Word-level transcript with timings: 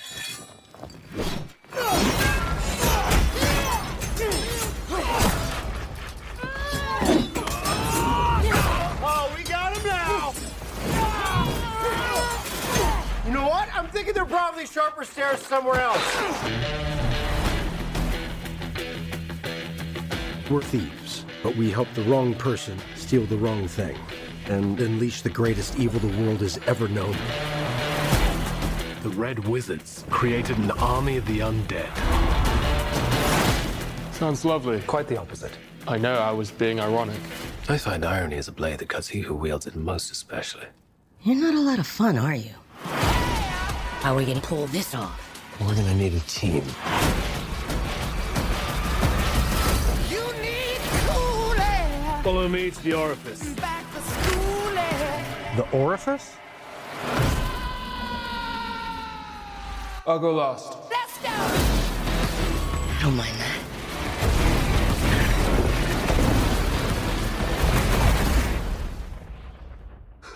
Thinking 13.97 14.13
there 14.13 14.25
are 14.25 14.27
probably 14.27 14.67
sharper 14.67 15.05
stairs 15.05 15.41
somewhere 15.41 15.81
else. 15.81 16.17
We're 20.51 20.61
thieves, 20.61 21.25
but 21.43 21.57
we 21.57 21.71
help 21.71 21.89
the 21.95 22.03
wrong 22.03 22.35
person 22.35 22.77
steal 22.95 23.25
the 23.25 23.39
wrong 23.39 23.67
thing 23.67 23.97
and 24.49 24.79
unleash 24.81 25.23
the 25.23 25.31
greatest 25.31 25.79
evil 25.79 25.99
the 25.99 26.15
world 26.23 26.43
has 26.43 26.61
ever 26.67 26.89
known. 26.89 27.17
The 29.03 29.09
Red 29.17 29.39
Wizards 29.49 30.05
created 30.11 30.59
an 30.59 30.73
army 30.73 31.17
of 31.17 31.25
the 31.25 31.39
undead. 31.39 31.91
Sounds 34.13 34.45
lovely. 34.45 34.81
Quite 34.81 35.09
the 35.09 35.17
opposite. 35.17 35.53
I 35.89 35.97
know 35.97 36.19
I 36.19 36.33
was 36.33 36.51
being 36.51 36.81
ironic. 36.81 37.21
I 37.71 37.79
find 37.79 38.05
irony 38.05 38.37
is 38.37 38.47
a 38.47 38.53
blade 38.53 38.81
that 38.81 38.91
cuts 38.91 39.09
he 39.09 39.21
who 39.21 39.35
wields 39.35 39.67
it 39.67 39.75
most 39.75 40.11
especially. 40.11 40.67
You're 41.23 41.37
not 41.37 41.55
a 41.55 41.61
lot 41.61 41.79
of 41.79 41.87
fun, 41.87 42.19
are 42.19 42.35
you? 42.35 42.51
How 44.07 44.13
are 44.13 44.19
we 44.19 44.25
gonna 44.25 44.41
pull 44.41 44.69
this 44.69 44.95
off? 44.95 45.21
We're 45.61 45.75
gonna 45.75 45.97
need 45.97 46.15
a 46.15 46.21
team. 46.21 46.63
Follow 52.23 52.49
me 52.49 52.71
to 52.71 52.83
the 52.85 52.93
orifice. 52.95 53.41
The 55.57 55.67
orifice? 55.73 56.37
I'll 60.07 60.21
go 60.21 60.35
last. 60.35 60.77
Don't 63.03 63.17
mind 63.17 63.37
that. 63.41 63.59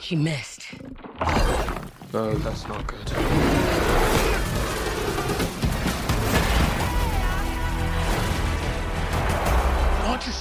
She 0.00 0.16
missed. 0.16 0.66
No, 2.12 2.34
that's 2.34 2.66
not 2.66 2.84
good. 2.88 3.49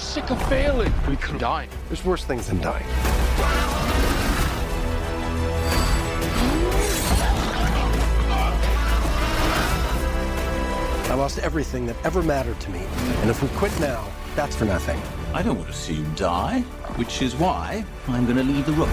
Sick 0.09 0.31
of 0.31 0.41
failing? 0.49 0.91
We 1.07 1.17
could 1.17 1.37
die. 1.37 1.67
There's 1.87 2.03
worse 2.03 2.25
things 2.25 2.47
than 2.47 2.59
dying. 2.61 2.85
I 11.11 11.13
lost 11.13 11.37
everything 11.39 11.85
that 11.85 11.95
ever 12.03 12.23
mattered 12.23 12.59
to 12.59 12.71
me. 12.71 12.79
And 13.21 13.29
if 13.29 13.43
we 13.43 13.49
quit 13.49 13.77
now, 13.79 14.03
that's 14.35 14.55
for 14.55 14.65
nothing. 14.65 14.99
I 15.31 15.43
don't 15.43 15.57
want 15.57 15.67
to 15.67 15.75
see 15.75 15.93
you 15.93 16.05
die, 16.15 16.61
which 16.95 17.21
is 17.21 17.35
why 17.35 17.85
I'm 18.07 18.25
going 18.25 18.37
to 18.37 18.43
leave 18.43 18.65
the 18.65 18.71
room. 18.71 18.89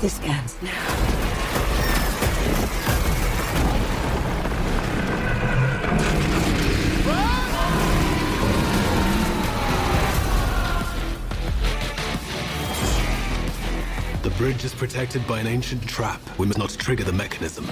This 0.00 0.18
ends 0.22 0.56
now. 0.62 1.03
Bridge 14.36 14.64
is 14.64 14.74
protected 14.74 15.24
by 15.28 15.38
an 15.38 15.46
ancient 15.46 15.86
trap. 15.86 16.20
We 16.40 16.46
must 16.46 16.58
not 16.58 16.70
trigger 16.70 17.04
the 17.04 17.12
mechanism. 17.12 17.66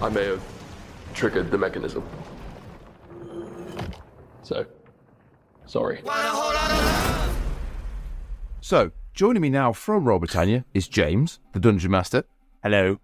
I 0.00 0.08
may 0.08 0.24
have 0.24 0.42
triggered 1.12 1.50
the 1.50 1.58
mechanism. 1.58 2.02
So, 4.42 4.64
sorry. 5.66 6.02
So, 8.62 8.90
joining 9.12 9.42
me 9.42 9.50
now 9.50 9.74
from 9.74 10.06
Roll 10.06 10.18
Britannia 10.18 10.64
is 10.72 10.88
James, 10.88 11.40
the 11.52 11.60
Dungeon 11.60 11.90
Master. 11.90 12.24
Hello. 12.62 13.00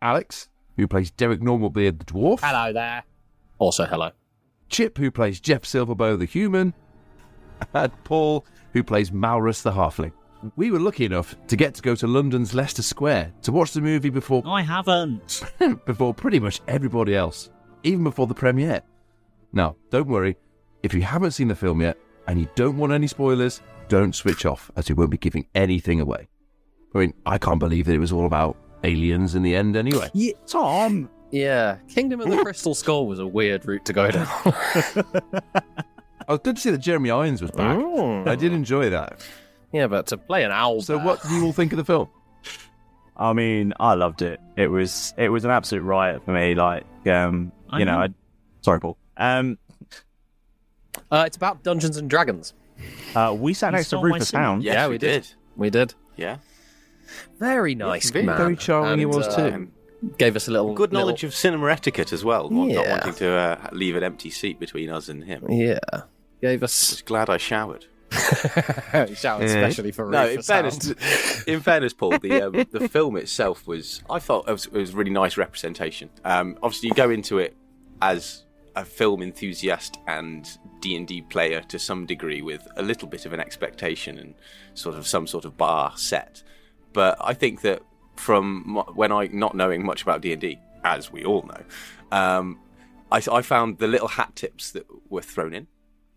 Alex, 0.00 0.48
who 0.76 0.86
plays 0.86 1.10
Derek 1.10 1.40
Normalbeard 1.40 1.98
the 1.98 2.04
Dwarf. 2.04 2.38
Hello 2.40 2.72
there. 2.72 3.02
Also, 3.58 3.84
hello. 3.84 4.12
Chip, 4.72 4.96
who 4.96 5.10
plays 5.10 5.38
Jeff 5.38 5.62
Silverbow 5.62 6.18
the 6.18 6.24
Human. 6.24 6.74
And 7.74 7.92
Paul, 8.04 8.44
who 8.72 8.82
plays 8.82 9.10
Malrus 9.12 9.62
the 9.62 9.70
Halfling. 9.70 10.12
We 10.56 10.72
were 10.72 10.80
lucky 10.80 11.04
enough 11.04 11.36
to 11.46 11.54
get 11.54 11.74
to 11.74 11.82
go 11.82 11.94
to 11.94 12.08
London's 12.08 12.54
Leicester 12.54 12.82
Square 12.82 13.32
to 13.42 13.52
watch 13.52 13.72
the 13.72 13.80
movie 13.80 14.10
before. 14.10 14.42
I 14.44 14.62
haven't. 14.62 15.44
before 15.86 16.12
pretty 16.12 16.40
much 16.40 16.60
everybody 16.66 17.14
else, 17.14 17.50
even 17.84 18.02
before 18.02 18.26
the 18.26 18.34
premiere. 18.34 18.82
Now, 19.52 19.76
don't 19.90 20.08
worry, 20.08 20.36
if 20.82 20.92
you 20.92 21.02
haven't 21.02 21.32
seen 21.32 21.46
the 21.46 21.54
film 21.54 21.80
yet 21.80 21.96
and 22.26 22.40
you 22.40 22.48
don't 22.56 22.78
want 22.78 22.92
any 22.92 23.06
spoilers, 23.06 23.60
don't 23.88 24.14
switch 24.14 24.44
off, 24.44 24.70
as 24.74 24.88
we 24.88 24.94
won't 24.94 25.10
be 25.10 25.18
giving 25.18 25.46
anything 25.54 26.00
away. 26.00 26.28
I 26.94 26.98
mean, 26.98 27.14
I 27.26 27.38
can't 27.38 27.60
believe 27.60 27.86
that 27.86 27.94
it 27.94 28.00
was 28.00 28.10
all 28.12 28.26
about 28.26 28.56
aliens 28.82 29.34
in 29.34 29.42
the 29.42 29.54
end 29.54 29.76
anyway. 29.76 30.10
Yeah, 30.14 30.32
Tom. 30.46 31.08
Yeah, 31.32 31.78
Kingdom 31.88 32.20
of 32.20 32.28
the 32.30 32.36
Crystal 32.42 32.74
Skull 32.74 33.06
was 33.06 33.18
a 33.18 33.26
weird 33.26 33.66
route 33.66 33.84
to 33.86 33.92
go 33.94 34.10
down. 34.10 34.26
I 36.28 36.28
was 36.28 36.40
good 36.44 36.56
to 36.56 36.62
see 36.62 36.70
that 36.70 36.78
Jeremy 36.78 37.10
Irons 37.10 37.40
was 37.42 37.50
back. 37.50 37.78
Mm. 37.78 38.28
I 38.28 38.36
did 38.36 38.52
enjoy 38.52 38.90
that. 38.90 39.26
yeah, 39.72 39.86
but 39.86 40.06
to 40.08 40.18
play 40.18 40.44
an 40.44 40.52
owl. 40.52 40.82
So, 40.82 40.98
what 40.98 41.22
do 41.22 41.34
you 41.34 41.44
all 41.46 41.52
think 41.52 41.72
of 41.72 41.78
the 41.78 41.84
film? 41.84 42.08
I 43.16 43.32
mean, 43.32 43.72
I 43.80 43.94
loved 43.94 44.22
it. 44.22 44.40
It 44.56 44.68
was 44.68 45.14
it 45.16 45.30
was 45.30 45.44
an 45.44 45.50
absolute 45.50 45.82
riot 45.82 46.24
for 46.24 46.32
me. 46.32 46.54
Like, 46.54 46.84
um, 47.06 47.50
I 47.70 47.78
you 47.78 47.84
know, 47.86 47.92
know. 47.98 48.04
I, 48.04 48.08
sorry, 48.60 48.80
Paul. 48.80 48.96
Um, 49.16 49.58
Uh, 51.10 51.24
it's 51.26 51.36
about 51.36 51.62
Dungeons 51.62 51.96
and 51.96 52.08
Dragons. 52.10 52.52
uh, 53.14 53.34
we 53.38 53.54
sat 53.54 53.68
You 53.68 53.72
next 53.78 53.84
to 53.86 53.88
stole 53.88 54.02
my 54.02 54.08
Rufus 54.14 54.28
scene. 54.28 54.40
Hound. 54.40 54.62
Yeah, 54.64 54.88
we 54.88 54.98
did. 54.98 55.26
We 55.56 55.70
did. 55.70 55.94
Yeah. 56.16 56.38
Very 57.38 57.74
nice, 57.74 58.10
very- 58.10 58.24
man. 58.26 58.36
very 58.36 58.56
charming 58.56 58.98
he 58.98 59.04
And, 59.04 59.14
was 59.14 59.34
too. 59.34 59.42
um, 59.42 59.72
Gave 60.18 60.34
us 60.36 60.48
a 60.48 60.50
little 60.50 60.74
Good 60.74 60.92
little- 60.92 61.06
knowledge 61.06 61.24
of 61.24 61.34
cinema 61.34 61.70
etiquette 61.70 62.12
as 62.12 62.24
well. 62.24 62.50
Not, 62.50 62.68
not 62.68 62.88
wanting 62.88 63.14
to 63.14 63.30
uh, 63.30 63.68
leave 63.72 63.94
an 63.96 64.02
empty 64.02 64.30
seat 64.30 64.58
between 64.58 64.90
us 64.90 65.08
and 65.08 65.22
him. 65.24 65.46
Yeah. 65.48 65.78
Gave 66.40 66.62
us. 66.62 66.90
Just 66.90 67.04
glad 67.06 67.30
I 67.30 67.36
showered. 67.36 67.86
Showered 69.14 69.44
especially 69.44 69.90
for 69.90 70.10
no. 70.10 70.28
In 70.28 70.42
fairness, 70.42 70.90
in 71.46 71.60
fairness, 71.60 71.94
Paul, 71.94 72.18
the 72.18 72.42
um, 72.42 72.66
the 72.70 72.86
film 72.90 73.16
itself 73.16 73.66
was 73.66 74.02
I 74.10 74.18
thought 74.18 74.46
it 74.48 74.52
was, 74.52 74.66
it 74.66 74.72
was 74.74 74.92
really 74.94 75.10
nice 75.10 75.38
representation. 75.38 76.10
Um, 76.24 76.58
obviously, 76.62 76.88
you 76.90 76.94
go 76.94 77.08
into 77.08 77.38
it 77.38 77.56
as 78.02 78.44
a 78.76 78.84
film 78.84 79.22
enthusiast 79.22 79.98
and 80.08 80.46
D 80.80 80.94
and 80.96 81.06
D 81.06 81.22
player 81.22 81.62
to 81.68 81.78
some 81.78 82.04
degree 82.04 82.42
with 82.42 82.66
a 82.76 82.82
little 82.82 83.08
bit 83.08 83.24
of 83.24 83.32
an 83.32 83.40
expectation 83.40 84.18
and 84.18 84.34
sort 84.74 84.96
of 84.96 85.06
some 85.06 85.26
sort 85.26 85.44
of 85.46 85.56
bar 85.56 85.94
set. 85.96 86.42
But 86.92 87.16
I 87.20 87.32
think 87.32 87.62
that 87.62 87.80
from 88.16 88.82
when 88.94 89.12
I 89.12 89.28
not 89.32 89.54
knowing 89.54 89.84
much 89.84 90.02
about 90.02 90.20
D 90.20 90.32
and 90.32 90.40
D, 90.40 90.58
as 90.84 91.12
we 91.12 91.24
all 91.24 91.42
know, 91.42 91.62
um, 92.16 92.58
I, 93.10 93.22
I 93.30 93.42
found 93.42 93.78
the 93.78 93.86
little 93.86 94.08
hat 94.08 94.34
tips 94.36 94.72
that 94.72 94.86
were 95.08 95.22
thrown 95.22 95.54
in 95.54 95.66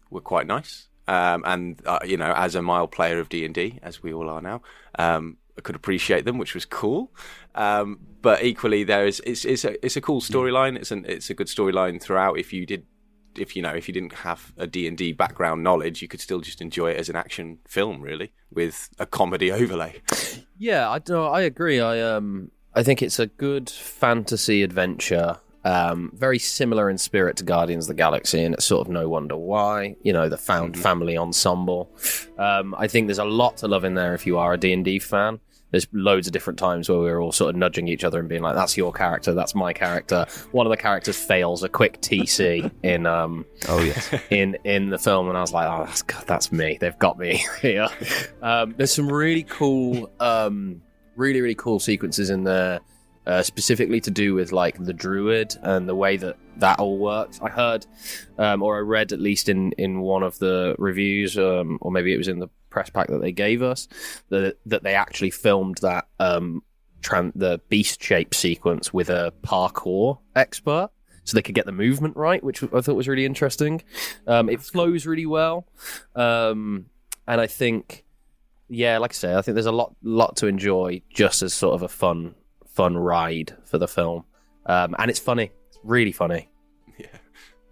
were 0.10 0.22
quite 0.22 0.48
nice. 0.48 0.88
Um, 1.08 1.44
and 1.46 1.82
uh, 1.86 2.00
you 2.06 2.18
know, 2.18 2.34
as 2.36 2.56
a 2.56 2.62
mild 2.62 2.92
player 2.92 3.20
of 3.20 3.30
D 3.30 3.46
and 3.46 3.54
D, 3.54 3.80
as 3.84 4.02
we 4.02 4.14
all 4.14 4.30
are 4.30 4.42
now, 4.42 4.62
um, 4.98 5.38
I 5.58 5.62
could 5.62 5.76
appreciate 5.76 6.26
them, 6.26 6.38
which 6.38 6.54
was 6.54 6.66
cool. 6.66 7.12
Um, 7.54 8.00
but 8.22 8.44
equally, 8.44 8.84
there 8.84 9.06
is 9.06 9.22
it's, 9.26 9.46
it's 9.46 9.66
a 9.66 9.86
it's 9.86 9.96
a 9.96 10.02
cool 10.02 10.20
storyline. 10.20 10.76
It's 10.76 10.92
an 10.92 11.06
it's 11.08 11.30
a 11.30 11.34
good 11.34 11.48
storyline 11.48 12.02
throughout. 12.02 12.40
If 12.40 12.52
you 12.54 12.66
did, 12.66 12.86
if 13.38 13.56
you 13.56 13.62
know, 13.62 13.72
if 13.72 13.88
you 13.88 13.94
didn't 13.94 14.14
have 14.14 14.54
a 14.58 14.68
D 14.68 14.88
and 14.88 14.98
D 14.98 15.12
background 15.12 15.64
knowledge, 15.64 16.02
you 16.02 16.08
could 16.08 16.22
still 16.22 16.42
just 16.42 16.62
enjoy 16.62 16.92
it 16.92 16.98
as 16.98 17.10
an 17.10 17.16
action 17.16 17.60
film, 17.68 18.02
really, 18.02 18.32
with 18.52 18.90
a 19.00 19.06
comedy 19.06 19.52
overlay. 19.52 20.02
Yeah, 20.58 20.90
I 20.90 21.00
don't. 21.00 21.34
I 21.34 21.42
agree. 21.42 21.80
I 21.80 22.02
um, 22.02 22.52
I 22.74 22.84
think 22.84 23.02
it's 23.02 23.20
a 23.20 23.28
good 23.28 23.70
fantasy 23.70 24.64
adventure. 24.64 25.40
Um, 25.64 26.12
very 26.14 26.38
similar 26.38 26.92
in 26.92 27.00
spirit 27.00 27.38
to 27.38 27.44
Guardians 27.44 27.86
of 27.86 27.88
the 27.90 27.94
Galaxy, 27.96 28.44
and 28.44 28.54
it's 28.54 28.66
sort 28.66 28.86
of 28.88 28.94
no 28.94 29.10
wonder 29.10 29.36
why. 29.36 29.96
You 30.04 30.14
know, 30.14 30.30
the 30.30 30.38
found 30.38 30.78
family 30.78 31.18
ensemble. 31.18 31.90
Um, 32.38 32.76
I 32.78 32.88
think 32.88 33.08
there's 33.08 33.18
a 33.18 33.26
lot 33.26 33.58
to 33.58 33.68
love 33.68 33.84
in 33.84 33.96
there 33.96 34.14
if 34.14 34.28
you 34.28 34.38
are 34.38 34.54
a 34.54 34.58
D 34.58 34.72
and 34.74 34.86
D 34.86 35.00
fan. 35.00 35.40
There's 35.76 35.88
loads 35.92 36.26
of 36.26 36.32
different 36.32 36.58
times 36.58 36.88
where 36.88 37.00
we're 37.00 37.22
all 37.22 37.34
sort 37.34 37.50
of 37.50 37.58
nudging 37.58 37.90
each 37.90 38.06
other 38.06 38.18
and 38.18 38.30
being 38.30 38.42
like, 38.42 38.56
"That's 38.56 38.78
your 38.78 38.94
character. 38.94 39.34
That's 39.34 39.54
my 39.54 39.74
character." 39.74 40.26
One 40.54 40.66
of 40.66 40.70
the 40.70 40.78
characters 40.78 41.18
fails 41.18 41.64
a 41.64 41.68
quick 41.68 42.00
TC 42.00 42.72
in 42.84 43.06
um, 43.06 43.46
oh 43.68 43.82
yes, 43.82 44.10
in 44.30 44.58
in 44.64 44.90
the 44.90 44.98
film, 44.98 45.28
and 45.28 45.38
I 45.38 45.42
was 45.42 45.52
like, 45.52 45.68
"Oh, 45.68 45.84
that's, 45.84 46.02
God, 46.02 46.24
that's 46.28 46.50
me. 46.54 46.78
They've 46.80 46.98
got 46.98 47.20
me 47.20 47.44
here." 47.62 47.90
Um, 48.42 48.74
there's 48.78 48.94
some 48.94 49.12
really 49.12 49.44
cool, 49.44 50.10
um, 50.22 50.82
really 51.18 51.42
really 51.42 51.56
cool 51.56 51.82
sequences 51.82 52.30
in 52.30 52.46
there, 52.46 52.80
uh, 53.28 53.44
specifically 53.44 54.00
to 54.00 54.12
do 54.12 54.34
with 54.34 54.54
like 54.54 54.82
the 54.82 54.94
druid 54.94 55.58
and 55.62 55.90
the 55.90 55.96
way 55.96 56.16
that 56.16 56.38
that 56.56 56.80
all 56.80 56.98
works. 56.98 57.38
I 57.42 57.50
heard, 57.50 57.86
um, 58.38 58.64
or 58.64 58.78
I 58.78 58.80
read 58.80 59.12
at 59.12 59.20
least 59.20 59.50
in 59.50 59.74
in 59.74 60.00
one 60.00 60.24
of 60.24 60.40
the 60.40 60.74
reviews, 60.78 61.38
um, 61.38 61.80
or 61.82 61.92
maybe 61.92 62.14
it 62.14 62.18
was 62.18 62.30
in 62.30 62.40
the 62.40 62.48
press 62.76 62.90
pack 62.90 63.08
that 63.08 63.22
they 63.22 63.32
gave 63.32 63.64
us, 63.64 63.88
that 64.30 64.58
that 64.66 64.84
they 64.84 64.96
actually 64.96 65.32
filmed 65.32 65.78
that 65.82 66.08
um, 66.20 66.62
tran- 67.02 67.32
the 67.34 67.62
beast 67.70 68.04
shape 68.04 68.36
sequence 68.36 68.94
with 68.94 69.10
a 69.10 69.34
parkour 69.44 70.20
expert 70.36 70.90
so 71.24 71.36
they 71.36 71.42
could 71.42 71.56
get 71.56 71.66
the 71.66 71.72
movement 71.72 72.18
right, 72.18 72.44
which 72.44 72.62
I 72.62 72.82
thought 72.82 72.96
was 72.96 73.08
really 73.08 73.26
interesting. 73.26 73.82
Um, 74.28 74.50
it 74.50 74.62
flows 74.62 75.06
really 75.06 75.26
well, 75.26 75.66
um, 76.16 76.88
and 77.28 77.40
I 77.40 77.48
think, 77.48 78.04
yeah, 78.68 78.98
like 78.98 79.12
I 79.12 79.14
say, 79.14 79.34
I 79.34 79.42
think 79.42 79.56
there's 79.56 79.66
a 79.66 79.72
lot, 79.72 79.96
lot 80.04 80.36
to 80.38 80.48
enjoy 80.48 81.02
just 81.10 81.42
as 81.42 81.54
sort 81.54 81.76
of 81.76 81.82
a 81.82 81.88
fun, 81.88 82.36
fun 82.68 82.98
ride 82.98 83.56
for 83.64 83.78
the 83.78 83.88
film, 83.88 84.26
um, 84.66 84.96
and 85.00 85.10
it's 85.10 85.20
funny, 85.20 85.52
it's 85.70 85.80
really 85.84 86.12
funny, 86.12 86.50
yeah, 87.00 87.08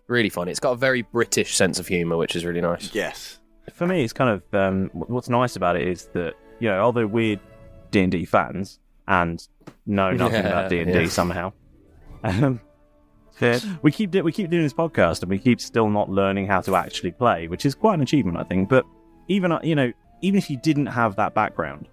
really 0.07 0.29
funny. 0.29 0.49
It's 0.49 0.61
got 0.61 0.71
a 0.71 0.77
very 0.77 1.01
British 1.03 1.55
sense 1.55 1.77
of 1.77 1.87
humour, 1.87 2.17
which 2.17 2.35
is 2.35 2.45
really 2.45 2.61
nice. 2.61 2.95
Yes, 2.95 3.39
For 3.71 3.87
me, 3.87 4.03
it's 4.03 4.13
kind 4.13 4.29
of 4.29 4.43
um, 4.53 4.89
what's 4.93 5.29
nice 5.29 5.55
about 5.55 5.75
it 5.75 5.87
is 5.87 6.07
that 6.13 6.33
you 6.59 6.69
know, 6.69 6.79
although 6.79 7.07
we're 7.07 7.39
D 7.91 8.01
and 8.01 8.11
D 8.11 8.25
fans 8.25 8.79
and 9.07 9.45
know 9.85 10.11
nothing 10.23 10.43
Yeah, 10.43 10.49
about 10.49 10.69
D 10.69 10.79
and 10.79 10.91
D 10.91 11.07
somehow, 11.07 11.53
um, 12.23 12.59
we 13.81 13.91
keep 13.91 14.13
we 14.13 14.31
keep 14.31 14.49
doing 14.49 14.63
this 14.63 14.73
podcast 14.73 15.21
and 15.21 15.29
we 15.29 15.39
keep 15.39 15.59
still 15.59 15.89
not 15.89 16.09
learning 16.09 16.47
how 16.47 16.61
to 16.61 16.75
actually 16.75 17.11
play, 17.11 17.47
which 17.47 17.65
is 17.65 17.75
quite 17.75 17.95
an 17.95 18.01
achievement, 18.01 18.37
I 18.37 18.43
think. 18.43 18.69
But 18.69 18.85
even 19.27 19.51
uh, 19.51 19.59
you 19.63 19.75
know, 19.75 19.91
even 20.21 20.37
if 20.37 20.49
you 20.49 20.57
didn't 20.57 20.87
have 20.87 21.15
that 21.15 21.33
background, 21.33 21.87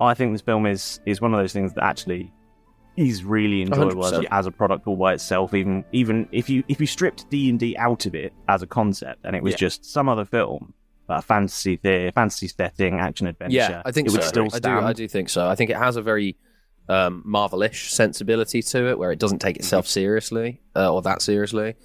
I 0.00 0.14
think 0.14 0.32
this 0.32 0.40
film 0.40 0.66
is 0.66 1.00
is 1.06 1.20
one 1.20 1.32
of 1.32 1.40
those 1.40 1.52
things 1.52 1.72
that 1.74 1.84
actually 1.84 2.32
is 2.96 3.24
really 3.24 3.62
enjoyable 3.62 4.04
as 4.04 4.12
a, 4.12 4.34
as 4.34 4.46
a 4.46 4.50
product 4.50 4.86
all 4.86 4.96
by 4.96 5.14
itself. 5.14 5.54
Even 5.54 5.84
even 5.92 6.28
if 6.32 6.48
you 6.50 6.62
if 6.68 6.80
you 6.80 6.86
stripped 6.86 7.28
D 7.30 7.48
and 7.48 7.58
D 7.58 7.76
out 7.78 8.06
of 8.06 8.14
it 8.14 8.32
as 8.48 8.62
a 8.62 8.66
concept 8.66 9.20
and 9.24 9.34
it 9.36 9.42
was 9.42 9.52
Yeah. 9.52 9.58
just 9.58 9.84
some 9.84 10.08
other 10.08 10.24
film, 10.24 10.74
a 11.08 11.22
fantasy 11.22 11.76
theater, 11.76 12.12
fantasy 12.12 12.48
setting, 12.48 13.00
action 13.00 13.26
adventure, 13.26 13.54
Yeah, 13.56 13.82
I 13.84 13.92
think 13.92 14.08
it 14.08 14.10
so. 14.10 14.16
would 14.18 14.24
still 14.24 14.44
I 14.44 14.48
do. 14.48 14.56
stand. 14.58 14.86
I 14.86 14.92
do 14.92 15.08
think 15.08 15.28
so. 15.28 15.48
I 15.48 15.54
think 15.54 15.70
it 15.70 15.76
has 15.76 15.96
a 15.96 16.02
very 16.02 16.36
um, 16.88 17.22
Marvelish 17.26 17.90
sensibility 17.90 18.60
to 18.62 18.88
it, 18.90 18.98
where 18.98 19.12
it 19.12 19.18
doesn't 19.18 19.38
take 19.38 19.56
itself 19.56 19.86
seriously 19.86 20.60
uh, 20.76 20.92
or 20.92 21.00
that 21.02 21.22
seriously. 21.22 21.76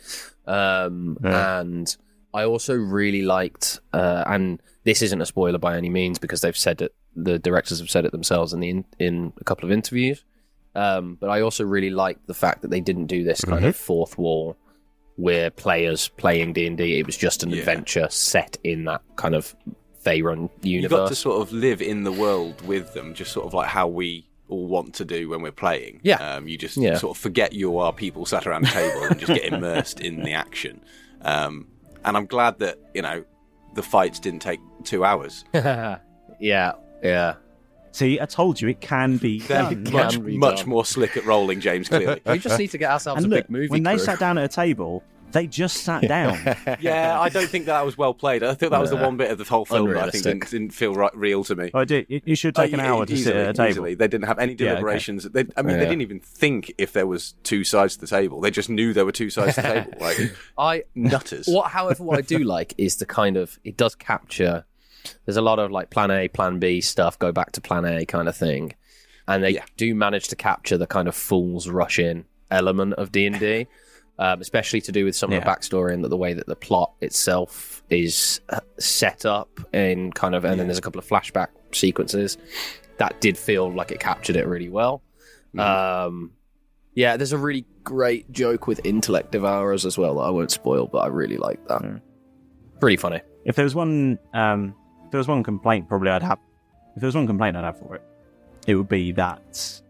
Um, 0.46 1.18
Yeah. 1.24 1.60
And 1.62 1.96
I 2.34 2.44
also 2.44 2.74
really 2.76 3.22
liked, 3.22 3.80
uh, 3.94 4.24
and 4.28 4.62
this 4.84 5.02
isn't 5.02 5.22
a 5.22 5.26
spoiler 5.26 5.58
by 5.60 5.78
any 5.78 5.90
means 5.90 6.20
because 6.20 6.42
they've 6.42 6.58
said 6.58 6.82
it. 6.82 6.94
The 7.16 7.40
directors 7.40 7.80
have 7.80 7.90
said 7.90 8.06
it 8.06 8.12
themselves 8.12 8.54
in 8.54 8.60
the 8.60 8.70
in, 8.70 8.86
in 9.00 9.34
a 9.40 9.44
couple 9.44 9.66
of 9.66 9.72
interviews. 9.72 10.24
Um, 10.78 11.18
but 11.20 11.30
I 11.30 11.42
also 11.42 11.64
really 11.66 11.90
liked 11.90 12.28
the 12.28 12.34
fact 12.34 12.62
that 12.62 12.70
they 12.70 12.80
didn't 12.82 13.08
do 13.08 13.24
this 13.24 13.42
kind 13.44 13.66
of 13.66 13.76
fourth 13.76 14.18
wall 14.18 14.56
where 15.16 15.50
players 15.50 16.10
playing 16.10 16.54
D 16.54 16.68
and 16.68 16.78
D. 16.78 17.00
It 17.00 17.06
was 17.08 17.18
just 17.18 17.42
an 17.44 17.52
adventure 17.54 18.08
set 18.10 18.58
in 18.64 18.86
that 18.86 19.02
kind 19.16 19.34
of 19.34 19.56
Faerun 20.06 20.50
universe. 20.62 20.92
You 20.92 20.98
got 20.98 21.08
to 21.10 21.16
sort 21.16 21.42
of 21.42 21.52
live 21.52 21.82
in 21.82 22.04
the 22.04 22.12
world 22.12 22.62
with 22.68 22.94
them, 22.94 23.14
just 23.16 23.32
sort 23.32 23.48
of 23.48 23.54
like 23.56 23.68
how 23.68 23.88
we 23.88 24.30
all 24.50 24.68
want 24.68 24.94
to 24.96 25.04
do 25.06 25.28
when 25.30 25.42
we're 25.42 25.52
playing. 25.52 26.00
Yeah. 26.04 26.16
Um, 26.36 26.48
you 26.48 26.58
just 26.58 26.78
Yeah. 26.78 26.98
sort 26.98 27.18
of 27.18 27.22
forget 27.22 27.54
you 27.54 27.80
are 27.80 27.92
people 27.92 28.26
sat 28.26 28.46
around 28.46 28.66
a 28.68 28.72
table 28.72 29.04
and 29.06 29.20
just 29.20 29.34
get 29.34 29.46
immersed 29.54 30.00
in 30.00 30.22
the 30.22 30.34
action. 30.34 30.82
Um, 31.24 31.68
and 32.06 32.16
I'm 32.16 32.28
glad 32.28 32.60
that, 32.60 32.78
you 32.94 33.02
know, 33.02 33.26
the 33.74 33.82
fights 33.84 34.20
didn't 34.20 34.40
take 34.42 34.60
two 34.86 35.04
hours. 35.04 35.44
yeah, 35.54 35.98
yeah. 37.02 37.34
See, 37.98 38.20
I 38.22 38.26
told 38.26 38.62
you 38.62 38.68
it 38.68 38.80
can 38.80 39.18
be 39.18 39.40
They're 39.48 39.72
done. 39.72 39.92
much, 39.92 40.20
much 40.20 40.66
more 40.68 40.86
slick 40.86 41.18
at 41.18 41.26
rolling, 41.26 41.60
James, 41.62 41.90
clearly. 41.90 42.22
We 42.28 42.38
just 42.38 42.60
need 42.60 42.68
to 42.72 42.78
get 42.78 42.92
ourselves 42.92 43.24
and 43.24 43.34
a 43.34 43.36
look, 43.36 43.46
big 43.48 43.52
movie 43.52 43.68
when 43.70 43.82
they 43.84 43.98
sat 43.98 44.20
down 44.20 44.38
at 44.38 44.44
a 44.46 44.48
table, 44.48 45.04
they 45.32 45.48
just 45.48 45.78
sat 45.84 46.04
down. 46.08 46.38
yeah, 46.80 47.20
I 47.20 47.30
don't 47.30 47.50
think 47.50 47.66
that 47.66 47.84
was 47.84 47.98
well 47.98 48.14
played. 48.14 48.44
I 48.44 48.54
think 48.54 48.72
that 48.72 48.80
was 48.80 48.92
the 48.92 48.96
one 48.98 49.18
bit 49.18 49.30
of 49.32 49.38
the 49.40 49.44
whole 49.46 49.66
film 49.66 49.90
that 49.94 49.98
I 49.98 50.10
think 50.12 50.24
didn't, 50.24 50.50
didn't 50.50 50.70
feel 50.72 50.94
right, 50.94 51.16
real 51.18 51.44
to 51.46 51.56
me. 51.56 51.72
Oh, 51.74 51.80
it, 51.80 51.88
did- 51.88 52.06
it, 52.08 52.24
it 52.26 52.36
should 52.36 52.54
take 52.56 52.72
Uh, 52.72 52.76
an 52.76 52.80
hour 52.82 53.06
to 53.06 53.18
sit 53.18 53.36
at 53.36 53.50
a 53.50 53.54
table. 53.54 53.70
easily. 53.72 53.96
They 53.96 54.08
didn't 54.08 54.28
have 54.28 54.38
any 54.40 54.54
Yeah, 54.54 54.56
okay. 54.68 54.70
deliberations. 54.76 55.24
They, 55.24 55.46
I 55.58 55.64
mean, 55.64 55.80
they 55.80 55.86
didn't 55.86 56.02
even 56.02 56.20
think 56.20 56.72
if 56.78 56.94
there 56.94 57.08
was 57.08 57.34
two 57.44 57.64
sides 57.64 57.96
to 57.96 58.02
the 58.02 58.08
table. 58.08 58.40
They 58.42 58.52
just 58.52 58.70
knew 58.70 58.94
there 58.94 59.06
were 59.06 59.12
two 59.12 59.30
sides 59.32 59.56
to 59.56 59.62
the 59.64 59.68
table. 59.68 59.94
Like 60.00 60.18
I 60.58 60.84
nutters. 60.96 61.48
What, 61.48 61.72
however, 61.72 62.04
what 62.04 62.20
I 62.20 62.22
do 62.22 62.40
like 62.40 62.74
is 62.78 62.98
the 62.98 63.06
kind 63.08 63.38
of 63.38 63.58
it 63.66 63.76
does 63.76 63.96
capture. 63.96 64.66
There's 65.26 65.38
a 65.38 65.42
lot 65.42 65.60
of 65.60 65.72
like 65.72 65.90
Plan 65.90 66.12
A, 66.12 66.28
Plan 66.28 66.60
B 66.60 66.82
stuff. 66.82 67.18
Go 67.20 67.32
back 67.32 67.52
to 67.54 67.62
Plan 67.62 67.86
A 67.86 68.06
kind 68.06 68.28
of 68.28 68.36
thing, 68.36 68.74
and 69.28 69.44
they 69.44 69.60
do 69.76 69.94
manage 69.96 70.28
to 70.30 70.36
capture 70.36 70.78
the 70.78 70.88
kind 70.88 71.08
of 71.08 71.16
fools 71.16 71.70
rush 71.70 72.00
in 72.00 72.26
element 72.52 72.94
of 72.94 73.12
D 73.12 73.26
and 73.26 73.40
D, 73.40 73.68
um, 74.20 74.42
especially 74.42 74.82
to 74.82 74.92
do 74.92 75.06
with 75.06 75.16
some 75.16 75.32
of 75.32 75.42
the 75.42 75.50
backstory 75.50 75.94
and 75.94 76.04
the 76.04 76.18
way 76.18 76.34
that 76.34 76.48
the 76.48 76.56
plot 76.56 76.94
itself 77.02 77.84
is 77.90 78.42
uh, 78.50 78.60
set 78.80 79.26
up 79.26 79.60
in 79.74 80.12
kind 80.12 80.36
of, 80.36 80.46
and 80.46 80.60
then 80.60 80.68
there's 80.68 80.80
a 80.80 80.82
couple 80.82 81.00
of 81.00 81.08
flashback 81.08 81.50
sequences 81.72 82.38
that 82.98 83.20
did 83.22 83.38
feel 83.38 83.72
like 83.72 83.92
it 83.92 84.00
captured 84.00 84.36
it 84.36 84.48
really 84.48 84.70
well. 84.70 85.02
Um, 85.58 86.32
yeah, 86.94 87.18
there's 87.18 87.32
a 87.34 87.38
really 87.38 87.66
great 87.84 88.32
joke 88.32 88.68
with 88.68 88.84
intellect 88.84 89.32
devourers 89.32 89.86
as 89.86 89.98
well 89.98 90.16
that 90.16 90.22
I 90.22 90.30
won't 90.30 90.52
spoil, 90.52 90.88
but 90.88 91.00
I 91.00 91.08
really 91.08 91.38
like 91.38 91.66
that. 91.68 92.02
Pretty 92.80 92.98
funny. 92.98 93.22
If 93.46 93.56
there 93.56 93.64
was 93.64 93.76
one, 93.76 94.20
um, 94.34 94.76
if 95.08 95.12
there 95.12 95.18
was 95.20 95.28
one 95.28 95.44
complaint, 95.44 95.88
probably 95.88 96.10
I'd 96.12 96.22
have. 96.24 96.40
If 96.96 97.02
there 97.02 97.08
was 97.08 97.16
one 97.16 97.28
complaint 97.28 97.56
I'd 97.56 97.64
have 97.64 97.80
for 97.80 97.96
it, 97.96 98.02
it 98.68 98.76
would 98.76 98.90
be 98.90 99.12
that 99.14 99.82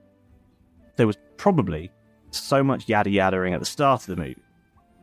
there 0.96 1.08
was 1.08 1.18
probably 1.38 1.92
so 2.32 2.64
much 2.64 2.88
yada 2.88 3.10
yadaing 3.10 3.54
at 3.54 3.60
the 3.60 3.66
start 3.66 4.02
of 4.02 4.08
the 4.08 4.16
movie. 4.16 4.36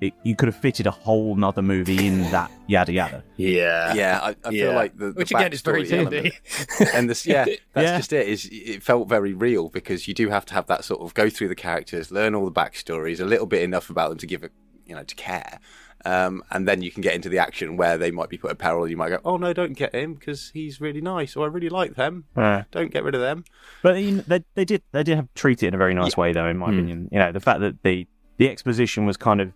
It, 0.00 0.12
you 0.22 0.34
could 0.36 0.46
have 0.48 0.56
fitted 0.56 0.86
a 0.86 0.90
whole 0.90 1.34
nother 1.36 1.62
movie 1.62 2.06
in 2.06 2.22
that 2.30 2.50
yada 2.66 2.92
yada. 2.92 3.24
Yeah, 3.36 3.94
Yeah, 3.94 4.20
I, 4.22 4.28
I 4.44 4.50
Yeah. 4.50 4.64
feel 4.66 4.72
like 4.74 4.96
the, 4.98 5.06
the 5.06 5.12
Which 5.12 5.30
again 5.30 5.52
is 5.52 5.62
very 5.62 5.84
backstory 5.84 5.88
D&D. 6.10 6.32
element- 6.78 6.94
and 6.94 7.08
this, 7.08 7.24
yeah, 7.26 7.44
that's 7.72 7.90
Yeah. 7.90 7.96
just 7.96 8.12
it. 8.12 8.28
Is 8.28 8.48
it 8.52 8.82
felt 8.82 9.08
very 9.08 9.32
real 9.32 9.68
because 9.70 10.06
you 10.06 10.12
do 10.14 10.28
have 10.28 10.44
to 10.46 10.54
have 10.54 10.66
that 10.66 10.84
sort 10.84 11.00
of 11.00 11.14
go 11.14 11.30
through 11.30 11.48
the 11.48 11.54
characters, 11.54 12.10
learn 12.10 12.34
all 12.34 12.44
the 12.44 12.52
backstories, 12.52 13.20
a 13.20 13.24
little 13.24 13.46
bit 13.46 13.62
enough 13.62 13.88
about 13.88 14.10
them 14.10 14.18
to 14.18 14.26
give 14.26 14.42
a, 14.44 14.50
you 14.84 14.94
know, 14.94 15.04
to 15.04 15.14
care, 15.14 15.58
um, 16.04 16.42
and 16.50 16.66
then 16.68 16.82
you 16.82 16.90
can 16.90 17.00
get 17.02 17.14
into 17.14 17.28
the 17.28 17.38
action 17.38 17.76
where 17.76 17.96
they 17.98 18.10
might 18.10 18.28
be 18.28 18.36
put 18.38 18.50
in 18.50 18.56
peril. 18.56 18.88
You 18.88 18.96
might 18.96 19.08
go, 19.10 19.20
oh 19.24 19.36
no, 19.36 19.52
don't 19.52 19.72
get 19.72 19.94
him 19.94 20.14
because 20.14 20.50
he's 20.52 20.80
really 20.80 21.00
nice, 21.00 21.36
or 21.36 21.44
I 21.46 21.48
really 21.48 21.68
like 21.68 21.94
them. 21.94 22.24
Yeah. 22.36 22.64
Don't 22.70 22.90
get 22.92 23.04
rid 23.04 23.14
of 23.14 23.20
them. 23.20 23.44
But 23.82 23.96
you 24.02 24.12
know, 24.12 24.24
they 24.26 24.44
they 24.54 24.64
did 24.64 24.82
they 24.92 25.02
did 25.02 25.16
have 25.16 25.28
treat 25.34 25.62
it 25.62 25.68
in 25.68 25.74
a 25.74 25.78
very 25.78 25.94
nice 25.94 26.16
way 26.16 26.32
though, 26.32 26.46
in 26.46 26.58
my 26.58 26.66
Hmm. 26.66 26.74
opinion. 26.78 27.08
You 27.12 27.18
know, 27.20 27.32
the 27.32 27.40
fact 27.40 27.60
that 27.60 27.82
the 27.82 28.06
the 28.36 28.48
exposition 28.48 29.06
was 29.06 29.16
kind 29.16 29.40
of 29.40 29.52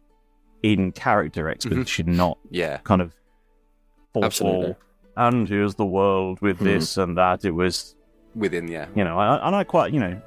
in 0.63 0.93
character 0.93 1.49
exposition, 1.49 2.17
not 2.17 2.39
Yeah. 2.51 2.79
kind 2.79 3.01
of 3.03 3.15
forceful. 4.13 4.49
Absolutely. 4.49 4.75
And 5.17 5.49
here's 5.49 5.75
the 5.75 5.85
world 5.87 6.41
with 6.41 6.59
Hmm. 6.59 6.65
this 6.65 6.97
and 6.97 7.17
that. 7.19 7.45
It 7.45 7.51
was 7.53 7.95
Within, 8.35 8.69
yeah. 8.69 8.87
you 8.95 9.03
know, 9.05 9.19
I, 9.19 9.47
and 9.47 9.57
I 9.57 9.65
quite 9.65 9.93
you 9.93 10.01
know, 10.01 10.21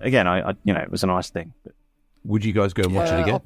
again, 0.00 0.26
I, 0.26 0.50
I 0.50 0.54
you 0.64 0.74
know, 0.74 0.80
it 0.80 0.90
was 0.90 1.02
a 1.04 1.06
nice 1.06 1.30
thing. 1.30 1.54
But 1.64 1.72
Would 2.24 2.44
you 2.44 2.52
guys 2.52 2.72
go 2.72 2.82
and 2.84 2.94
watch 2.94 3.08
Yeah, 3.08 3.18
it 3.18 3.22
again? 3.22 3.40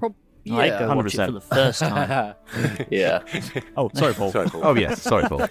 I'll 0.51 0.57
prob- 0.79 0.91
I'd 0.91 0.97
watch 0.97 1.15
it 1.15 1.27
for 1.27 1.33
the 1.33 1.41
first 1.41 1.81
time. 1.81 2.35
yeah. 2.91 3.23
Oh, 3.77 3.91
sorry, 3.95 4.15
Paul. 4.15 4.33
Sorry, 4.33 4.49
Paul. 4.49 4.61
Oh 4.65 4.75
yes, 4.75 5.03
sorry, 5.03 5.29
Paul. 5.29 5.41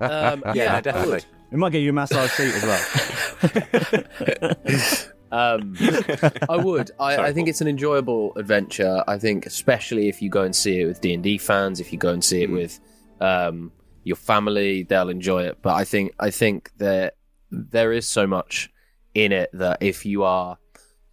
Um, 0.00 0.42
Yeah, 0.46 0.54
yeah, 0.54 0.80
definitely. 0.80 1.20
We 1.50 1.58
might 1.58 1.70
get 1.70 1.78
you 1.80 1.90
a 1.90 1.92
massage 1.92 2.30
seat 2.32 2.52
as 2.54 2.62
well. 3.52 4.52
Um, 5.32 5.76
I 6.48 6.56
would. 6.56 6.92
I, 7.00 7.16
I 7.16 7.32
think 7.32 7.48
it's 7.48 7.60
an 7.60 7.66
enjoyable 7.66 8.32
adventure. 8.36 9.02
I 9.08 9.18
think, 9.18 9.44
especially 9.44 10.08
if 10.08 10.22
you 10.22 10.30
go 10.30 10.42
and 10.42 10.54
see 10.54 10.80
it 10.80 10.86
with 10.86 11.00
D 11.00 11.12
and 11.14 11.22
D 11.22 11.36
fans, 11.36 11.80
if 11.80 11.92
you 11.92 11.98
go 11.98 12.10
and 12.10 12.22
see 12.22 12.42
it 12.44 12.50
with 12.50 12.78
um, 13.20 13.72
your 14.04 14.14
family, 14.16 14.84
they'll 14.84 15.08
enjoy 15.08 15.42
it. 15.42 15.58
But 15.62 15.74
I 15.74 15.84
think, 15.84 16.12
I 16.20 16.30
think 16.30 16.70
that 16.78 17.16
there 17.50 17.92
is 17.92 18.06
so 18.06 18.26
much 18.26 18.70
in 19.14 19.32
it 19.32 19.50
that 19.54 19.78
if 19.80 20.06
you 20.06 20.22
are, 20.22 20.58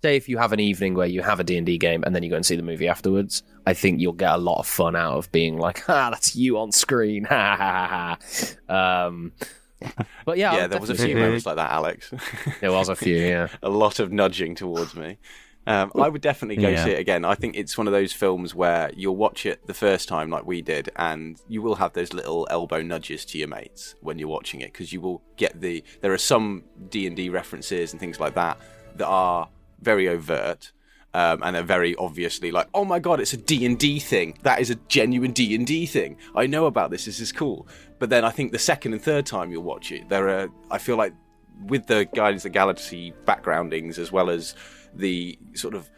say, 0.03 0.15
if 0.17 0.27
you 0.29 0.38
have 0.38 0.51
an 0.53 0.60
evening 0.60 0.93
where 0.93 1.07
you 1.07 1.22
have 1.22 1.39
a 1.39 1.43
D 1.43 1.57
and 1.57 1.65
D 1.65 1.77
game 1.77 2.03
and 2.05 2.13
then 2.13 2.24
you 2.24 2.29
go 2.29 2.36
and 2.36 2.45
see 2.45 2.55
the 2.55 2.62
movie 2.63 2.88
afterwards, 2.88 3.41
I 3.65 3.74
think 3.74 4.01
you'll 4.01 4.13
get 4.13 4.33
a 4.33 4.38
lot 4.38 4.60
of 4.60 4.67
fun 4.67 4.95
out 4.95 5.13
of 5.17 5.31
being 5.31 5.57
like, 5.57 5.83
ah, 5.89 6.10
that's 6.12 6.36
you 6.36 6.57
on 6.60 6.72
screen." 6.72 7.25
Ha 7.33 7.55
ha 7.57 7.88
ha 7.88 8.17
ha. 8.69 9.05
Um, 9.07 9.31
but 10.25 10.38
yeah, 10.38 10.53
yeah, 10.57 10.67
there 10.67 10.79
was 10.79 10.89
a 10.89 10.95
few 10.95 11.15
moments 11.15 11.45
like 11.45 11.55
that, 11.55 11.72
Alex. 11.72 12.12
There 12.62 12.72
was 12.72 12.89
a 12.89 12.95
few, 12.95 13.15
yeah. 13.15 13.48
a 13.63 13.69
lot 13.69 14.00
of 14.00 14.12
nudging 14.12 14.55
towards 14.55 14.93
me. 14.95 15.17
Um, 15.65 15.91
I 15.95 16.10
would 16.10 16.22
definitely 16.22 16.62
go 16.62 16.67
Yeah. 16.67 16.83
see 16.83 16.91
it 16.91 17.00
again. 17.00 17.24
I 17.24 17.36
think 17.36 17.55
it's 17.55 17.77
one 17.77 17.88
of 17.88 17.93
those 17.93 18.12
films 18.12 18.53
where 18.53 18.91
you'll 18.95 19.15
watch 19.15 19.45
it 19.45 19.65
the 19.65 19.74
first 19.74 20.10
time, 20.10 20.29
like 20.29 20.45
we 20.45 20.62
did, 20.62 20.89
and 20.98 21.39
you 21.48 21.62
will 21.62 21.75
have 21.75 21.93
those 21.93 22.12
little 22.13 22.45
elbow 22.51 22.81
nudges 22.81 23.24
to 23.25 23.38
your 23.38 23.48
mates 23.48 23.95
when 24.01 24.19
you're 24.19 24.27
watching 24.27 24.60
it 24.60 24.74
because 24.74 24.91
you 24.91 25.00
will 25.00 25.22
get 25.38 25.62
the. 25.62 25.81
There 26.01 26.12
are 26.12 26.17
some 26.17 26.65
D 26.89 27.07
and 27.07 27.15
D 27.15 27.29
references 27.29 27.93
and 27.93 28.00
things 28.00 28.19
like 28.19 28.36
that 28.36 28.57
that 28.98 29.07
are 29.07 29.48
very 29.83 30.07
overt. 30.07 30.71
Um, 31.15 31.43
and 31.43 31.55
are 31.55 31.61
very 31.61 31.95
obviously 31.97 32.49
like, 32.49 32.69
oh 32.73 32.83
my 32.83 32.97
god, 32.97 33.19
it's 33.19 33.33
a 33.33 33.37
D 33.37 33.67
and 33.67 33.77
D 33.77 33.99
thing. 33.99 34.39
That 34.41 34.59
is 34.59 34.71
a 34.71 34.75
genuine 34.87 35.31
D 35.31 35.53
and 35.53 35.67
D 35.67 35.85
thing. 35.85 36.17
I 36.35 36.47
know 36.47 36.65
about 36.65 36.89
this. 36.89 37.05
This 37.05 37.19
is 37.19 37.31
cool. 37.31 37.67
But 37.99 38.09
then 38.09 38.25
I 38.25 38.31
think 38.31 38.51
the 38.51 38.57
second 38.57 38.93
and 38.93 39.01
third 39.01 39.27
time 39.27 39.51
you'll 39.51 39.61
watch 39.61 39.91
it, 39.91 40.09
there 40.09 40.27
are. 40.27 40.49
I 40.71 40.79
feel 40.79 40.97
like 40.97 41.13
with 41.67 41.85
the 41.85 42.05
Guardians 42.15 42.45
of 42.45 42.51
the 42.51 42.57
Galaxy 42.57 43.13
backgroundings 43.25 43.99
as 43.99 44.11
well 44.11 44.31
as 44.31 44.55
the 44.95 45.37
sort 45.53 45.75
of 45.75 45.89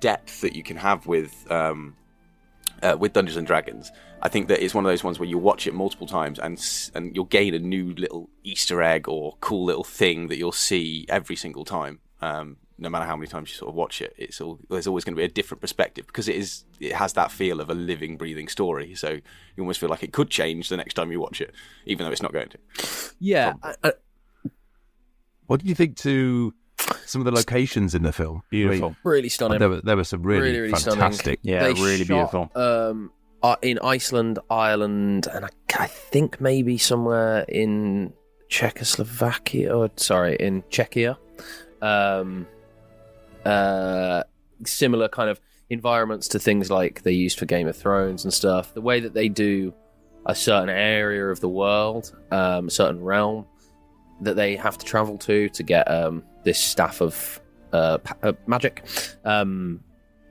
depth 0.00 0.40
that 0.40 0.54
you 0.54 0.62
can 0.62 0.76
have 0.76 1.06
with 1.06 1.32
um, 1.50 1.96
uh, 2.82 2.96
with 2.98 3.12
Dungeons 3.12 3.36
and 3.36 3.46
Dragons, 3.46 3.92
I 4.22 4.28
think 4.28 4.48
that 4.48 4.62
it's 4.62 4.74
one 4.74 4.84
of 4.84 4.90
those 4.90 5.04
ones 5.04 5.18
where 5.18 5.28
you 5.28 5.38
watch 5.38 5.66
it 5.66 5.74
multiple 5.74 6.06
times 6.06 6.38
and 6.38 6.60
and 6.94 7.14
you'll 7.14 7.24
gain 7.24 7.54
a 7.54 7.58
new 7.58 7.94
little 7.94 8.30
Easter 8.44 8.82
egg 8.82 9.08
or 9.08 9.36
cool 9.40 9.64
little 9.64 9.84
thing 9.84 10.28
that 10.28 10.38
you'll 10.38 10.52
see 10.52 11.06
every 11.08 11.36
single 11.36 11.64
time. 11.64 12.00
Um, 12.20 12.56
no 12.80 12.88
matter 12.88 13.04
how 13.04 13.14
many 13.16 13.28
times 13.28 13.50
you 13.50 13.56
sort 13.56 13.68
of 13.68 13.74
watch 13.76 14.00
it, 14.00 14.14
it's 14.16 14.40
all, 14.40 14.58
there's 14.70 14.86
always 14.86 15.04
going 15.04 15.14
to 15.14 15.20
be 15.20 15.24
a 15.24 15.28
different 15.28 15.60
perspective 15.60 16.06
because 16.06 16.28
it 16.28 16.34
is 16.36 16.64
it 16.80 16.92
has 16.92 17.12
that 17.12 17.30
feel 17.30 17.60
of 17.60 17.68
a 17.70 17.74
living, 17.74 18.16
breathing 18.16 18.48
story. 18.48 18.94
So 18.94 19.10
you 19.10 19.22
almost 19.60 19.78
feel 19.80 19.90
like 19.90 20.02
it 20.02 20.12
could 20.12 20.30
change 20.30 20.68
the 20.70 20.76
next 20.76 20.94
time 20.94 21.12
you 21.12 21.20
watch 21.20 21.40
it, 21.40 21.52
even 21.86 22.04
though 22.06 22.12
it's 22.12 22.22
not 22.22 22.32
going 22.32 22.48
to. 22.48 22.58
Yeah, 23.20 23.52
I- 23.62 23.74
I- 23.84 23.92
What 25.46 25.60
did 25.60 25.68
you 25.68 25.74
think 25.74 25.96
to 25.98 26.54
some 27.06 27.20
of 27.20 27.24
the 27.26 27.32
locations 27.32 27.94
in 27.94 28.02
the 28.02 28.12
film? 28.12 28.42
Beautiful. 28.50 28.96
Really 29.04 29.28
stunning. 29.28 29.58
There 29.58 29.68
were 29.68 29.80
there 29.82 29.96
were 29.96 30.04
some 30.04 30.22
really, 30.22 30.42
really, 30.48 30.60
really 30.60 30.72
fantastic. 30.72 31.40
stunning. 31.42 31.74
They 31.74 32.04
shot, 32.04 32.56
Um, 32.56 33.10
uh, 33.42 33.56
in 33.62 33.78
Iceland, 33.82 34.38
Ireland, 34.50 35.26
and 35.32 35.44
I, 35.44 35.48
I 35.78 35.86
think 35.86 36.40
maybe 36.40 36.78
somewhere 36.78 37.44
in 37.48 38.12
Czechoslovakia. 38.48 39.74
Or 39.76 39.90
sorry, 39.96 40.36
in 40.36 40.62
Czechia. 40.70 41.16
Um, 41.82 42.46
uh, 43.44 44.22
similar 44.64 45.08
kind 45.08 45.30
of 45.30 45.40
environments 45.70 46.28
to 46.28 46.38
things 46.38 46.70
like 46.70 47.02
they 47.02 47.12
used 47.12 47.38
for 47.38 47.46
Game 47.46 47.68
of 47.68 47.76
Thrones 47.76 48.24
and 48.24 48.34
stuff. 48.34 48.74
The 48.74 48.80
way 48.80 49.00
that 49.00 49.14
they 49.14 49.28
do 49.28 49.72
a 50.26 50.34
certain 50.34 50.68
area 50.68 51.26
of 51.28 51.40
the 51.40 51.48
world, 51.48 52.14
um, 52.30 52.68
a 52.68 52.70
certain 52.70 53.02
realm 53.02 53.46
that 54.20 54.36
they 54.36 54.56
have 54.56 54.76
to 54.76 54.84
travel 54.84 55.16
to 55.16 55.48
to 55.48 55.62
get 55.62 55.90
um, 55.90 56.22
this 56.44 56.58
staff 56.58 57.00
of 57.00 57.40
uh, 57.72 57.98
pa- 57.98 58.16
uh, 58.22 58.32
magic 58.46 58.84
um, 59.24 59.82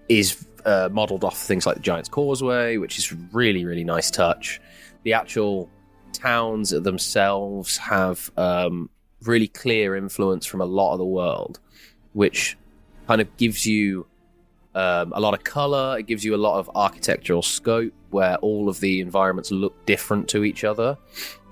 is 0.09 0.45
uh, 0.65 0.89
modeled 0.91 1.23
off 1.23 1.37
things 1.37 1.65
like 1.65 1.75
the 1.75 1.81
Giant's 1.81 2.09
Causeway, 2.09 2.77
which 2.77 2.99
is 2.99 3.11
really 3.33 3.65
really 3.65 3.83
nice 3.83 4.11
touch. 4.11 4.61
The 5.03 5.13
actual 5.13 5.69
towns 6.13 6.69
themselves 6.69 7.77
have 7.77 8.29
um, 8.37 8.89
really 9.23 9.47
clear 9.47 9.95
influence 9.95 10.45
from 10.45 10.61
a 10.61 10.65
lot 10.65 10.93
of 10.93 10.99
the 10.99 11.05
world, 11.05 11.59
which 12.13 12.57
kind 13.09 13.21
of 13.21 13.37
gives 13.37 13.65
you 13.65 14.05
um, 14.75 15.11
a 15.15 15.19
lot 15.19 15.33
of 15.33 15.43
color. 15.43 15.97
It 15.97 16.05
gives 16.05 16.23
you 16.23 16.35
a 16.35 16.41
lot 16.47 16.59
of 16.59 16.69
architectural 16.75 17.41
scope 17.41 17.91
where 18.11 18.35
all 18.35 18.69
of 18.69 18.79
the 18.81 19.01
environments 19.01 19.49
look 19.49 19.83
different 19.87 20.27
to 20.29 20.43
each 20.43 20.63
other. 20.63 20.95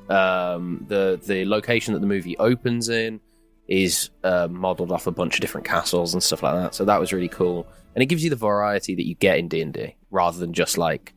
Um, 0.08 0.86
the 0.88 1.20
the 1.26 1.46
location 1.46 1.96
that 1.96 2.02
the 2.02 2.06
movie 2.06 2.38
opens 2.38 2.90
in 2.90 3.20
is 3.68 4.12
uh, 4.24 4.48
modeled 4.52 4.92
off 4.92 5.08
a 5.08 5.12
bunch 5.12 5.34
of 5.34 5.42
different 5.42 5.66
castles 5.66 6.14
and 6.14 6.22
stuff 6.22 6.44
like 6.44 6.54
that. 6.54 6.76
So 6.76 6.86
that 6.86 7.00
was 7.00 7.12
really 7.12 7.28
cool, 7.28 7.66
and 7.96 8.04
it 8.04 8.06
gives 8.06 8.24
you 8.24 8.30
the 8.30 8.36
variety 8.36 8.94
that 8.94 9.08
you 9.08 9.16
get 9.16 9.40
in 9.40 9.48
D 9.48 9.62
and 9.64 9.74
D 9.74 9.96
rather 10.12 10.38
than 10.38 10.54
just 10.54 10.78
like 10.78 11.16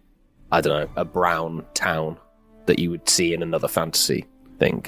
I 0.51 0.63
don't 0.63 0.73
know 0.81 0.91
a 0.97 1.05
brown 1.05 1.67
town 1.75 2.17
that 2.65 2.79
you 2.79 2.91
would 2.91 3.07
see 3.11 3.35
in 3.35 3.43
another 3.43 3.69
fantasy 3.69 4.25
thing. 4.59 4.87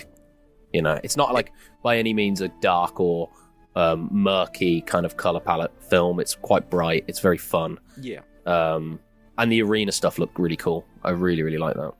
You 0.72 0.80
know, 0.80 0.98
it's 1.04 1.18
not 1.18 1.34
like 1.34 1.52
by 1.82 1.98
any 1.98 2.14
means 2.14 2.40
a 2.40 2.48
dark 2.62 2.98
or 2.98 3.28
um, 3.74 4.08
murky 4.12 4.80
kind 4.82 5.06
of 5.06 5.16
color 5.16 5.40
palette 5.40 5.72
film. 5.82 6.20
It's 6.20 6.34
quite 6.34 6.68
bright. 6.70 7.04
It's 7.08 7.20
very 7.20 7.38
fun. 7.38 7.78
Yeah. 8.00 8.20
Um, 8.46 9.00
and 9.38 9.50
the 9.50 9.62
arena 9.62 9.92
stuff 9.92 10.18
looked 10.18 10.38
really 10.38 10.56
cool. 10.56 10.84
I 11.02 11.10
really, 11.10 11.42
really 11.42 11.58
like 11.58 11.74
that. 11.76 11.92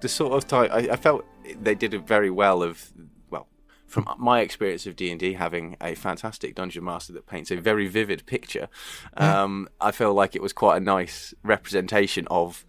the 0.00 0.08
sort 0.08 0.32
of 0.34 0.46
time 0.46 0.68
I, 0.72 0.92
I 0.92 0.96
felt 0.96 1.24
they 1.62 1.74
did 1.74 1.94
it 1.94 2.06
very 2.06 2.30
well 2.30 2.62
of 2.62 2.92
well 3.30 3.46
from 3.86 4.06
my 4.18 4.40
experience 4.40 4.86
of 4.86 4.96
d&d 4.96 5.34
having 5.34 5.76
a 5.80 5.94
fantastic 5.94 6.54
dungeon 6.54 6.84
master 6.84 7.12
that 7.14 7.26
paints 7.26 7.50
a 7.50 7.56
very 7.56 7.86
vivid 7.86 8.26
picture 8.26 8.68
um, 9.16 9.68
i 9.80 9.90
feel 9.92 10.12
like 10.12 10.34
it 10.34 10.42
was 10.42 10.52
quite 10.52 10.76
a 10.78 10.80
nice 10.80 11.32
representation 11.42 12.26
of 12.30 12.66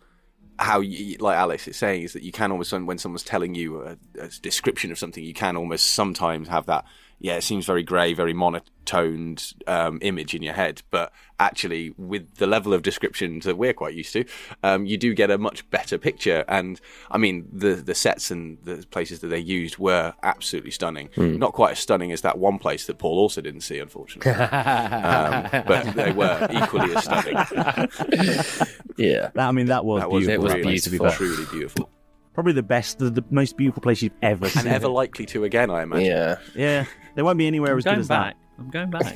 how 0.60 0.80
you, 0.80 1.18
like 1.20 1.38
alex 1.38 1.68
is 1.68 1.76
saying 1.78 2.04
is 2.04 2.14
that 2.14 2.24
you 2.24 2.32
can 2.32 2.52
almost 2.52 2.72
when 2.72 2.98
someone's 2.98 3.24
telling 3.24 3.56
you 3.56 3.82
a, 3.82 3.98
a 4.20 4.28
description 4.42 4.92
of 4.92 4.98
something 4.98 5.24
you 5.24 5.34
can 5.34 5.58
almost 5.58 5.88
sometimes 5.88 6.48
have 6.48 6.66
that 6.68 6.86
yeah 7.20 7.36
it 7.36 7.44
seems 7.44 7.66
very 7.66 7.82
grey 7.84 8.14
very 8.14 8.34
monotoned 8.34 9.54
um, 9.68 10.00
image 10.02 10.34
in 10.36 10.42
your 10.44 10.54
head 10.54 10.82
but 10.92 11.12
actually 11.40 11.94
with 11.98 12.36
the 12.36 12.46
level 12.48 12.74
of 12.74 12.82
description 12.82 13.40
that 13.40 13.58
we're 13.58 13.74
quite 13.74 13.94
used 13.96 14.14
to 14.14 14.24
um, 14.64 14.86
you 14.86 14.98
do 14.98 15.14
get 15.14 15.32
a 15.32 15.38
much 15.38 15.68
better 15.70 15.98
picture 15.98 16.44
and 16.48 16.80
i 17.12 17.18
mean 17.18 17.48
the 17.52 17.76
the 17.76 17.96
sets 17.96 18.32
and 18.32 18.58
the 18.64 18.86
places 18.92 19.20
that 19.20 19.28
they 19.28 19.40
used 19.40 19.78
were 19.78 20.14
absolutely 20.24 20.72
stunning 20.72 21.10
Hmm. 21.16 21.38
not 21.38 21.54
quite 21.54 21.72
as 21.72 21.80
stunning 21.80 22.12
as 22.12 22.22
that 22.22 22.38
one 22.38 22.60
place 22.60 22.86
that 22.88 22.98
paul 22.98 23.18
also 23.18 23.42
didn't 23.42 23.62
see 23.62 23.80
unfortunately 23.80 24.32
um, 24.34 25.48
but 25.68 25.94
they 25.96 26.12
were 26.12 26.48
equally 26.52 26.94
as 26.96 27.04
stunning 27.04 27.36
yeah 28.98 29.30
I 29.36 29.52
mean, 29.52 29.68
that 29.68 29.86
was 29.86 30.02
That 30.02 30.10
was 30.10 30.26
beautiful. 30.26 30.48
really 30.50 30.62
that 30.62 30.64
place, 30.64 30.88
beautiful, 30.88 31.12
truly 31.12 31.46
beautiful. 31.52 31.90
Probably 32.34 32.54
the 32.54 32.64
best, 32.64 32.98
the, 33.00 33.10
the 33.10 33.24
most 33.30 33.56
beautiful 33.58 33.82
place 33.82 34.02
you've 34.02 34.12
ever 34.22 34.50
seen. 34.50 34.62
and 34.66 34.70
ever 34.76 34.88
likely 34.88 35.26
to 35.28 35.44
again 35.44 35.70
i 35.70 35.84
imagine 35.84 36.06
Yeah. 36.06 36.38
Yeah, 36.56 36.86
there 37.16 37.26
won't 37.26 37.38
be 37.38 37.48
anywhere 37.48 37.72
I'm 37.72 37.78
as 37.80 37.84
good 37.84 37.98
as 38.00 38.08
back. 38.08 38.36
I'm 38.58 38.70
going 38.70 38.90
back. 38.90 39.14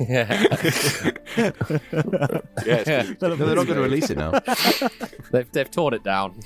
Yeah, 2.66 3.04
it's 3.06 3.22
No, 3.22 3.36
they're 3.36 3.54
not 3.54 3.66
going 3.66 3.76
to 3.76 3.80
release 3.80 4.10
it 4.10 4.18
now. 4.18 4.32
they've 5.32 5.50
they've 5.52 5.70
torn 5.70 5.94
it 5.94 6.02
down. 6.04 6.40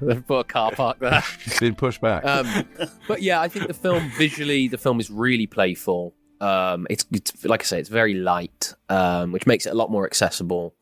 they've 0.00 0.26
put 0.26 0.38
a 0.38 0.44
car 0.44 0.70
park 0.72 0.98
there. 1.00 1.22
It's 1.44 1.60
been 1.60 1.74
pushed 1.74 2.00
back. 2.00 2.24
Um, 2.24 2.66
but 3.06 3.22
yeah, 3.22 3.40
I 3.40 3.48
think 3.48 3.66
the 3.66 3.74
film 3.74 4.10
visually, 4.16 4.68
the 4.68 4.78
film 4.78 5.00
is 5.00 5.10
really 5.10 5.46
playful. 5.46 6.14
Um, 6.40 6.86
it's, 6.88 7.04
it's 7.12 7.44
like 7.44 7.62
I 7.62 7.64
say, 7.64 7.80
it's 7.80 7.88
very 7.88 8.14
light, 8.14 8.74
um, 8.88 9.32
which 9.32 9.46
makes 9.46 9.66
it 9.66 9.70
a 9.70 9.74
lot 9.74 9.90
more 9.90 10.06
accessible 10.06 10.74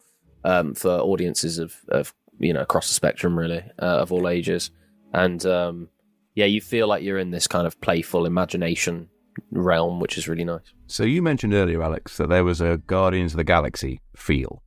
um, 0.45 0.75
for 0.75 0.91
audiences 0.91 1.59
of, 1.59 1.75
of 1.89 2.15
you 2.39 2.53
know 2.53 2.61
across 2.61 2.89
the 2.89 2.95
spectrum, 2.95 3.39
really, 3.39 3.65
uh, 3.81 4.01
of 4.03 4.13
all 4.13 4.29
ages. 4.29 4.71
And 5.13 5.45
um, 5.47 5.89
yeah, 6.35 6.45
you 6.45 6.61
feel 6.61 6.87
like 6.87 7.03
you're 7.03 7.19
in 7.19 7.31
this 7.31 7.47
kind 7.49 7.67
of 7.67 7.81
playful 7.81 8.27
imagination 8.27 9.09
realm, 9.51 10.01
which 10.01 10.19
is 10.19 10.29
really 10.29 10.45
nice. 10.45 10.73
So 10.87 11.03
you 11.05 11.23
mentioned 11.23 11.55
earlier, 11.55 11.83
Alex, 11.83 12.17
that 12.17 12.29
there 12.29 12.45
was 12.45 12.61
a 12.61 12.79
Guardians 12.87 13.33
of 13.33 13.39
the 13.39 13.45
Galaxy 13.45 14.01
feel. 14.15 14.63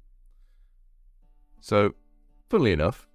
So, 1.62 1.94
funnily 2.50 2.72
enough, 2.72 3.08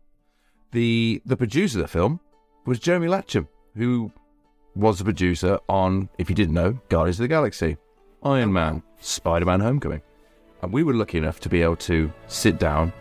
the 0.72 1.22
the 1.24 1.36
producer 1.36 1.78
of 1.78 1.84
the 1.84 1.88
film 1.88 2.20
was 2.66 2.78
Jeremy 2.78 3.08
Latcham, 3.08 3.48
who 3.74 4.12
was 4.74 4.98
the 4.98 5.04
producer 5.04 5.58
on, 5.68 6.08
if 6.18 6.28
you 6.28 6.34
didn't 6.34 6.54
know, 6.54 6.78
Guardians 6.88 7.18
of 7.18 7.24
the 7.24 7.28
Galaxy, 7.28 7.76
Iron 8.22 8.50
oh. 8.50 8.52
Man, 8.52 8.82
Spider 9.00 9.44
Man 9.44 9.60
Homecoming. 9.60 10.02
And 10.62 10.72
we 10.72 10.82
were 10.82 10.94
lucky 10.94 11.18
enough 11.18 11.40
to 11.40 11.48
be 11.48 11.62
able 11.62 11.76
to 11.76 12.12
sit 12.26 12.58
down 12.58 12.92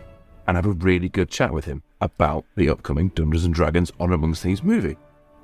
and 0.46 0.56
have 0.56 0.66
a 0.66 0.72
really 0.72 1.08
good 1.08 1.30
chat 1.30 1.52
with 1.52 1.64
him 1.64 1.82
about 2.00 2.44
the 2.56 2.68
upcoming 2.68 3.08
Dungeons 3.08 3.46
and 3.46 3.54
Dragons 3.54 3.90
Honor 3.98 4.14
Amongst 4.14 4.42
Thieves 4.42 4.62
movie. 4.62 4.96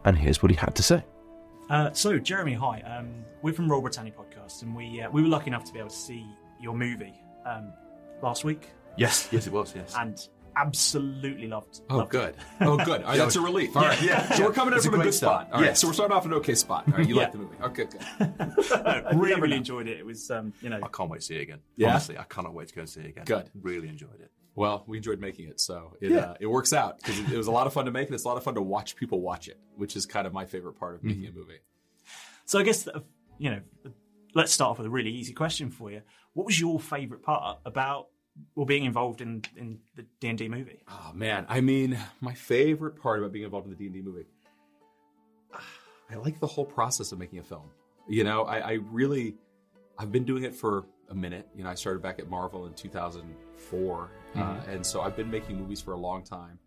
And 0.05 0.17
here's 0.17 0.43
what 0.43 0.51
he 0.51 0.57
had 0.57 0.75
to 0.77 0.83
say. 0.83 1.03
Uh, 1.71 1.93
so, 1.93 2.19
Jeremy, 2.19 2.53
hi. 2.55 2.81
Um, 2.81 3.25
we're 3.43 3.55
from 3.55 3.71
Roll 3.71 3.81
Britannia 3.81 4.13
Podcast, 4.13 4.63
and 4.63 4.75
we 4.75 5.01
uh, 5.01 5.09
we 5.11 5.23
were 5.23 5.29
lucky 5.29 5.47
enough 5.49 5.65
to 5.65 5.73
be 5.73 5.79
able 5.79 5.89
to 5.91 5.95
see 5.97 6.27
your 6.61 6.75
movie 6.75 7.15
um, 7.47 7.73
last 8.23 8.45
week. 8.45 8.69
Yes, 8.97 9.29
yes, 9.31 9.47
it 9.47 9.53
was. 9.53 9.73
Yes. 9.75 9.95
And 9.97 10.19
absolutely 10.57 11.47
loved. 11.47 11.83
Oh, 11.89 11.99
loved 11.99 12.11
good. 12.11 12.31
It. 12.31 12.37
Oh, 12.67 12.77
good. 12.77 13.03
Right, 13.05 13.17
that's 13.17 13.37
a 13.37 13.41
relief. 13.41 13.77
All 13.77 13.85
right, 13.85 14.03
yeah. 14.03 14.35
So 14.35 14.45
we're 14.47 14.53
coming 14.53 14.75
in 14.75 14.81
from 14.81 15.01
a 15.01 15.05
good 15.05 15.15
start. 15.15 15.43
spot. 15.47 15.53
All 15.55 15.61
right, 15.61 15.69
Yeah. 15.69 15.75
so 15.75 15.87
we're 15.87 15.95
starting 15.95 16.17
off 16.17 16.27
in 16.27 16.33
an 16.33 16.39
okay 16.39 16.57
spot. 16.57 16.85
All 16.89 16.99
right, 16.99 17.09
you 17.09 17.15
Yeah. 17.15 17.23
like 17.23 17.33
the 17.33 17.39
movie? 17.39 17.57
Okay, 17.63 17.85
good. 17.85 18.35
No, 19.13 19.19
really, 19.21 19.41
really 19.41 19.57
enjoyed 19.57 19.87
it. 19.87 19.99
It 19.99 20.05
was, 20.05 20.29
um, 20.31 20.53
you 20.61 20.71
know, 20.71 20.81
I 20.83 20.89
can't 20.89 21.09
wait 21.09 21.21
to 21.21 21.27
see 21.27 21.37
it 21.37 21.43
again. 21.43 21.61
Yeah? 21.77 21.91
Honestly, 21.91 22.19
I 22.19 22.25
cannot 22.25 22.53
wait 22.53 22.67
to 22.69 22.75
go 22.75 22.81
and 22.81 22.91
see 22.91 23.01
it 23.01 23.07
again. 23.11 23.25
Good. 23.25 23.49
Really 23.63 23.89
enjoyed 23.89 24.21
it. 24.21 24.33
Well, 24.57 24.85
we 24.87 24.97
enjoyed 24.97 25.21
making 25.21 25.49
it, 25.49 25.61
so 25.61 25.97
it 26.01 26.11
Yeah. 26.11 26.19
uh, 26.19 26.35
it 26.41 26.47
works 26.47 26.73
out 26.73 26.99
because 26.99 27.19
it, 27.19 27.33
it 27.33 27.37
was 27.37 27.47
a 27.47 27.53
lot 27.53 27.67
of 27.67 27.73
fun 27.73 27.85
to 27.87 27.91
make, 27.91 28.09
and 28.09 28.15
it's 28.15 28.25
a 28.25 28.29
lot 28.29 28.37
of 28.37 28.43
fun 28.45 28.55
to 28.57 28.63
watch 28.63 28.97
people 28.97 29.21
watch 29.21 29.49
it, 29.49 29.59
which 29.77 29.97
is 29.97 30.07
kind 30.07 30.27
of 30.27 30.33
my 30.33 30.45
favorite 30.45 30.75
part 30.75 30.95
of 30.97 31.05
making 31.05 31.27
a 31.27 31.33
movie. 31.33 31.61
So 32.47 32.59
I 32.59 32.63
guess 32.65 32.87
uh, 32.89 33.01
you 33.39 33.51
know, 33.51 33.61
let's 34.35 34.53
start 34.53 34.73
off 34.73 34.79
with 34.79 34.87
a 34.87 34.91
really 34.91 35.11
easy 35.13 35.33
question 35.33 35.71
for 35.71 35.91
you. 35.91 36.03
What 36.35 36.47
was 36.47 36.61
your 36.61 36.79
favourite 36.81 37.23
part 37.23 37.59
about 37.65 38.09
well 38.55 38.67
being 38.67 38.85
involved 38.85 39.21
in 39.21 39.43
in 39.57 39.79
the 39.95 40.05
D 40.21 40.29
and 40.29 40.39
D 40.39 40.49
movie? 40.49 40.83
Oh 40.89 41.13
man, 41.15 41.47
I 41.49 41.61
mean, 41.61 41.97
my 42.21 42.35
favorite 42.35 43.01
part 43.01 43.21
about 43.21 43.33
being 43.33 43.45
involved 43.45 43.67
in 43.67 43.71
the 43.73 43.79
D 43.79 43.87
and 43.87 43.95
D 43.95 44.03
movie, 44.03 44.27
I 46.11 46.17
like 46.17 46.41
the 46.41 46.47
whole 46.47 46.65
process 46.67 47.13
of 47.13 47.19
making 47.19 47.39
a 47.39 47.43
film. 47.45 47.71
You 48.09 48.25
know, 48.25 48.43
I, 48.43 48.59
I 48.59 48.73
really, 48.91 49.37
I've 49.99 50.11
been 50.11 50.25
doing 50.25 50.43
it 50.43 50.55
for 50.55 50.87
a 51.11 51.15
minute. 51.15 51.49
You 51.55 51.65
know, 51.65 51.71
I 51.71 51.75
started 51.75 52.03
back 52.03 52.19
at 52.19 52.29
Marvel 52.31 52.67
in 52.67 52.75
2004, 52.75 54.11
uh, 54.35 54.39
Mhm. 54.39 54.69
and 54.69 54.87
so 54.87 55.01
I've 55.03 55.17
been 55.17 55.31
making 55.31 55.59
movies 55.59 55.81
for 55.81 55.93
a 55.93 55.97
long 55.99 56.23
time, 56.23 56.59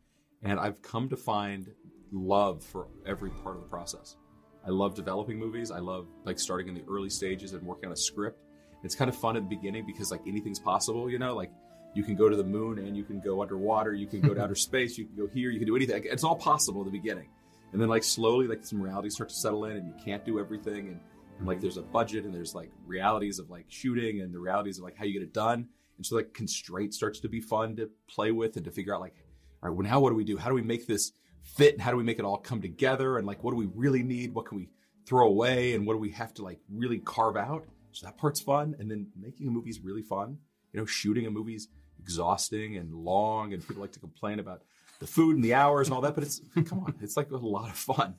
and 0.42 0.60
I've 0.60 0.82
come 0.82 1.10
to 1.10 1.18
find 1.18 1.74
love 2.12 2.64
for 2.64 2.88
every 3.06 3.30
part 3.32 3.56
of 3.56 3.62
the 3.62 3.68
process. 3.70 4.18
I 4.66 4.70
love 4.70 4.94
developing 4.96 5.40
movies. 5.40 5.72
I 5.72 5.80
love 5.80 6.08
like 6.26 6.40
starting 6.40 6.68
in 6.68 6.74
the 6.76 6.84
early 6.90 7.10
stages 7.10 7.54
and 7.54 7.66
working 7.66 7.88
on 7.88 7.94
a 7.94 7.98
script. 7.98 8.40
It's 8.84 8.96
kind 8.96 9.10
of 9.10 9.16
fun 9.16 9.36
at 9.36 9.44
the 9.44 9.50
beginning 9.50 9.86
because 9.86 10.12
like 10.12 10.22
anything's 10.28 10.60
possible, 10.60 11.10
you 11.10 11.20
know, 11.20 11.36
like 11.36 11.52
you 11.96 12.04
can 12.04 12.16
go 12.16 12.28
to 12.30 12.36
the 12.36 12.44
moon 12.44 12.80
and 12.80 12.96
you 12.96 13.04
can 13.04 13.20
go 13.20 13.42
underwater, 13.42 13.94
you 13.94 14.08
can 14.08 14.22
go 14.22 14.34
to 14.34 14.42
outer 14.44 14.56
space, 14.56 14.98
you 14.98 15.06
can 15.06 15.16
go 15.16 15.28
here, 15.28 15.50
you 15.52 15.60
can 15.60 15.68
do 15.68 15.76
anything. 15.76 16.04
It's 16.06 16.24
all 16.24 16.36
possible 16.36 16.82
at 16.82 16.86
the 16.86 16.92
beginning. 16.92 17.30
And 17.72 17.82
then 17.82 17.90
like 17.90 18.04
slowly 18.04 18.48
like 18.48 18.64
some 18.66 18.82
realities 18.82 19.16
start 19.16 19.30
to 19.30 19.36
settle 19.36 19.66
in 19.66 19.78
and 19.78 19.88
you 19.88 19.94
can't 20.04 20.24
do 20.26 20.40
everything 20.40 20.88
and, 20.90 21.00
and 21.38 21.48
like 21.48 21.62
there's 21.62 21.78
a 21.78 21.82
budget 21.82 22.26
and 22.26 22.34
there's 22.34 22.56
like 22.56 22.72
realities 22.86 23.40
of 23.40 23.50
like 23.50 23.66
shooting 23.68 24.22
and 24.22 24.34
the 24.34 24.40
realities 24.40 24.78
of 24.78 24.84
like 24.84 24.98
how 24.98 25.06
you 25.06 25.14
get 25.14 25.24
it 25.24 25.34
done. 25.34 25.68
And 25.98 26.06
so 26.06 26.16
like 26.16 26.34
constraint 26.34 26.94
starts 26.94 27.20
to 27.22 27.30
be 27.30 27.42
fun 27.42 27.76
to 27.78 27.90
play 28.08 28.32
with 28.32 28.56
and 28.56 28.66
to 28.66 28.72
figure 28.72 28.96
out 28.96 29.02
like, 29.02 29.16
all 29.62 29.70
right, 29.70 29.78
well 29.78 29.88
now 29.88 30.00
what 30.00 30.10
do 30.10 30.16
we 30.16 30.24
do? 30.24 30.38
How 30.38 30.50
do 30.50 30.56
we 30.56 30.62
make 30.62 30.88
this 30.88 31.12
fit? 31.44 31.80
How 31.80 31.92
do 31.92 31.98
we 31.98 32.04
make 32.04 32.20
it 32.20 32.26
all 32.26 32.38
come 32.38 32.62
together? 32.62 33.18
And 33.18 33.28
like 33.28 33.44
what 33.44 33.52
do 33.52 33.58
we 33.58 33.68
really 33.74 34.04
need? 34.04 34.34
What 34.34 34.46
can 34.46 34.58
we 34.58 34.70
throw 35.06 35.28
away? 35.28 35.74
And 35.74 35.86
what 35.86 35.94
do 35.94 36.00
we 36.00 36.12
have 36.12 36.34
to 36.36 36.44
like 36.44 36.60
really 36.72 37.00
carve 37.00 37.38
out? 37.38 37.66
So 37.92 38.06
that 38.06 38.18
part's 38.18 38.40
fun. 38.40 38.76
And 38.80 38.90
then 38.90 39.08
making 39.20 39.48
a 39.48 39.52
movie 39.52 39.70
is 39.70 39.80
really 39.82 40.02
fun. 40.02 40.38
You 40.72 40.80
know, 40.80 40.86
shooting 40.86 41.28
a 41.28 41.32
movie's 41.32 41.68
exhausting 42.00 42.78
and 42.78 42.94
long, 42.94 43.54
and 43.54 43.66
people 43.66 43.82
like 43.82 43.92
to 43.94 44.00
complain 44.00 44.40
about 44.40 44.64
the 45.00 45.08
food 45.08 45.36
and 45.36 45.44
the 45.44 45.54
hours 45.54 45.88
and 45.88 45.94
all 45.94 46.02
that, 46.02 46.16
but 46.16 46.24
it's 46.24 46.42
come 46.66 46.80
on, 46.80 46.96
it's 47.02 47.18
like 47.18 47.30
a 47.32 47.38
lot 47.38 47.70
of 47.70 47.76
fun. 47.76 48.16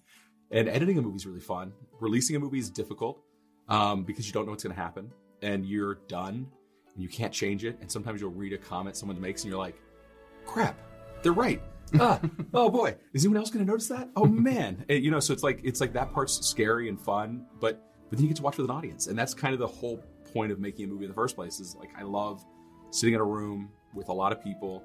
And 0.51 0.69
editing 0.69 0.99
a 0.99 1.03
movie 1.03 1.17
is 1.17 1.27
really 1.27 1.41
fun. 1.41 1.73
Releasing 2.01 2.37
a 2.37 2.39
movie 2.39 2.59
is 2.59 2.71
difficult 2.71 3.23
um, 3.69 4.05
because 4.05 4.27
you 4.27 4.33
don't 4.33 4.47
know 4.47 4.53
what's 4.53 4.65
going 4.65 4.75
to 4.75 4.81
happen, 4.81 5.11
and 5.43 5.65
you're 5.65 5.97
done, 6.09 6.47
and 6.95 7.03
you 7.03 7.09
can't 7.09 7.33
change 7.33 7.65
it. 7.65 7.79
And 7.81 7.91
sometimes 7.91 8.21
you'll 8.21 8.31
read 8.31 8.53
a 8.53 8.59
comment 8.59 8.97
someone 8.97 9.21
makes, 9.21 9.43
and 9.43 9.51
you're 9.51 9.59
like, 9.59 9.81
"Crap, 10.45 10.79
they're 11.23 11.33
right." 11.33 11.63
ah, 12.01 12.19
oh 12.55 12.71
boy, 12.71 12.97
is 13.13 13.25
anyone 13.25 13.37
else 13.39 13.51
going 13.51 13.65
to 13.65 13.71
notice 13.71 13.89
that? 13.89 14.09
Oh 14.17 14.25
man, 14.25 14.85
And, 14.89 15.05
you 15.05 15.11
know, 15.11 15.21
so 15.21 15.33
it's 15.33 15.43
like 15.43 15.61
it's 15.65 15.81
like 15.81 15.93
that 15.93 16.13
part's 16.13 16.45
scary 16.47 16.89
and 16.89 17.01
fun, 17.01 17.47
but 17.61 17.83
but 18.09 18.19
then 18.19 18.23
you 18.23 18.29
get 18.29 18.37
to 18.39 18.43
watch 18.43 18.57
with 18.57 18.69
an 18.69 18.75
audience, 18.75 19.07
and 19.07 19.19
that's 19.19 19.35
kind 19.35 19.55
of 19.55 19.61
the 19.61 19.67
whole 19.67 20.03
point 20.33 20.51
of 20.51 20.59
making 20.59 20.87
a 20.87 20.89
movie 20.89 21.05
in 21.05 21.11
the 21.11 21.15
first 21.15 21.37
place. 21.37 21.61
Is 21.61 21.77
like 21.77 21.91
I 21.97 22.03
love 22.03 22.45
sitting 22.91 23.15
in 23.15 23.21
a 23.21 23.25
room 23.25 23.71
with 23.95 24.09
a 24.09 24.13
lot 24.13 24.33
of 24.33 24.43
people 24.43 24.83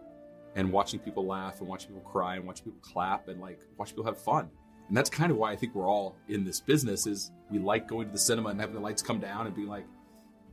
and 0.56 0.72
watching 0.72 1.00
people 1.00 1.26
laugh 1.26 1.60
and 1.60 1.68
watching 1.68 1.90
people 1.90 2.10
cry 2.10 2.36
and 2.36 2.46
watching 2.46 2.66
people 2.66 2.80
clap 2.82 3.28
and 3.28 3.40
like 3.40 3.60
watching 3.78 3.96
people 3.96 4.06
have 4.06 4.20
fun. 4.22 4.50
And 4.90 4.98
that's 4.98 5.10
kind 5.10 5.32
of 5.32 5.38
why 5.38 5.52
I 5.52 5.56
think 5.56 5.76
we're 5.76 5.88
all 5.88 6.18
in 6.28 6.44
this 6.44 6.60
business 6.60 7.06
is 7.06 7.32
we 7.52 7.60
like 7.60 7.88
going 7.88 8.08
to 8.08 8.12
the 8.12 8.20
cinema 8.20 8.50
and 8.50 8.60
having 8.60 8.76
the 8.76 8.82
lights 8.82 9.04
come 9.04 9.20
down 9.20 9.46
and 9.46 9.56
being 9.56 9.68
like, 9.68 9.86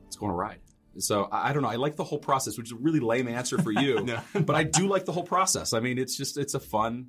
it's 0.07 0.16
going 0.16 0.31
to 0.31 0.37
ride. 0.37 0.61
So 0.99 1.25
I, 1.25 1.49
I 1.49 1.53
don't 1.53 1.62
know. 1.62 1.68
I 1.68 1.77
like 1.77 1.96
the 1.96 2.05
whole 2.05 2.18
process, 2.18 2.59
which 2.59 2.68
is 2.68 2.72
a 2.72 2.77
really 2.77 3.01
lame 3.01 3.29
answer 3.29 3.57
for 3.59 3.72
you, 3.81 4.07
but 4.35 4.55
I 4.55 4.62
do 4.62 4.88
like 4.88 5.07
the 5.07 5.12
whole 5.12 5.25
process. 5.25 5.72
I 5.72 5.81
mean, 5.81 5.99
it's 5.99 6.16
just 6.16 6.37
it's 6.37 6.55
a 6.55 6.61
fun 6.61 7.09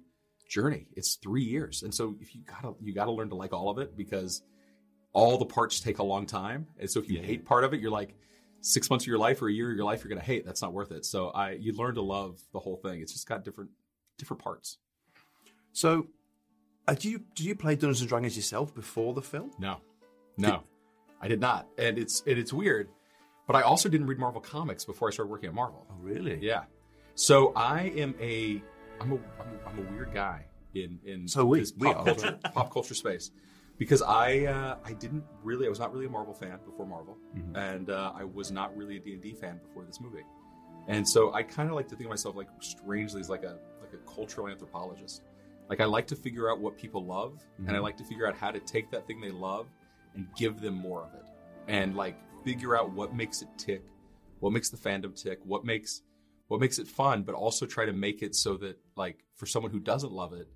journey. 0.49 0.87
It's 0.95 1.15
three 1.15 1.43
years, 1.43 1.83
and 1.83 1.93
so 1.93 2.15
if 2.19 2.33
you 2.33 2.41
gotta 2.45 2.75
you 2.81 2.93
gotta 2.93 3.11
learn 3.11 3.29
to 3.29 3.35
like 3.35 3.53
all 3.53 3.69
of 3.69 3.77
it 3.77 3.95
because 3.95 4.41
all 5.13 5.37
the 5.37 5.45
parts 5.45 5.79
take 5.79 5.99
a 5.99 6.03
long 6.03 6.25
time. 6.25 6.67
And 6.79 6.89
so 6.89 6.99
if 6.99 7.09
you 7.09 7.21
hate 7.21 7.45
part 7.45 7.63
of 7.63 7.73
it, 7.73 7.79
you're 7.79 7.91
like 7.91 8.15
six 8.61 8.89
months 8.89 9.05
of 9.05 9.07
your 9.07 9.17
life 9.17 9.41
or 9.41 9.47
a 9.47 9.53
year 9.53 9.69
of 9.69 9.75
your 9.75 9.85
life 9.85 10.03
you're 10.03 10.09
gonna 10.09 10.21
hate. 10.21 10.45
That's 10.45 10.61
not 10.61 10.73
worth 10.73 10.91
it. 10.91 11.05
So 11.05 11.29
I 11.29 11.51
you 11.51 11.73
learn 11.73 11.95
to 11.95 12.01
love 12.01 12.39
the 12.53 12.59
whole 12.59 12.77
thing. 12.77 13.01
It's 13.01 13.13
just 13.13 13.27
got 13.27 13.43
different 13.43 13.71
different 14.17 14.41
parts. 14.41 14.77
So, 15.77 16.07
uh, 16.87 16.93
do 16.93 17.09
you 17.09 17.19
did 17.35 17.45
you 17.45 17.55
play 17.55 17.75
Dungeons 17.75 18.01
and 18.01 18.09
Dragons 18.09 18.35
yourself 18.35 18.73
before 18.73 19.13
the 19.13 19.21
film? 19.21 19.51
No, 19.59 19.77
no, 20.37 20.63
I 21.21 21.27
did 21.27 21.39
not, 21.39 21.67
and 21.77 21.97
it's 21.97 22.21
and 22.27 22.37
it's 22.37 22.53
weird. 22.53 22.89
But 23.47 23.55
I 23.55 23.61
also 23.61 23.87
didn't 23.87 24.07
read 24.07 24.19
Marvel 24.19 24.41
comics 24.41 24.83
before 24.83 25.07
I 25.07 25.11
started 25.11 25.31
working 25.31 25.47
at 25.49 25.55
Marvel. 25.55 25.85
Oh, 25.89 25.95
really? 26.01 26.37
Yeah. 26.41 26.63
So 27.15 27.53
I 27.55 27.83
am 27.95 28.13
a 28.19 28.61
I'm 28.99 29.11
a 29.13 29.15
I'm 29.15 29.19
a, 29.19 29.69
I'm 29.69 29.79
a 29.87 29.91
weird 29.93 30.13
guy 30.13 30.45
in 30.75 30.99
in 31.05 31.27
So 31.27 31.45
we- 31.45 31.59
this 31.59 31.73
we 31.77 31.87
pop 31.93 32.05
culture 32.05 32.39
pop 32.53 32.73
culture 32.73 32.93
space 32.93 33.31
because 33.77 34.01
I 34.01 34.45
uh, 34.45 34.77
I 34.85 34.93
didn't 34.93 35.23
really 35.43 35.65
I 35.65 35.69
was 35.69 35.79
not 35.79 35.93
really 35.93 36.07
a 36.07 36.09
Marvel 36.09 36.33
fan 36.33 36.59
before 36.65 36.85
Marvel, 36.85 37.17
Mm-hmm. 37.37 37.55
and 37.55 37.89
uh, 37.89 38.11
I 38.15 38.23
was 38.25 38.51
not 38.51 38.75
really 38.75 38.97
a 38.97 38.99
D 38.99 39.13
and 39.13 39.21
D 39.21 39.33
fan 39.33 39.59
before 39.65 39.83
this 39.85 40.01
movie, 40.01 40.25
and 40.87 41.07
so 41.07 41.33
I 41.33 41.41
kind 41.43 41.69
of 41.69 41.75
like 41.75 41.87
to 41.87 41.95
think 41.95 42.07
of 42.07 42.09
myself 42.11 42.35
like 42.35 42.49
strangely 42.59 43.21
as 43.21 43.29
like 43.29 43.43
a 43.43 43.57
like 43.81 43.93
a 43.93 43.97
cultural 44.13 44.47
anthropologist. 44.49 45.21
Like 45.69 45.81
I 45.81 45.85
like 45.85 46.07
to 46.07 46.15
figure 46.15 46.49
out 46.49 46.59
what 46.59 46.77
people 46.77 47.03
love, 47.05 47.43
and 47.57 47.71
I 47.71 47.79
Mhm. 47.79 47.83
like 47.83 47.97
to 47.97 48.03
figure 48.03 48.25
out 48.27 48.35
how 48.35 48.51
to 48.51 48.59
take 48.59 48.89
that 48.91 49.05
thing 49.07 49.19
they 49.19 49.31
love 49.31 49.67
and 50.15 50.27
give 50.35 50.61
them 50.61 50.73
more 50.75 51.03
of 51.03 51.13
it, 51.13 51.25
and 51.67 51.95
like 51.95 52.15
figure 52.43 52.75
out 52.77 52.91
what 52.93 53.13
makes 53.13 53.41
it 53.41 53.49
tick, 53.57 53.83
what 54.39 54.53
makes 54.53 54.69
the 54.69 54.77
fandom 54.77 55.13
tick, 55.21 55.39
what 55.43 55.65
makes 55.65 56.01
what 56.47 56.61
makes 56.61 56.79
it 56.79 56.87
fun, 56.87 57.23
but 57.23 57.35
also 57.35 57.65
try 57.65 57.85
to 57.85 57.91
make 57.91 58.21
it 58.21 58.33
so 58.33 58.55
that 58.55 58.79
like 58.95 59.25
for 59.35 59.45
someone 59.45 59.69
who 59.69 59.81
doesn't 59.81 60.13
love 60.13 60.31
it, 60.31 60.47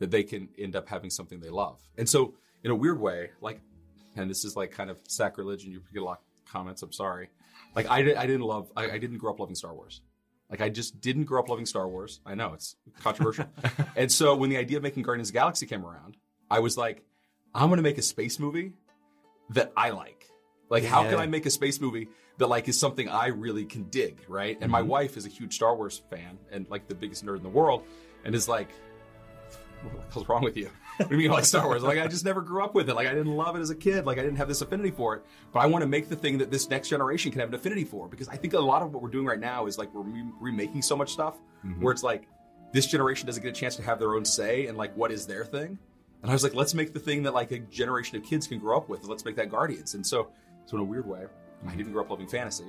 that 0.00 0.10
they 0.10 0.24
can 0.24 0.48
end 0.58 0.74
up 0.74 0.88
having 0.88 1.08
something 1.10 1.38
they 1.38 1.50
love. 1.50 1.80
And 1.96 2.08
so 2.08 2.34
in 2.64 2.72
a 2.72 2.74
weird 2.74 2.98
way, 3.00 3.30
like, 3.40 3.60
and 4.16 4.28
this 4.28 4.44
is 4.44 4.56
like 4.56 4.72
kind 4.72 4.90
of 4.90 4.98
sacrilege, 5.06 5.62
and 5.62 5.72
you 5.72 5.80
get 5.92 6.02
a 6.02 6.04
lot 6.04 6.18
of 6.18 6.50
comments. 6.52 6.82
I'm 6.82 6.92
sorry. 6.92 7.28
Like 7.76 7.86
I, 7.88 7.98
I 7.98 8.26
didn't 8.26 8.40
love, 8.40 8.72
I, 8.76 8.90
I 8.90 8.98
didn't 8.98 9.18
grow 9.18 9.32
up 9.32 9.38
loving 9.38 9.54
Star 9.54 9.72
Wars. 9.72 10.00
Like 10.50 10.60
I 10.60 10.68
just 10.68 11.00
didn't 11.00 11.24
grow 11.24 11.40
up 11.40 11.48
loving 11.48 11.66
Star 11.66 11.88
Wars. 11.88 12.20
I 12.24 12.34
know 12.34 12.52
it's 12.54 12.76
controversial. 13.00 13.46
and 13.96 14.10
so 14.10 14.34
when 14.36 14.50
the 14.50 14.56
idea 14.56 14.76
of 14.76 14.82
making 14.82 15.02
Guardians 15.02 15.28
of 15.28 15.32
the 15.32 15.38
Galaxy 15.40 15.66
came 15.66 15.84
around, 15.84 16.16
I 16.50 16.60
was 16.60 16.76
like, 16.76 17.02
I'm 17.54 17.68
going 17.68 17.78
to 17.78 17.82
make 17.82 17.98
a 17.98 18.02
space 18.02 18.38
movie 18.38 18.72
that 19.50 19.72
I 19.76 19.90
like. 19.90 20.28
Like, 20.68 20.84
how 20.84 21.02
can 21.04 21.18
I 21.18 21.26
make 21.26 21.46
a 21.46 21.50
space 21.50 21.80
movie 21.80 22.08
that 22.38 22.48
like 22.48 22.68
is 22.68 22.78
something 22.78 23.08
I 23.08 23.28
really 23.28 23.64
can 23.64 23.84
dig, 23.84 24.18
right? 24.28 24.58
And 24.60 24.70
my 24.70 24.82
Mhm. 24.82 24.86
wife 24.88 25.16
is 25.16 25.24
a 25.24 25.28
huge 25.28 25.54
Star 25.54 25.74
Wars 25.74 26.02
fan 26.10 26.38
and 26.50 26.68
like 26.68 26.86
the 26.88 26.94
biggest 26.94 27.24
nerd 27.24 27.36
in 27.38 27.42
the 27.42 27.48
world, 27.48 27.82
and 28.24 28.34
is 28.34 28.48
like, 28.48 28.68
"What 29.82 30.10
the 30.10 30.24
wrong 30.32 30.42
with 30.42 30.56
you? 30.56 30.70
What 30.96 31.08
do 31.10 31.14
you 31.14 31.22
mean 31.22 31.30
like 31.30 31.44
Star 31.44 31.66
Wars? 31.66 31.82
Like, 31.82 31.98
I 31.98 32.06
just 32.06 32.24
never 32.24 32.40
grew 32.40 32.62
up 32.64 32.74
with 32.74 32.88
it. 32.88 32.94
Like, 32.94 33.06
I 33.06 33.12
didn't 33.12 33.36
love 33.36 33.54
it 33.54 33.60
as 33.60 33.68
a 33.70 33.74
kid. 33.74 34.06
Like, 34.06 34.18
I 34.18 34.22
didn't 34.22 34.38
have 34.38 34.48
this 34.48 34.62
affinity 34.62 34.90
for 34.90 35.14
it. 35.16 35.24
But 35.52 35.60
I 35.60 35.66
want 35.66 35.82
to 35.82 35.86
make 35.88 36.08
the 36.08 36.16
thing 36.16 36.38
that 36.38 36.50
this 36.50 36.70
next 36.70 36.88
generation 36.88 37.30
can 37.30 37.40
have 37.40 37.50
an 37.50 37.54
affinity 37.54 37.84
for 37.84 38.08
because 38.08 38.28
I 38.28 38.36
think 38.36 38.54
a 38.54 38.58
lot 38.60 38.80
of 38.82 38.92
what 38.94 39.02
we're 39.02 39.10
doing 39.10 39.26
right 39.26 39.38
now 39.38 39.66
is 39.66 39.76
like 39.76 39.92
we're 39.92 40.00
re- 40.02 40.24
remaking 40.40 40.80
so 40.82 40.96
much 40.96 41.12
stuff 41.12 41.36
Mhm. 41.64 41.80
where 41.82 41.92
it's 41.92 42.02
like 42.02 42.26
this 42.72 42.86
generation 42.86 43.26
doesn't 43.26 43.42
get 43.42 43.50
a 43.50 43.52
chance 43.60 43.76
to 43.76 43.82
have 43.82 43.98
their 43.98 44.14
own 44.14 44.24
say 44.24 44.66
and 44.66 44.78
like 44.78 44.96
what 44.96 45.12
is 45.12 45.26
their 45.26 45.44
thing. 45.44 45.78
And 46.22 46.30
I 46.30 46.34
was 46.34 46.42
like, 46.42 46.54
let's 46.54 46.72
make 46.74 46.92
the 46.94 46.98
thing 47.00 47.22
that 47.24 47.34
like 47.34 47.52
a 47.52 47.58
generation 47.58 48.16
of 48.16 48.24
kids 48.24 48.46
can 48.46 48.58
grow 48.58 48.76
up 48.78 48.88
with. 48.88 49.04
Let's 49.04 49.24
make 49.24 49.36
that 49.36 49.50
Guardians. 49.50 49.94
And 49.94 50.04
so, 50.06 50.28
so 50.64 50.76
in 50.76 50.80
a 50.80 50.84
weird 50.84 51.06
way, 51.06 51.26
I 51.68 51.74
didn't 51.76 51.92
grow 51.92 52.02
up 52.04 52.10
loving 52.10 52.26
fantasy. 52.26 52.64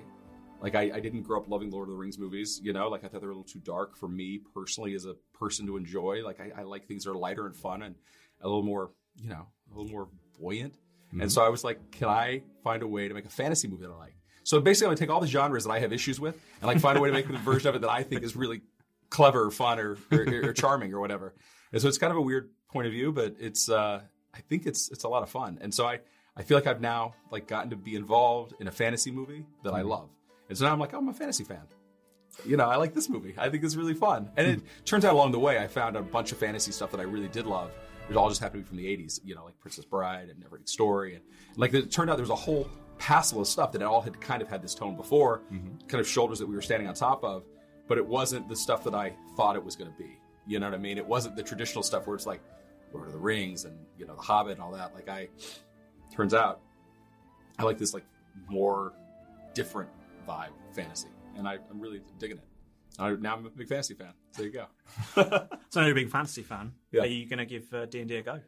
Like 0.62 0.76
I, 0.76 0.92
I 0.96 1.00
didn't 1.00 1.22
grow 1.24 1.40
up 1.40 1.50
loving 1.50 1.70
Lord 1.72 1.88
of 1.88 1.94
the 1.94 1.98
Rings 2.00 2.18
movies. 2.18 2.60
You 2.64 2.74
know, 2.74 2.88
like 2.90 3.04
I 3.04 3.08
thought 3.08 3.22
they 3.22 3.28
were 3.28 3.34
a 3.34 3.36
little 3.36 3.52
too 3.52 3.60
dark 3.60 3.96
for 3.96 4.08
me 4.10 4.40
personally 4.54 4.94
as 4.96 5.06
a 5.06 5.16
person 5.34 5.66
to 5.68 5.78
enjoy. 5.78 6.24
Like 6.26 6.40
I, 6.40 6.62
I 6.62 6.64
like 6.64 6.88
things 6.88 7.04
that 7.06 7.12
are 7.12 7.16
lighter 7.18 7.46
and 7.46 7.56
fun 7.56 7.84
and 7.84 7.96
a 8.42 8.48
little 8.48 8.64
more, 8.64 8.92
you 9.22 9.30
know, 9.30 9.48
a 9.72 9.78
little 9.78 9.92
more 9.92 10.10
buoyant. 10.40 10.74
Mhm. 11.14 11.22
And 11.24 11.32
so 11.32 11.44
I 11.44 11.50
was 11.50 11.64
like, 11.64 11.92
can 11.92 12.10
I 12.10 12.42
find 12.64 12.82
a 12.84 12.88
way 12.88 13.08
to 13.08 13.14
make 13.14 13.26
a 13.26 13.30
fantasy 13.30 13.68
movie 13.68 13.84
that 13.84 13.92
I 13.92 13.98
like? 13.98 14.16
So 14.44 14.60
basically, 14.60 14.88
I'm 14.88 14.90
gonna 14.92 15.00
take 15.00 15.10
all 15.10 15.20
the 15.22 15.28
genres 15.28 15.66
that 15.66 15.72
I 15.72 15.80
have 15.80 15.94
issues 15.94 16.20
with 16.20 16.36
and 16.62 16.68
like 16.68 16.80
find 16.80 16.98
a 16.98 17.02
way 17.02 17.10
to 17.10 17.14
make 17.14 17.30
a 17.30 17.34
version 17.38 17.70
of 17.70 17.76
it 17.76 17.82
that 17.82 17.90
I 17.90 18.04
think 18.04 18.24
is 18.24 18.36
really 18.36 18.62
clever, 19.10 19.44
or 19.46 19.52
fun, 19.52 19.80
or, 19.80 19.98
or, 20.12 20.20
or 20.50 20.54
charming, 20.54 20.94
or 20.94 21.00
whatever. 21.00 21.34
And 21.72 21.82
so 21.82 21.88
it's 21.88 21.98
kind 21.98 22.12
of 22.12 22.18
a 22.18 22.22
weird 22.22 22.50
point 22.72 22.88
of 22.88 22.94
view, 22.94 23.12
but 23.12 23.36
it's 23.40 23.70
uh, 23.70 24.02
I 24.34 24.40
think 24.50 24.66
it's 24.66 24.90
it's 24.92 25.04
a 25.04 25.10
lot 25.10 25.24
of 25.24 25.30
fun. 25.30 25.60
And 25.62 25.74
so 25.74 25.86
I 25.86 26.00
I 26.36 26.44
feel 26.44 26.58
like 26.58 26.68
I've 26.68 26.82
now 26.82 27.14
like 27.32 27.48
gotten 27.48 27.70
to 27.72 27.76
be 27.76 27.96
involved 27.96 28.54
in 28.60 28.68
a 28.68 28.72
fantasy 28.72 29.12
movie 29.12 29.46
that 29.64 29.74
I 29.74 29.82
Mhm. 29.84 29.90
love. 29.90 30.10
And 30.50 30.58
so 30.58 30.66
now 30.66 30.74
I'm 30.74 30.80
like, 30.80 30.94
oh, 30.94 30.98
I'm 30.98 31.10
a 31.10 31.14
fantasy 31.14 31.44
fan. 31.44 31.64
You 32.46 32.58
know, 32.58 32.66
I 32.66 32.76
like 32.76 32.94
this 32.94 33.10
movie. 33.10 33.34
I 33.38 33.50
think 33.50 33.64
it's 33.64 33.76
really 33.76 33.94
fun. 33.94 34.30
And 34.38 34.48
it 34.48 34.62
turns 34.86 35.06
out 35.06 35.14
along 35.14 35.32
the 35.32 35.40
way, 35.40 35.58
I 35.58 35.68
found 35.68 35.96
a 35.96 36.02
bunch 36.02 36.32
of 36.32 36.38
fantasy 36.38 36.72
stuff 36.72 36.92
that 36.92 37.00
I 37.00 37.04
really 37.04 37.28
did 37.28 37.46
love. 37.46 37.72
It 38.10 38.16
all 38.16 38.30
just 38.30 38.40
happened 38.40 38.66
to 38.66 38.72
be 38.72 38.78
from 38.78 38.78
the 38.78 39.06
80s, 39.06 39.20
you 39.24 39.36
know, 39.36 39.44
like 39.44 39.60
Princess 39.60 39.86
Bride 39.86 40.30
and 40.30 40.42
Neverending 40.42 40.70
Story. 40.70 41.16
And 41.16 41.24
like 41.58 41.74
it 41.74 41.92
turned 41.92 42.10
out 42.10 42.16
there 42.16 42.24
was 42.24 42.30
a 42.30 42.36
whole 42.36 42.70
passel 43.00 43.42
of 43.42 43.48
stuff 43.48 43.72
that 43.74 43.82
all 43.82 44.02
had 44.02 44.20
kind 44.22 44.42
of 44.42 44.48
had 44.48 44.62
this 44.62 44.74
tone 44.74 44.96
before, 44.96 45.42
mm-hmm. 45.52 45.78
kind 45.88 46.00
of 46.00 46.08
shoulders 46.08 46.40
that 46.40 46.48
we 46.48 46.56
were 46.56 46.62
standing 46.62 46.88
on 46.88 46.94
top 46.94 47.24
of, 47.24 47.44
but 47.88 47.98
it 47.98 48.06
wasn't 48.06 48.48
the 48.48 48.56
stuff 48.56 48.84
that 48.84 48.96
I 48.96 49.14
thought 49.36 49.56
it 49.56 49.64
was 49.64 49.76
going 49.76 49.92
to 49.92 49.98
be. 49.98 50.18
You 50.46 50.60
know 50.60 50.68
what 50.68 50.76
I 50.76 50.80
mean? 50.80 50.98
It 50.98 51.06
wasn't 51.06 51.36
the 51.36 51.44
traditional 51.44 51.84
stuff 51.84 52.08
where 52.08 52.16
it's 52.16 52.26
like 52.26 52.42
Lord 52.94 53.08
of 53.08 53.14
the 53.14 53.20
Rings 53.20 53.66
and, 53.66 53.78
you 53.98 54.06
know, 54.06 54.16
The 54.16 54.22
Hobbit 54.22 54.54
and 54.54 54.62
all 54.62 54.72
that. 54.72 54.94
Like 54.94 55.10
I, 55.10 55.28
turns 56.14 56.34
out 56.34 56.62
I 57.60 57.64
like 57.64 57.78
this 57.78 57.94
like 57.94 58.06
more 58.48 58.94
different 59.54 59.90
vibe 60.28 60.50
fantasy, 60.76 61.10
and 61.36 61.48
I, 61.48 61.58
I'm 61.70 61.80
really 61.80 62.02
digging 62.20 62.38
it. 62.38 62.48
I, 63.00 63.12
now 63.14 63.36
I'm 63.36 63.46
a 63.46 63.50
big 63.50 63.68
fantasy 63.68 63.94
fan. 63.94 64.14
So 64.32 64.42
there 64.44 64.52
you 64.52 64.54
go. 64.54 64.68
So 65.70 65.82
now 65.82 65.88
you're 65.88 65.92
a 65.98 66.02
big 66.02 66.10
fantasy 66.10 66.44
fan. 66.44 66.74
Yeah. 66.92 67.02
Are 67.02 67.06
you 67.08 67.28
going 67.28 67.40
to 67.40 67.46
give 67.46 67.72
uh, 67.74 67.86
D&D 67.86 68.16
a 68.16 68.22
go? 68.24 68.40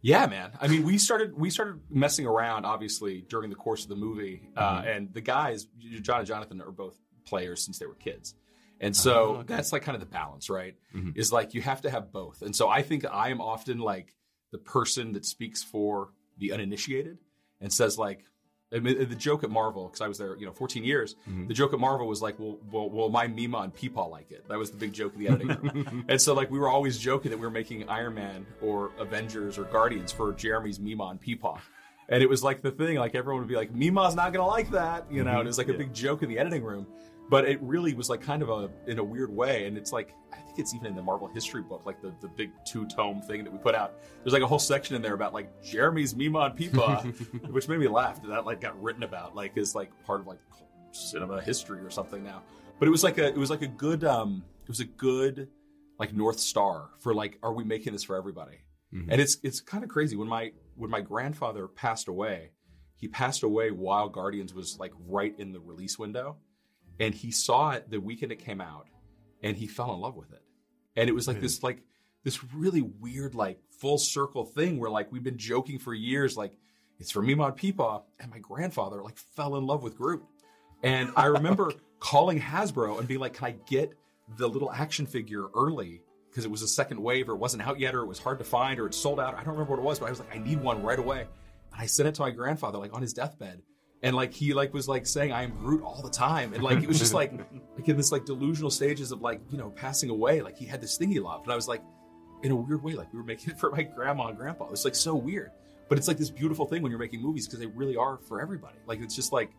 Yeah, 0.00 0.26
man. 0.26 0.52
I 0.60 0.68
mean, 0.68 0.84
we 0.84 0.96
started 0.96 1.36
we 1.36 1.50
started 1.50 1.80
messing 1.90 2.24
around 2.24 2.64
obviously 2.64 3.22
during 3.28 3.50
the 3.50 3.56
course 3.56 3.82
of 3.82 3.88
the 3.88 3.96
movie, 3.96 4.48
uh, 4.56 4.80
Mhm. 4.82 4.96
and 4.96 5.12
the 5.12 5.20
guys, 5.20 5.66
John 6.02 6.18
and 6.20 6.26
Jonathan, 6.26 6.60
are 6.62 6.70
both 6.70 6.96
players 7.26 7.64
since 7.64 7.78
they 7.80 7.86
were 7.86 7.96
kids, 7.96 8.34
and 8.80 8.94
so 8.96 9.12
Oh, 9.12 9.34
okay. 9.40 9.54
that's 9.56 9.72
like 9.72 9.82
kind 9.82 9.96
of 9.96 10.00
the 10.00 10.06
balance, 10.06 10.48
right? 10.48 10.76
Mhm. 10.94 11.16
Is 11.18 11.32
like 11.32 11.52
you 11.54 11.62
have 11.62 11.80
to 11.82 11.90
have 11.90 12.12
both, 12.12 12.42
and 12.42 12.54
so 12.54 12.68
I 12.68 12.82
think 12.82 13.04
I 13.04 13.30
am 13.30 13.40
often 13.40 13.78
like 13.80 14.14
the 14.52 14.58
person 14.58 15.12
that 15.14 15.26
speaks 15.26 15.64
for 15.64 16.12
the 16.38 16.52
uninitiated 16.52 17.18
and 17.60 17.72
says 17.72 17.98
like. 17.98 18.24
I 18.72 18.80
mean, 18.80 19.08
the 19.08 19.14
joke 19.14 19.44
at 19.44 19.50
Marvel, 19.50 19.86
because 19.86 20.00
I 20.02 20.08
was 20.08 20.18
there, 20.18 20.36
you 20.36 20.44
know, 20.44 20.52
14 20.52 20.84
years. 20.84 21.16
Mhm. 21.28 21.48
The 21.48 21.54
joke 21.54 21.72
at 21.72 21.80
Marvel 21.80 22.06
was 22.06 22.20
like, 22.20 22.38
"Well, 22.38 22.58
well, 22.70 22.90
will 22.90 23.08
my 23.08 23.26
Mima 23.26 23.58
and 23.60 23.74
Peepaw 23.74 24.10
like 24.10 24.30
it?" 24.30 24.46
That 24.48 24.58
was 24.58 24.70
the 24.70 24.76
big 24.76 24.92
joke 24.92 25.14
in 25.14 25.20
the 25.20 25.28
editing 25.28 25.48
room. 25.48 26.04
and 26.08 26.20
so, 26.20 26.34
like, 26.34 26.50
we 26.50 26.58
were 26.58 26.68
always 26.68 26.98
joking 26.98 27.30
that 27.30 27.38
we 27.38 27.44
were 27.46 27.50
making 27.50 27.88
Iron 27.88 28.14
Man 28.14 28.46
or 28.60 28.90
Avengers 28.98 29.56
or 29.58 29.64
Guardians 29.64 30.12
for 30.12 30.32
Jeremy's 30.34 30.78
Mima 30.78 31.06
and 31.06 31.20
Peepaw. 31.20 31.58
And 32.08 32.22
it 32.22 32.28
was 32.28 32.42
like 32.42 32.62
the 32.62 32.70
thing, 32.70 32.96
like 32.96 33.14
everyone 33.14 33.42
would 33.42 33.48
be 33.48 33.56
like, 33.56 33.74
Mima's 33.74 34.14
not 34.14 34.32
gonna 34.32 34.46
like 34.46 34.70
that, 34.70 35.10
you 35.10 35.24
know. 35.24 35.32
And 35.32 35.40
it 35.40 35.46
was 35.46 35.58
like 35.58 35.68
a 35.68 35.74
big 35.74 35.92
joke 35.92 36.22
in 36.22 36.28
the 36.28 36.38
editing 36.38 36.64
room, 36.64 36.86
but 37.28 37.46
it 37.46 37.60
really 37.62 37.92
was 37.92 38.08
like 38.08 38.22
kind 38.22 38.42
of 38.42 38.48
a 38.48 38.70
in 38.86 38.98
a 38.98 39.04
weird 39.04 39.30
way. 39.30 39.66
And 39.66 39.76
it's 39.76 39.92
like 39.92 40.14
I 40.32 40.36
think 40.38 40.58
it's 40.58 40.74
even 40.74 40.86
in 40.86 40.96
the 40.96 41.02
Marvel 41.02 41.28
history 41.28 41.62
book, 41.62 41.82
like 41.84 42.00
the 42.00 42.14
the 42.20 42.28
big 42.28 42.50
two 42.64 42.86
tome 42.86 43.20
thing 43.20 43.44
that 43.44 43.52
we 43.52 43.58
put 43.58 43.74
out. 43.74 43.94
There's 44.22 44.32
like 44.32 44.42
a 44.42 44.46
whole 44.46 44.58
section 44.58 44.96
in 44.96 45.02
there 45.02 45.14
about 45.14 45.34
like 45.34 45.62
Jeremy's 45.62 46.16
Mima 46.16 46.40
and 46.40 46.56
Peepaw, 46.58 47.50
which 47.50 47.68
made 47.68 47.78
me 47.78 47.88
laugh. 47.88 48.22
That 48.22 48.28
that 48.28 48.46
like 48.46 48.60
got 48.62 48.80
written 48.82 49.02
about, 49.02 49.36
like 49.36 49.56
is 49.58 49.74
like 49.74 49.90
part 50.04 50.20
of 50.20 50.26
like 50.26 50.38
cinema 50.92 51.40
history 51.42 51.80
or 51.80 51.90
something 51.90 52.24
now. 52.24 52.42
But 52.78 52.88
it 52.88 52.90
was 52.90 53.04
like 53.04 53.18
a 53.18 53.26
it 53.26 53.36
was 53.36 53.50
like 53.50 53.62
a 53.62 53.66
good 53.68 54.04
um 54.04 54.42
it 54.62 54.68
was 54.68 54.80
a 54.80 54.86
good 54.86 55.48
like 55.98 56.14
north 56.14 56.38
star 56.40 56.88
for 57.00 57.12
like 57.12 57.38
are 57.42 57.52
we 57.52 57.64
making 57.64 57.92
this 57.92 58.02
for 58.04 58.16
everybody? 58.16 58.60
Mhm. 58.94 59.08
And 59.10 59.20
it's 59.20 59.36
it's 59.42 59.60
kind 59.60 59.84
of 59.84 59.90
crazy 59.90 60.16
when 60.16 60.28
my 60.28 60.52
when 60.78 60.90
my 60.90 61.00
grandfather 61.00 61.66
passed 61.68 62.08
away, 62.08 62.50
he 62.96 63.08
passed 63.08 63.42
away 63.42 63.70
while 63.70 64.08
Guardians 64.08 64.54
was 64.54 64.78
like 64.78 64.92
right 65.06 65.34
in 65.38 65.52
the 65.52 65.60
release 65.60 65.98
window, 65.98 66.36
and 66.98 67.14
he 67.14 67.30
saw 67.30 67.72
it 67.72 67.90
the 67.90 68.00
weekend 68.00 68.32
it 68.32 68.38
came 68.38 68.60
out, 68.60 68.86
and 69.42 69.56
he 69.56 69.66
fell 69.66 69.92
in 69.92 70.00
love 70.00 70.16
with 70.16 70.32
it, 70.32 70.42
and 70.96 71.08
it 71.08 71.12
was 71.12 71.26
like 71.26 71.36
Really? 71.36 71.46
this 71.46 71.62
like 71.62 71.82
this 72.24 72.42
really 72.54 72.82
weird 72.82 73.34
like 73.34 73.60
full 73.70 73.98
circle 73.98 74.44
thing 74.44 74.78
where 74.78 74.90
like 74.90 75.10
we've 75.12 75.22
been 75.22 75.38
joking 75.38 75.78
for 75.78 75.94
years 75.94 76.36
like 76.36 76.52
it's 76.98 77.12
for 77.12 77.22
Mima 77.22 77.44
and 77.46 77.56
Peepaw, 77.56 78.02
and 78.18 78.30
my 78.30 78.38
grandfather 78.38 79.02
like 79.02 79.16
fell 79.18 79.56
in 79.56 79.66
love 79.66 79.82
with 79.82 79.96
Groot, 79.96 80.24
and 80.82 81.10
I 81.16 81.26
remember 81.26 81.72
calling 82.00 82.40
Hasbro 82.40 82.98
and 82.98 83.06
being 83.06 83.20
like, 83.20 83.34
"Can 83.34 83.46
I 83.46 83.54
get 83.66 83.94
the 84.36 84.48
little 84.48 84.70
action 84.72 85.06
figure 85.06 85.46
early?" 85.54 86.02
Because 86.38 86.44
it 86.44 86.52
was 86.52 86.62
a 86.62 86.68
second 86.68 87.02
wave, 87.02 87.28
or 87.28 87.32
it 87.32 87.38
wasn't 87.38 87.66
out 87.66 87.80
yet, 87.80 87.96
or 87.96 88.02
it 88.02 88.06
was 88.06 88.20
hard 88.20 88.38
to 88.38 88.44
find, 88.44 88.78
or 88.78 88.86
it 88.86 88.94
sold 88.94 89.18
out. 89.18 89.34
I 89.34 89.38
don't 89.38 89.54
remember 89.54 89.72
what 89.72 89.80
it 89.80 89.84
was, 89.84 89.98
but 89.98 90.06
I 90.06 90.10
was 90.10 90.20
like, 90.20 90.32
"I 90.32 90.38
need 90.38 90.60
one 90.60 90.84
right 90.84 90.98
away." 90.98 91.22
And 91.72 91.82
I 91.82 91.86
sent 91.86 92.08
it 92.08 92.14
to 92.14 92.22
my 92.22 92.30
grandfather, 92.30 92.78
like 92.78 92.94
on 92.94 93.02
his 93.02 93.12
deathbed, 93.12 93.60
and 94.04 94.14
like 94.14 94.32
he 94.32 94.54
like 94.54 94.72
was 94.72 94.86
like 94.86 95.04
saying 95.04 95.32
I 95.32 95.42
am 95.42 95.50
Groot 95.50 95.82
all 95.82 96.00
the 96.00 96.10
time, 96.10 96.54
and 96.54 96.62
like 96.62 96.80
it 96.80 96.86
was 96.86 97.00
just 97.00 97.12
like 97.12 97.32
like 97.76 97.88
in 97.88 97.96
this 97.96 98.12
like 98.12 98.24
delusional 98.24 98.70
stages 98.70 99.10
of 99.10 99.20
like 99.20 99.40
you 99.50 99.58
know 99.58 99.70
passing 99.70 100.10
away. 100.10 100.40
Like 100.40 100.56
he 100.56 100.64
had 100.64 100.80
this 100.80 100.96
thing 100.96 101.10
he 101.10 101.18
loved, 101.18 101.46
and 101.46 101.52
I 101.52 101.56
was 101.56 101.66
like, 101.66 101.82
in 102.44 102.52
a 102.52 102.56
weird 102.56 102.84
way, 102.84 102.92
like 102.92 103.12
we 103.12 103.18
were 103.18 103.24
making 103.24 103.50
it 103.50 103.58
for 103.58 103.72
my 103.72 103.82
grandma 103.82 104.28
and 104.28 104.38
grandpa. 104.38 104.66
It 104.66 104.70
was 104.70 104.84
like 104.84 104.94
so 104.94 105.16
weird, 105.16 105.50
but 105.88 105.98
it's 105.98 106.06
like 106.06 106.18
this 106.18 106.30
beautiful 106.30 106.66
thing 106.66 106.82
when 106.82 106.90
you're 106.90 107.00
making 107.00 107.20
movies 107.20 107.48
because 107.48 107.58
they 107.58 107.66
really 107.66 107.96
are 107.96 108.18
for 108.28 108.40
everybody. 108.40 108.78
Like 108.86 109.00
it's 109.00 109.16
just 109.16 109.32
like 109.32 109.50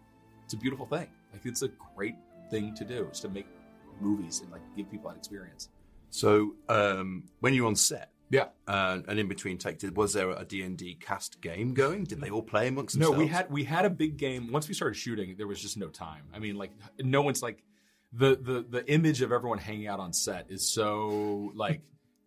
it's 0.46 0.54
a 0.54 0.58
beautiful 0.58 0.86
thing. 0.86 1.08
Like 1.34 1.46
it's 1.46 1.62
a 1.62 1.70
great 1.96 2.16
thing 2.50 2.74
to 2.76 2.86
do 2.86 3.10
is 3.12 3.20
to 3.20 3.30
make 3.30 3.48
movies 4.00 4.40
and 4.42 4.52
like 4.52 4.62
give 4.76 4.90
people 4.90 5.10
that 5.10 5.18
experience. 5.18 5.70
So 6.12 6.56
um, 6.68 7.26
when 7.40 7.54
you're 7.54 7.68
on 7.68 7.76
set, 7.76 8.12
yeah, 8.32 8.46
uh, 8.68 9.00
and 9.08 9.20
in 9.20 9.28
between 9.28 9.58
takes, 9.58 9.84
was 9.84 10.14
there 10.14 10.30
a 10.30 10.46
D 10.46 10.62
and 10.62 10.78
D 10.78 10.96
cast 10.96 11.42
game 11.42 11.74
going? 11.74 12.04
Did 12.04 12.22
they 12.22 12.30
all 12.30 12.44
play 12.44 12.68
amongst 12.68 12.94
themselves? 12.96 13.18
No, 13.18 13.24
we 13.24 13.28
had 13.28 13.52
we 13.52 13.64
had 13.64 13.86
a 13.86 13.90
big 13.90 14.18
game. 14.18 14.52
Once 14.52 14.68
we 14.68 14.74
started 14.74 14.96
shooting, 14.96 15.36
there 15.38 15.48
was 15.48 15.62
just 15.62 15.78
no 15.78 15.88
time. 15.88 16.24
I 16.34 16.40
mean, 16.40 16.56
like 16.56 16.72
no 17.00 17.22
one's 17.22 17.42
like 17.42 17.64
the 18.14 18.36
the 18.36 18.66
the 18.70 18.92
image 18.92 19.22
of 19.22 19.32
everyone 19.32 19.58
hanging 19.58 19.88
out 19.88 20.00
on 20.00 20.14
set 20.14 20.48
is 20.50 20.68
so 20.72 21.52
like 21.56 21.82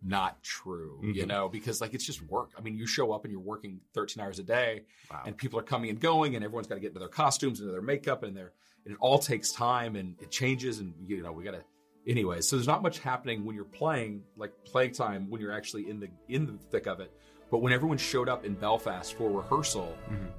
not 0.05 0.43
true, 0.43 0.99
you 1.15 1.23
Mhm. 1.25 1.29
know, 1.29 1.49
because 1.49 1.81
like 1.81 1.95
it's 1.95 2.05
just 2.05 2.21
work. 2.23 2.51
I 2.59 2.61
mean, 2.61 2.77
you 2.77 2.89
show 2.89 3.13
up 3.13 3.23
and 3.25 3.31
you're 3.31 3.41
working 3.41 3.81
13 3.95 4.21
hours 4.21 4.41
a 4.41 4.43
day, 4.43 4.83
and 5.25 5.37
people 5.37 5.61
are 5.61 5.65
coming 5.65 5.91
and 5.91 6.01
going, 6.01 6.35
and 6.35 6.45
everyone's 6.45 6.67
got 6.67 6.75
to 6.75 6.81
get 6.81 6.89
into 6.89 6.99
their 6.99 7.09
costumes 7.09 7.61
and 7.61 7.73
their 7.73 7.83
makeup, 7.83 8.25
and 8.25 8.37
their 8.37 8.53
and 8.85 8.95
it 8.95 8.99
all 9.01 9.21
takes 9.21 9.53
time 9.53 9.95
and 9.95 10.17
it 10.21 10.33
changes, 10.33 10.81
and 10.81 10.95
you 11.07 11.23
know 11.23 11.31
we 11.31 11.45
got 11.45 11.53
to. 11.53 11.63
Anyway, 12.07 12.41
so 12.41 12.57
there's 12.57 12.67
not 12.67 12.83
much 12.83 12.99
happening 12.99 13.45
when 13.45 13.55
you're 13.55 13.65
playing, 13.65 14.23
like 14.37 14.53
playing 14.65 14.93
time 14.93 15.31
when 15.31 15.41
you're 15.41 15.53
actually 15.53 15.89
in 15.89 16.01
the 16.01 16.09
in 16.29 16.47
the 16.47 16.55
thick 16.71 16.87
of 16.87 17.01
it. 17.01 17.13
But 17.51 17.59
when 17.59 17.73
everyone 17.73 17.99
showed 17.99 18.29
up 18.29 18.45
in 18.45 18.55
Belfast 18.55 19.15
for 19.15 19.31
rehearsal, 19.31 19.97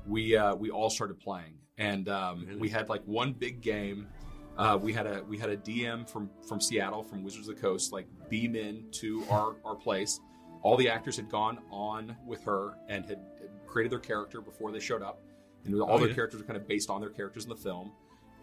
we 0.08 0.36
uh, 0.36 0.56
we 0.56 0.72
all 0.72 0.90
started 0.90 1.20
playing, 1.20 1.54
and 1.78 2.10
um, 2.10 2.48
we 2.60 2.70
had 2.70 2.90
like 2.90 3.02
one 3.06 3.34
big 3.34 3.62
game. 3.62 4.08
Uh, 4.58 4.78
we 4.82 4.92
had 4.94 5.08
a 5.08 5.24
we 5.24 5.38
had 5.38 5.50
a 5.50 5.58
DM 5.58 6.10
from 6.10 6.30
from 6.48 6.60
Seattle 6.60 7.02
from 7.04 7.24
Wizards 7.24 7.48
of 7.48 7.56
the 7.56 7.62
Coast 7.62 7.92
like 7.94 8.08
beam 8.30 8.56
in 8.56 8.86
to 8.94 9.24
our 9.30 9.56
our 9.64 9.76
place. 9.76 10.20
All 10.64 10.76
the 10.78 10.90
actors 10.90 11.16
had 11.18 11.30
gone 11.30 11.60
on 11.72 12.16
with 12.26 12.42
her 12.44 12.74
and 12.88 13.06
had, 13.06 13.20
had 13.40 13.50
created 13.68 13.92
their 13.92 14.00
character 14.00 14.40
before 14.42 14.72
they 14.72 14.80
showed 14.80 15.02
up, 15.02 15.22
and 15.66 15.80
all 15.82 15.92
Oh, 15.94 15.98
their 16.00 16.08
yeah. 16.10 16.16
characters 16.16 16.42
are 16.42 16.46
kind 16.46 16.58
of 16.58 16.68
based 16.68 16.90
on 16.90 17.00
their 17.02 17.10
characters 17.10 17.44
in 17.44 17.50
the 17.50 17.56
film. 17.56 17.92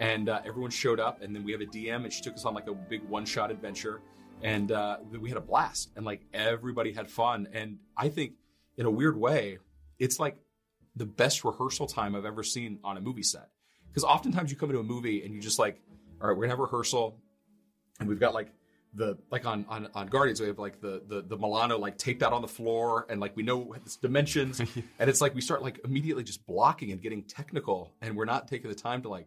And 0.01 0.31
uh, 0.31 0.41
everyone 0.45 0.71
showed 0.71 0.99
up, 0.99 1.23
and 1.23 1.37
then 1.37 1.45
we 1.45 1.53
have 1.53 1.61
a 1.61 1.67
DM, 1.67 2.05
and 2.05 2.13
she 2.13 2.23
took 2.23 2.35
us 2.35 2.47
on 2.47 2.55
like 2.55 2.67
a 2.69 2.75
big 2.75 3.03
one 3.05 3.27
shot 3.27 3.51
adventure, 3.51 4.01
and 4.43 4.73
uh, 4.73 4.97
we 5.21 5.29
had 5.29 5.37
a 5.37 5.43
blast, 5.43 5.91
and 5.95 6.07
like 6.07 6.23
everybody 6.33 6.93
had 6.93 7.11
fun. 7.11 7.49
And 7.53 7.79
I 7.97 8.09
think 8.09 8.33
in 8.79 8.87
a 8.87 8.91
weird 8.91 9.17
way, 9.17 9.59
it's 9.99 10.19
like 10.19 10.39
the 10.97 11.05
best 11.05 11.45
rehearsal 11.45 11.87
time 11.87 12.17
I've 12.17 12.25
ever 12.25 12.43
seen 12.43 12.79
on 12.83 12.97
a 12.97 13.01
movie 13.01 13.23
set. 13.23 13.51
Because 13.89 14.05
oftentimes 14.05 14.51
you 14.51 14.57
come 14.57 14.71
into 14.71 14.81
a 14.81 14.85
movie 14.85 15.25
and 15.25 15.35
you 15.35 15.41
just 15.41 15.59
like, 15.59 15.81
all 16.21 16.29
right, 16.29 16.37
we're 16.37 16.45
gonna 16.45 16.53
have 16.53 16.59
rehearsal, 16.61 17.19
and 17.99 18.09
we've 18.09 18.21
got 18.21 18.33
like 18.33 18.53
the 18.95 19.19
like 19.31 19.45
on 19.45 19.67
on, 19.69 19.89
on 19.95 20.07
Guardians 20.07 20.41
we 20.41 20.47
have 20.47 20.59
like 20.59 20.81
the, 20.81 21.03
the 21.07 21.23
the 21.23 21.37
Milano 21.37 21.79
like 21.79 21.99
taped 21.99 22.23
out 22.23 22.33
on 22.33 22.41
the 22.41 22.49
floor, 22.49 23.07
and 23.11 23.21
like 23.21 23.37
we 23.37 23.43
know 23.43 23.75
its 23.75 23.97
dimensions, 23.97 24.61
and 24.99 25.11
it's 25.11 25.21
like 25.21 25.35
we 25.35 25.41
start 25.41 25.63
like 25.63 25.81
immediately 25.85 26.25
just 26.25 26.47
blocking 26.47 26.91
and 26.93 27.03
getting 27.03 27.23
technical, 27.23 27.93
and 28.01 28.17
we're 28.17 28.25
not 28.25 28.49
taking 28.49 28.71
the 28.71 28.77
time 28.77 29.03
to 29.03 29.09
like 29.09 29.27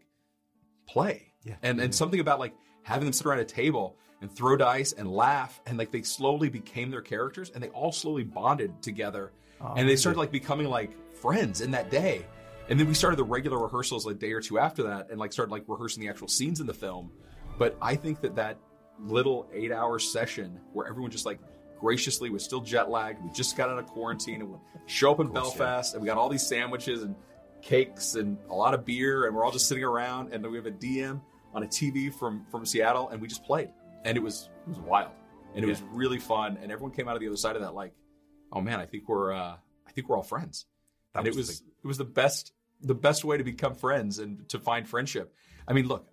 play. 0.87 1.31
Yeah. 1.43 1.55
And 1.61 1.79
and 1.81 1.93
something 1.93 2.19
about 2.19 2.39
like 2.39 2.53
having 2.83 3.05
them 3.05 3.13
sit 3.13 3.25
around 3.25 3.39
a 3.39 3.45
table 3.45 3.97
and 4.21 4.31
throw 4.31 4.55
dice 4.55 4.93
and 4.93 5.11
laugh 5.11 5.61
and 5.65 5.77
like 5.77 5.91
they 5.91 6.01
slowly 6.01 6.49
became 6.49 6.89
their 6.89 7.01
characters 7.01 7.49
and 7.49 7.63
they 7.63 7.69
all 7.69 7.91
slowly 7.91 8.23
bonded 8.23 8.81
together 8.81 9.31
Oh, 9.63 9.73
and 9.77 9.87
they 9.87 9.95
started 9.95 10.19
like 10.19 10.31
becoming 10.31 10.67
like 10.67 10.91
friends 11.15 11.61
in 11.61 11.71
that 11.71 11.89
day. 11.89 12.25
And 12.69 12.79
then 12.79 12.87
we 12.87 12.93
started 12.93 13.17
the 13.17 13.23
regular 13.23 13.59
rehearsals 13.59 14.05
like 14.05 14.15
a 14.15 14.19
day 14.19 14.31
or 14.31 14.41
two 14.41 14.59
after 14.59 14.83
that 14.83 15.09
and 15.09 15.19
like 15.19 15.33
started 15.33 15.51
like 15.51 15.63
rehearsing 15.67 16.03
the 16.03 16.09
actual 16.09 16.27
scenes 16.27 16.59
in 16.59 16.67
the 16.67 16.73
film. 16.73 17.11
But 17.57 17.77
I 17.81 17.95
think 17.95 18.21
that 18.21 18.35
that 18.35 18.57
little 18.99 19.49
8-hour 19.53 19.99
session 19.99 20.59
where 20.71 20.87
everyone 20.87 21.11
just 21.11 21.25
like 21.25 21.39
graciously 21.79 22.29
was 22.29 22.43
still 22.43 22.61
jet 22.61 22.89
lagged, 22.89 23.23
we 23.23 23.31
just 23.31 23.57
got 23.57 23.69
out 23.69 23.79
of 23.79 23.85
quarantine 23.87 24.41
and 24.41 24.49
we 24.49 24.57
show 24.85 25.11
up 25.11 25.19
in 25.19 25.27
course, 25.27 25.49
Belfast 25.49 25.93
and 25.93 26.01
we 26.01 26.07
got 26.07 26.17
all 26.17 26.29
these 26.29 26.45
sandwiches 26.45 27.03
and 27.03 27.15
cakes 27.63 28.15
and 28.15 28.37
a 28.49 28.53
lot 28.53 28.73
of 28.73 28.85
beer 28.85 29.25
and 29.25 29.35
we're 29.35 29.43
all 29.43 29.51
just 29.51 29.67
sitting 29.67 29.83
around 29.83 30.33
and 30.33 30.45
we 30.45 30.57
have 30.57 30.65
a 30.65 30.71
DM 30.71 31.21
on 31.53 31.63
a 31.63 31.67
TV 31.67 32.13
from 32.13 32.45
from 32.51 32.65
Seattle 32.65 33.09
and 33.09 33.21
we 33.21 33.27
just 33.27 33.43
played. 33.43 33.69
And 34.03 34.17
it 34.17 34.21
was 34.21 34.49
it 34.67 34.69
was 34.69 34.79
wild. 34.79 35.11
And 35.55 35.63
it 35.63 35.67
was 35.67 35.81
really 35.91 36.19
fun 36.19 36.57
and 36.61 36.71
everyone 36.71 36.91
came 36.91 37.07
out 37.07 37.15
of 37.15 37.21
the 37.21 37.27
other 37.27 37.37
side 37.37 37.55
of 37.55 37.61
that 37.61 37.73
like 37.73 37.93
oh 38.51 38.61
man 38.61 38.79
I 38.79 38.85
think 38.85 39.07
we're 39.07 39.33
uh 39.33 39.55
I 39.87 39.91
think 39.91 40.09
we're 40.09 40.17
all 40.17 40.23
friends. 40.23 40.65
That 41.13 41.19
and 41.19 41.27
it 41.27 41.35
was 41.35 41.47
was 41.47 41.63
it 41.83 41.87
was 41.87 41.97
the 41.97 42.05
best 42.05 42.53
the 42.81 42.95
best 42.95 43.23
way 43.23 43.37
to 43.37 43.43
become 43.43 43.75
friends 43.75 44.19
and 44.19 44.47
to 44.49 44.59
find 44.59 44.87
friendship. 44.87 45.33
I 45.67 45.73
mean 45.73 45.87
look 45.87 46.07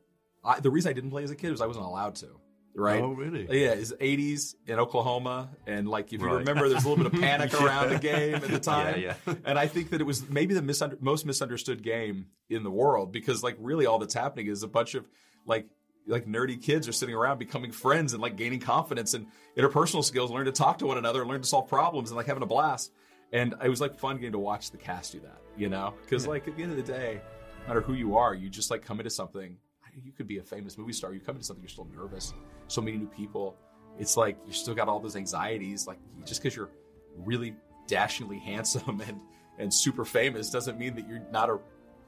I, 0.44 0.60
the 0.60 0.70
reason 0.70 0.90
I 0.90 0.92
didn't 0.92 1.10
play 1.10 1.24
as 1.24 1.30
a 1.30 1.36
kid 1.36 1.50
was 1.50 1.60
I 1.60 1.66
wasn't 1.66 1.86
allowed 1.86 2.14
to 2.16 2.28
right 2.74 3.02
Oh, 3.02 3.12
really? 3.12 3.42
yeah 3.50 3.70
it's 3.72 3.92
80s 3.92 4.54
in 4.66 4.78
Oklahoma 4.78 5.50
and 5.66 5.88
like 5.88 6.12
if 6.12 6.20
you 6.20 6.26
Right. 6.26 6.38
remember 6.38 6.68
there's 6.68 6.85
a 6.85 6.88
little 6.88 7.04
bit 7.04 7.12
of 7.14 7.20
panic 7.26 7.52
Yeah. 7.52 7.64
around 7.66 7.90
the 7.90 7.98
game 7.98 8.35
at 8.37 8.42
the 8.48 8.61
time 8.61 9.00
Yeah, 9.00 9.14
yeah. 9.26 9.35
and 9.44 9.59
I 9.59 9.66
think 9.66 9.90
that 9.90 10.00
it 10.00 10.04
was 10.04 10.28
maybe 10.28 10.54
the 10.54 10.61
misunder- 10.62 11.00
most 11.00 11.26
misunderstood 11.26 11.83
game 11.83 12.26
in 12.48 12.62
the 12.62 12.70
world 12.70 13.12
because 13.12 13.42
like 13.42 13.56
really 13.59 13.87
all 13.87 13.98
that's 13.98 14.14
happening 14.14 14.46
is 14.46 14.62
a 14.62 14.68
bunch 14.68 14.94
of 14.94 15.04
like 15.46 15.66
like 16.06 16.26
nerdy 16.26 16.61
kids 16.61 16.88
are 16.88 16.92
sitting 16.92 17.14
around 17.14 17.38
becoming 17.38 17.70
friends 17.72 18.12
and 18.14 18.22
like 18.22 18.37
gaining 18.37 18.59
confidence 18.61 19.14
and 19.14 19.26
interpersonal 19.56 20.02
skills, 20.02 20.30
learn 20.30 20.46
to 20.46 20.52
talk 20.52 20.78
to 20.78 20.87
one 20.87 20.96
another, 20.98 21.24
learn 21.26 21.40
to 21.42 21.46
solve 21.46 21.68
problems, 21.68 22.11
and 22.11 22.16
like 22.16 22.26
having 22.26 22.42
a 22.42 22.46
blast. 22.46 22.90
And 23.33 23.54
it 23.62 23.68
was 23.68 23.80
like 23.80 23.96
fun 23.98 24.16
getting 24.16 24.33
to 24.33 24.38
watch 24.38 24.70
the 24.72 24.78
cast 24.78 25.12
do 25.12 25.20
that, 25.20 25.38
you 25.56 25.68
know? 25.68 25.94
Because 26.02 26.26
like 26.26 26.48
at 26.48 26.56
the 26.56 26.62
end 26.62 26.72
of 26.72 26.78
the 26.78 26.83
day, 26.92 27.20
no 27.62 27.68
matter 27.68 27.80
who 27.83 27.92
you 27.92 28.16
are, 28.16 28.35
you 28.35 28.48
just 28.48 28.70
like 28.70 28.83
come 28.85 28.98
into 28.98 29.11
something. 29.11 29.56
You 30.02 30.11
could 30.12 30.26
be 30.26 30.38
a 30.38 30.42
famous 30.42 30.78
movie 30.78 30.94
star. 30.94 31.12
You 31.12 31.20
come 31.20 31.37
into 31.37 31.44
something, 31.46 31.62
you're 31.62 31.68
still 31.68 31.87
nervous. 31.94 32.33
So 32.70 32.80
many 32.80 32.96
new 32.96 33.06
people. 33.09 33.56
It's 33.98 34.16
like 34.16 34.37
you 34.46 34.52
still 34.52 34.74
got 34.74 34.88
all 34.88 35.00
those 35.00 35.16
anxieties. 35.16 35.87
Like 35.87 35.98
just 36.24 36.40
because 36.42 36.56
you're 36.56 36.70
really 37.16 37.54
dashingly 37.87 38.38
handsome 38.38 39.00
and 39.09 39.20
and 39.59 39.72
super 39.74 40.04
famous 40.04 40.50
doesn't 40.50 40.78
mean 40.78 40.94
that 40.94 41.06
you're 41.09 41.22
not 41.30 41.48
a 41.50 41.54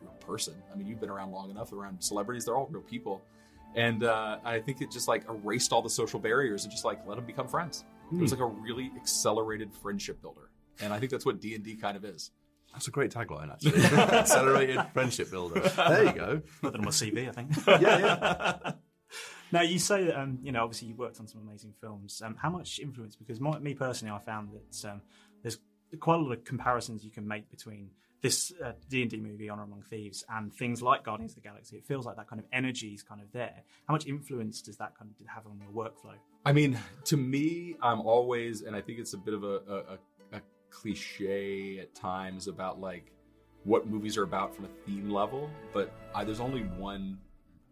real 0.00 0.12
person. 0.20 0.54
I 0.72 0.76
mean, 0.76 0.86
you've 0.86 1.00
been 1.00 1.10
around 1.10 1.32
long 1.32 1.50
enough 1.50 1.72
around 1.72 2.02
celebrities; 2.02 2.44
they're 2.44 2.56
all 2.56 2.68
real 2.70 2.82
people. 2.82 3.20
And 3.74 4.04
uh, 4.04 4.38
I 4.44 4.60
think 4.60 4.80
it 4.82 4.90
just 4.90 5.08
like 5.08 5.24
erased 5.28 5.72
all 5.72 5.82
the 5.82 5.90
social 5.90 6.20
barriers 6.20 6.64
and 6.64 6.70
just 6.72 6.84
like 6.84 7.06
let 7.06 7.16
them 7.16 7.24
become 7.26 7.48
friends. 7.48 7.84
It 8.12 8.16
was 8.18 8.30
Hmm. 8.32 8.40
like 8.42 8.50
a 8.50 8.52
really 8.60 8.90
accelerated 8.96 9.72
friendship 9.74 10.20
builder, 10.22 10.50
and 10.80 10.92
I 10.92 10.98
think 10.98 11.10
that's 11.10 11.24
what 11.26 11.40
D 11.40 11.54
and 11.54 11.64
D 11.64 11.74
kind 11.76 11.96
of 11.96 12.04
is. 12.04 12.30
That's 12.72 12.86
a 12.88 12.90
great 12.90 13.10
tagline, 13.10 13.50
actually. 13.52 13.82
Accelerated 13.82 14.80
friendship 14.94 15.30
builder. 15.30 15.60
There 15.60 16.04
you 16.04 16.12
go. 16.12 16.42
Put 16.62 16.72
that 16.72 16.78
on 16.78 16.84
my 16.84 16.90
CV, 16.90 17.28
I 17.28 17.32
think. 17.32 17.50
Yeah, 17.66 17.98
yeah. 17.98 18.72
Now 19.52 19.62
you 19.62 19.78
say 19.78 20.04
that 20.04 20.18
um, 20.18 20.38
you 20.42 20.52
know 20.52 20.62
obviously 20.64 20.88
you 20.88 20.94
worked 20.94 21.20
on 21.20 21.28
some 21.28 21.40
amazing 21.46 21.74
films. 21.80 22.20
Um, 22.24 22.36
how 22.40 22.50
much 22.50 22.80
influence? 22.80 23.14
Because 23.14 23.40
my, 23.40 23.58
me 23.58 23.74
personally, 23.74 24.14
I 24.14 24.18
found 24.18 24.50
that 24.52 24.90
um, 24.90 25.02
there's 25.42 25.58
quite 26.00 26.16
a 26.16 26.22
lot 26.22 26.32
of 26.32 26.44
comparisons 26.44 27.04
you 27.04 27.10
can 27.10 27.28
make 27.28 27.50
between 27.50 27.90
this 28.22 28.52
uh, 28.64 28.72
D 28.88 29.02
and 29.02 29.10
D 29.10 29.18
movie, 29.18 29.48
Honor 29.48 29.64
Among 29.64 29.82
Thieves, 29.82 30.24
and 30.28 30.52
things 30.54 30.80
like 30.80 31.04
Guardians 31.04 31.32
of 31.32 31.42
the 31.42 31.48
Galaxy. 31.48 31.76
It 31.76 31.84
feels 31.84 32.06
like 32.06 32.16
that 32.16 32.28
kind 32.28 32.40
of 32.40 32.46
energy 32.52 32.88
is 32.94 33.02
kind 33.02 33.20
of 33.20 33.30
there. 33.32 33.62
How 33.86 33.92
much 33.92 34.06
influence 34.06 34.62
does 34.62 34.76
that 34.78 34.96
kind 34.98 35.10
of 35.10 35.26
have 35.26 35.46
on 35.46 35.60
your 35.60 35.70
workflow? 35.70 36.14
I 36.46 36.52
mean, 36.52 36.78
to 37.04 37.16
me, 37.16 37.76
I'm 37.82 38.00
always, 38.00 38.62
and 38.62 38.74
I 38.74 38.80
think 38.80 39.00
it's 39.00 39.12
a 39.12 39.18
bit 39.18 39.34
of 39.34 39.42
a, 39.42 39.60
a, 39.68 39.76
a, 39.76 39.98
a 40.36 40.40
cliche 40.70 41.80
at 41.80 41.94
times 41.94 42.46
about 42.46 42.80
like 42.80 43.12
what 43.64 43.88
movies 43.88 44.16
are 44.16 44.24
about 44.24 44.54
from 44.54 44.64
a 44.64 44.68
theme 44.86 45.10
level, 45.10 45.50
but 45.72 45.92
I, 46.14 46.24
there's 46.24 46.40
only 46.40 46.62
one 46.62 47.18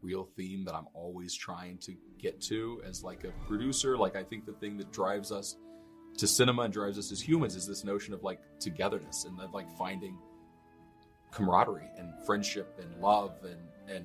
real 0.03 0.29
theme 0.37 0.65
that 0.65 0.75
I'm 0.75 0.87
always 0.95 1.35
trying 1.35 1.79
to 1.79 1.95
get 2.19 2.41
to 2.43 2.81
as 2.87 3.03
like 3.03 3.25
a 3.25 3.31
producer. 3.47 3.97
Like, 3.97 4.17
I 4.17 4.23
think 4.23 4.47
the 4.47 4.53
thing 4.53 4.77
that 4.79 4.93
drives 4.93 5.33
us 5.33 5.57
to 6.19 6.27
cinema 6.27 6.63
and 6.63 6.73
drives 6.73 6.99
us 6.99 7.13
as 7.13 7.21
humans 7.21 7.57
is 7.57 7.67
this 7.67 7.85
notion 7.85 8.13
of 8.15 8.23
like 8.23 8.41
togetherness 8.59 9.25
and 9.25 9.41
of 9.41 9.55
like 9.55 9.71
finding 9.79 10.19
camaraderie 11.31 11.89
and 11.97 12.13
friendship 12.27 12.79
and 12.83 13.01
love 13.01 13.33
and 13.45 13.95
and 13.95 14.05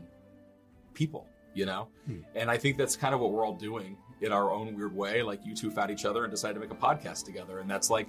people 0.94 1.28
you 1.56 1.66
know? 1.66 1.88
Hmm. 2.06 2.20
And 2.36 2.52
i 2.52 2.58
think 2.58 2.78
that's 2.78 2.96
kind 2.96 3.16
of 3.16 3.22
what 3.22 3.32
we're 3.32 3.44
all 3.44 3.56
doing 3.56 3.98
in 4.22 4.32
our 4.32 4.52
own 4.52 4.76
weird 4.76 4.96
way. 4.96 5.24
Like 5.24 5.46
you 5.46 5.56
two 5.56 5.72
found 5.72 5.92
each 5.92 6.06
other 6.06 6.24
and 6.24 6.32
decided 6.32 6.56
to 6.56 6.60
make 6.60 6.72
a 6.72 6.76
podcast 6.76 7.26
together. 7.26 7.60
And 7.60 7.70
that's 7.70 7.90
like 7.90 8.08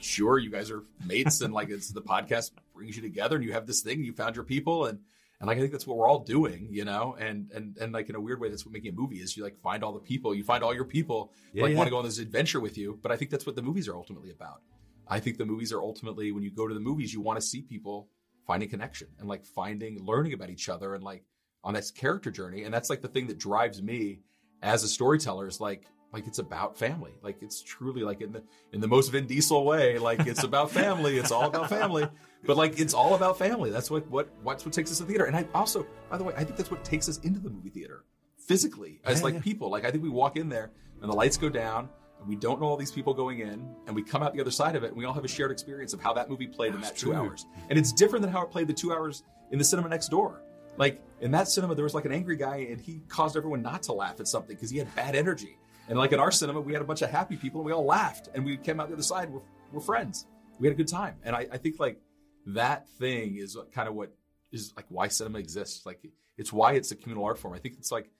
sure 0.00 0.38
you 0.38 0.50
guys 0.50 0.70
are 0.70 0.82
mates 1.04 1.40
and 1.40 1.52
like 1.52 1.68
it's 1.68 1.90
the 1.90 2.02
podcast 2.02 2.50
brings 2.74 2.96
you 2.96 3.02
together 3.02 3.36
and 3.36 3.44
you 3.44 3.52
have 3.52 3.66
this 3.66 3.82
thing 3.82 4.02
you 4.02 4.12
found 4.12 4.34
your 4.34 4.44
people 4.44 4.86
and 4.86 4.98
and 5.40 5.48
like 5.48 5.56
i 5.56 5.60
think 5.60 5.72
that's 5.72 5.86
what 5.86 5.96
we're 5.96 6.08
all 6.08 6.20
doing 6.20 6.68
you 6.70 6.84
know 6.84 7.16
and 7.18 7.50
and 7.52 7.76
and 7.78 7.92
like 7.92 8.08
in 8.08 8.14
a 8.14 8.20
weird 8.20 8.40
way 8.40 8.48
that's 8.48 8.64
what 8.64 8.72
making 8.72 8.92
a 8.92 8.96
movie 8.96 9.16
is 9.16 9.36
you 9.36 9.42
like 9.42 9.58
find 9.60 9.82
all 9.82 9.92
the 9.92 10.00
people 10.00 10.34
you 10.34 10.44
find 10.44 10.62
all 10.64 10.74
your 10.74 10.84
people 10.84 11.32
Yeah, 11.52 11.62
like 11.64 11.72
yeah. 11.72 11.76
want 11.78 11.86
to 11.86 11.90
go 11.90 11.98
on 11.98 12.04
this 12.04 12.18
adventure 12.18 12.60
with 12.60 12.76
you 12.78 12.98
but 13.02 13.10
i 13.12 13.16
think 13.16 13.30
that's 13.30 13.46
what 13.46 13.56
the 13.56 13.62
movies 13.62 13.88
are 13.88 13.94
ultimately 13.96 14.30
about 14.30 14.60
I 15.06 15.20
think 15.20 15.36
the 15.36 15.44
movies 15.44 15.70
are 15.70 15.82
ultimately 15.82 16.32
when 16.32 16.42
you 16.42 16.50
go 16.50 16.66
to 16.66 16.72
the 16.72 16.80
movies, 16.80 17.12
you 17.12 17.20
want 17.20 17.38
to 17.38 17.46
see 17.46 17.60
people 17.60 18.08
finding 18.46 18.70
connection 18.70 19.08
and 19.18 19.28
like 19.28 19.44
finding, 19.44 20.02
learning 20.02 20.32
about 20.32 20.48
each 20.48 20.70
other 20.70 20.94
and 20.94 21.04
like 21.04 21.24
on 21.62 21.74
this 21.74 21.90
character 21.90 22.30
journey. 22.30 22.64
And 22.64 22.72
that's 22.72 22.88
like 22.88 23.02
the 23.02 23.08
thing 23.08 23.26
that 23.26 23.38
drives 23.38 23.82
me 23.82 24.20
as 24.62 24.82
a 24.82 24.88
storyteller 24.88 25.46
is 25.46 25.60
like, 25.60 25.84
like 26.14 26.26
it's 26.28 26.38
about 26.38 26.78
family. 26.78 27.10
Like 27.22 27.42
it's 27.42 27.60
truly 27.60 28.02
like 28.02 28.20
in 28.20 28.32
the 28.32 28.42
in 28.72 28.80
the 28.80 28.86
most 28.88 29.08
Vin 29.10 29.26
Diesel 29.26 29.64
way. 29.64 29.98
Like 29.98 30.20
it's 30.26 30.44
about 30.44 30.70
family. 30.70 31.18
It's 31.18 31.32
all 31.32 31.44
about 31.46 31.68
family. 31.68 32.06
But 32.46 32.56
like 32.56 32.78
it's 32.78 32.94
all 32.94 33.14
about 33.14 33.36
family. 33.36 33.70
That's 33.70 33.90
what 33.90 34.08
what 34.08 34.28
what's 34.42 34.64
what 34.64 34.72
takes 34.72 34.90
us 34.92 34.98
to 34.98 35.04
theater. 35.04 35.24
And 35.24 35.36
I 35.36 35.46
also, 35.54 35.86
by 36.08 36.16
the 36.16 36.24
way, 36.24 36.32
I 36.36 36.44
think 36.44 36.56
that's 36.56 36.70
what 36.70 36.84
takes 36.84 37.08
us 37.08 37.18
into 37.18 37.40
the 37.40 37.50
movie 37.50 37.70
theater 37.70 38.04
physically 38.38 39.00
as 39.04 39.18
Yeah, 39.18 39.24
like 39.24 39.34
yeah. 39.34 39.40
people. 39.40 39.70
Like 39.70 39.84
I 39.84 39.90
think 39.90 40.02
we 40.04 40.08
walk 40.08 40.36
in 40.36 40.48
there 40.48 40.70
and 41.02 41.10
the 41.10 41.14
lights 41.16 41.36
go 41.36 41.48
down. 41.48 41.88
And 42.20 42.28
we 42.28 42.36
don't 42.36 42.60
know 42.60 42.66
all 42.68 42.76
these 42.76 42.92
people 42.92 43.12
going 43.12 43.40
in, 43.40 43.68
and 43.86 43.94
we 43.94 44.02
come 44.02 44.22
out 44.22 44.32
the 44.34 44.40
other 44.40 44.50
side 44.50 44.76
of 44.76 44.84
it, 44.84 44.88
and 44.88 44.96
we 44.96 45.04
all 45.04 45.12
have 45.12 45.24
a 45.24 45.28
shared 45.28 45.50
experience 45.50 45.92
of 45.92 46.00
how 46.00 46.12
that 46.14 46.30
movie 46.30 46.46
played 46.46 46.72
in 46.74 46.80
that 46.80 46.96
two 46.96 47.12
hours. 47.12 47.44
And 47.68 47.78
it's 47.78 47.92
different 47.92 48.22
than 48.22 48.30
how 48.32 48.42
it 48.42 48.50
played 48.50 48.68
the 48.68 48.72
two 48.72 48.92
hours 48.92 49.24
in 49.50 49.58
the 49.58 49.64
cinema 49.64 49.88
next 49.88 50.08
door. 50.08 50.40
Like 50.78 51.02
in 51.20 51.32
that 51.32 51.48
cinema, 51.48 51.74
there 51.74 51.84
was 51.84 51.92
like 51.92 52.04
an 52.04 52.12
angry 52.12 52.36
guy, 52.36 52.68
and 52.70 52.80
he 52.80 53.02
caused 53.08 53.36
everyone 53.36 53.62
not 53.62 53.82
to 53.84 53.92
laugh 53.92 54.20
at 54.20 54.28
something 54.28 54.54
because 54.56 54.70
he 54.70 54.78
had 54.78 54.94
bad 54.94 55.14
energy. 55.16 55.58
And 55.88 55.98
like 55.98 56.12
in 56.12 56.20
our 56.20 56.30
cinema, 56.30 56.60
we 56.60 56.72
had 56.72 56.82
a 56.82 56.84
bunch 56.86 57.02
of 57.02 57.10
happy 57.10 57.36
people, 57.36 57.60
and 57.60 57.66
we 57.66 57.72
all 57.72 57.84
laughed, 57.84 58.28
and 58.34 58.44
we 58.44 58.56
came 58.56 58.80
out 58.80 58.88
the 58.88 58.94
other 58.94 59.02
side. 59.02 59.30
We're, 59.30 59.40
we're 59.72 59.80
friends. 59.80 60.26
We 60.58 60.66
had 60.66 60.74
a 60.74 60.76
good 60.76 60.88
time, 60.88 61.16
and 61.24 61.34
I, 61.36 61.46
I 61.52 61.58
think 61.58 61.78
like 61.78 62.00
that 62.46 62.88
thing 62.98 63.36
is 63.36 63.56
kind 63.74 63.88
of 63.88 63.94
what 63.94 64.14
is 64.52 64.72
like 64.76 64.86
why 64.88 65.08
cinema 65.08 65.38
exists. 65.40 65.84
Like 65.84 66.00
it's 66.38 66.52
why 66.52 66.72
it's 66.74 66.90
a 66.92 66.96
communal 66.96 67.24
art 67.24 67.38
form. 67.38 67.54
I 67.54 67.58
think 67.58 67.74
it's 67.78 67.90
like 67.92 68.10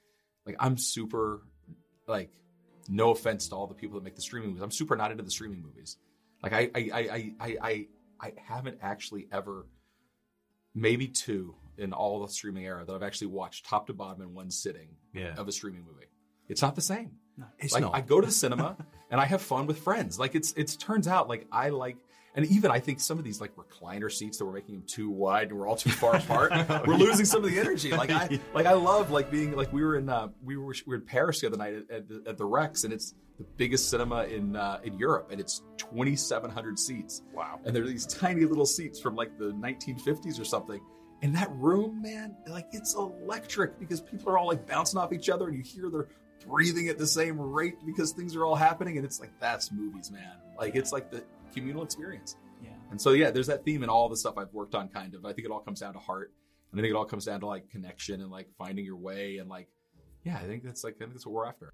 like 0.46 0.56
I'm 0.58 0.76
super 0.76 1.42
like 2.06 2.32
no 2.88 3.10
offense 3.10 3.48
to 3.48 3.54
all 3.54 3.66
the 3.66 3.74
people 3.74 3.98
that 3.98 4.04
make 4.04 4.16
the 4.16 4.22
streaming 4.22 4.50
movies. 4.50 4.62
I'm 4.62 4.70
super 4.70 4.96
not 4.96 5.10
into 5.10 5.22
the 5.22 5.30
streaming 5.30 5.62
movies. 5.62 5.96
Like 6.42 6.52
I 6.52 6.70
I 6.74 6.90
I 6.92 7.00
I 7.00 7.34
I, 7.40 7.56
I, 7.62 7.86
I 8.20 8.32
haven't 8.46 8.78
actually 8.82 9.26
ever 9.32 9.66
maybe 10.74 11.06
two 11.08 11.54
in 11.78 11.92
all 11.92 12.20
the 12.26 12.32
streaming 12.32 12.64
era 12.66 12.84
that 12.84 12.92
I've 12.94 13.02
actually 13.02 13.28
watched 13.28 13.66
top 13.66 13.86
to 13.86 13.92
bottom 13.94 14.22
in 14.22 14.34
one 14.34 14.50
sitting 14.50 14.88
Yeah. 15.14 15.34
of 15.36 15.48
a 15.48 15.52
streaming 15.52 15.84
movie. 15.84 16.06
It's 16.48 16.62
not 16.62 16.74
the 16.74 16.82
same. 16.82 17.12
It's 17.58 17.72
like 17.72 17.82
not. 17.82 17.94
I 17.94 18.00
go 18.00 18.20
to 18.20 18.26
the 18.26 18.32
cinema 18.32 18.76
and 19.10 19.20
I 19.20 19.24
have 19.24 19.42
fun 19.42 19.66
with 19.66 19.78
friends. 19.78 20.18
Like 20.18 20.34
it's 20.34 20.52
it 20.52 20.76
turns 20.78 21.08
out 21.08 21.28
like 21.28 21.46
I 21.50 21.70
like 21.70 21.96
and 22.36 22.46
even 22.46 22.70
I 22.70 22.80
think 22.80 22.98
some 22.98 23.18
of 23.18 23.24
these 23.24 23.40
like 23.40 23.52
recliner 23.54 24.10
seats 24.10 24.38
that 24.38 24.44
we're 24.44 24.52
making 24.52 24.74
them 24.74 24.84
too 24.86 25.08
wide 25.08 25.50
and 25.50 25.58
we're 25.58 25.68
all 25.68 25.76
too 25.76 25.90
far 25.90 26.16
apart. 26.16 26.52
we're 26.86 26.96
losing 26.96 27.24
some 27.24 27.44
of 27.44 27.50
the 27.50 27.58
energy. 27.58 27.92
Like 27.92 28.10
I 28.10 28.40
like 28.52 28.66
I 28.66 28.72
love 28.72 29.10
like 29.10 29.30
being 29.30 29.54
like 29.54 29.72
we 29.72 29.84
were 29.84 29.96
in 29.96 30.08
uh, 30.08 30.28
we 30.42 30.56
were 30.56 30.74
we 30.86 30.90
were 30.90 30.94
in 30.96 31.02
Paris 31.02 31.40
the 31.40 31.46
other 31.46 31.56
night 31.56 31.74
at, 31.74 31.90
at, 31.90 32.08
the, 32.08 32.22
at 32.26 32.36
the 32.36 32.44
Rex 32.44 32.84
and 32.84 32.92
it's 32.92 33.14
the 33.38 33.44
biggest 33.56 33.88
cinema 33.88 34.24
in 34.24 34.56
uh, 34.56 34.80
in 34.82 34.98
Europe 34.98 35.28
and 35.30 35.40
it's 35.40 35.62
2,700 35.76 36.78
seats. 36.78 37.22
Wow! 37.32 37.60
And 37.64 37.74
they're 37.74 37.86
these 37.86 38.06
tiny 38.06 38.44
little 38.44 38.66
seats 38.66 39.00
from 39.00 39.14
like 39.14 39.38
the 39.38 39.52
1950s 39.52 40.40
or 40.40 40.44
something. 40.44 40.80
And 41.22 41.34
that 41.36 41.50
room, 41.52 42.02
man, 42.02 42.36
like 42.48 42.66
it's 42.72 42.94
electric 42.96 43.78
because 43.78 44.00
people 44.00 44.30
are 44.30 44.38
all 44.38 44.48
like 44.48 44.66
bouncing 44.66 44.98
off 44.98 45.12
each 45.12 45.30
other 45.30 45.48
and 45.48 45.56
you 45.56 45.62
hear 45.62 45.88
their 45.88 46.08
breathing 46.46 46.88
at 46.88 46.98
the 46.98 47.06
same 47.06 47.40
rate 47.40 47.74
because 47.86 48.12
things 48.12 48.34
are 48.36 48.44
all 48.44 48.54
happening 48.54 48.96
and 48.96 49.04
it's 49.04 49.20
like 49.20 49.30
that's 49.40 49.70
movies 49.72 50.10
man 50.10 50.36
like 50.58 50.74
it's 50.76 50.92
like 50.92 51.10
the 51.10 51.22
communal 51.54 51.82
experience 51.82 52.36
Yeah. 52.62 52.70
and 52.90 53.00
so 53.00 53.10
yeah 53.12 53.30
there's 53.30 53.46
that 53.46 53.64
theme 53.64 53.82
in 53.82 53.88
all 53.88 54.08
the 54.08 54.16
stuff 54.16 54.34
i've 54.38 54.52
worked 54.52 54.74
on 54.74 54.88
kind 54.88 55.14
of 55.14 55.24
i 55.24 55.32
think 55.32 55.46
it 55.46 55.50
all 55.50 55.60
comes 55.60 55.80
down 55.80 55.92
to 55.94 55.98
heart 55.98 56.32
and 56.72 56.80
i 56.80 56.82
think 56.82 56.92
it 56.92 56.96
all 56.96 57.04
comes 57.04 57.24
down 57.26 57.40
to 57.40 57.46
like 57.46 57.68
connection 57.70 58.20
and 58.20 58.30
like 58.30 58.48
finding 58.58 58.84
your 58.84 58.96
way 58.96 59.38
and 59.38 59.48
like 59.48 59.68
yeah 60.24 60.36
i 60.36 60.46
think 60.46 60.62
that's 60.64 60.84
like 60.84 60.94
i 60.96 60.98
think 61.00 61.12
that's 61.12 61.26
what 61.26 61.34
we're 61.34 61.46
after 61.46 61.72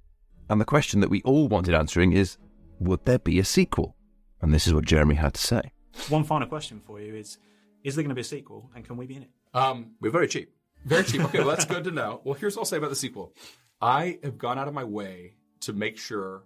And 0.48 0.60
the 0.60 0.64
question 0.64 1.00
that 1.00 1.10
we 1.10 1.22
all 1.22 1.48
wanted 1.48 1.74
answering 1.74 2.12
is 2.12 2.36
would 2.80 3.04
there 3.04 3.18
be 3.18 3.38
a 3.38 3.44
sequel? 3.44 3.94
And 4.42 4.52
this 4.54 4.66
is 4.66 4.72
what 4.72 4.86
Jeremy 4.86 5.14
had 5.16 5.34
to 5.34 5.40
say. 5.40 5.62
One 6.08 6.24
final 6.24 6.48
question 6.48 6.80
for 6.86 6.98
you 6.98 7.14
is: 7.14 7.36
Is 7.84 7.94
there 7.94 8.02
going 8.02 8.08
to 8.16 8.20
be 8.22 8.22
a 8.22 8.24
sequel, 8.36 8.70
and 8.74 8.82
can 8.86 8.96
we 8.96 9.06
be 9.06 9.16
in 9.16 9.22
it? 9.24 9.30
um 9.52 9.78
We're 10.00 10.10
very 10.18 10.28
cheap. 10.28 10.48
Very 10.86 11.04
cheap. 11.04 11.20
Okay, 11.26 11.38
well, 11.40 11.48
that's 11.54 11.66
good 11.66 11.84
to 11.84 11.90
know. 11.90 12.22
Well, 12.24 12.34
here's 12.40 12.56
what 12.56 12.62
I'll 12.62 12.72
say 12.72 12.78
about 12.78 12.88
the 12.88 12.96
sequel. 12.96 13.34
I 13.80 14.18
have 14.22 14.38
gone 14.38 14.58
out 14.58 14.68
of 14.68 14.74
my 14.74 14.84
way 14.84 15.34
to 15.60 15.72
make 15.72 15.96
sure 15.98 16.42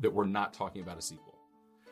that 0.00 0.12
we're 0.12 0.26
not 0.26 0.52
talking 0.52 0.82
about 0.82 0.98
a 0.98 1.02
sequel. 1.02 1.34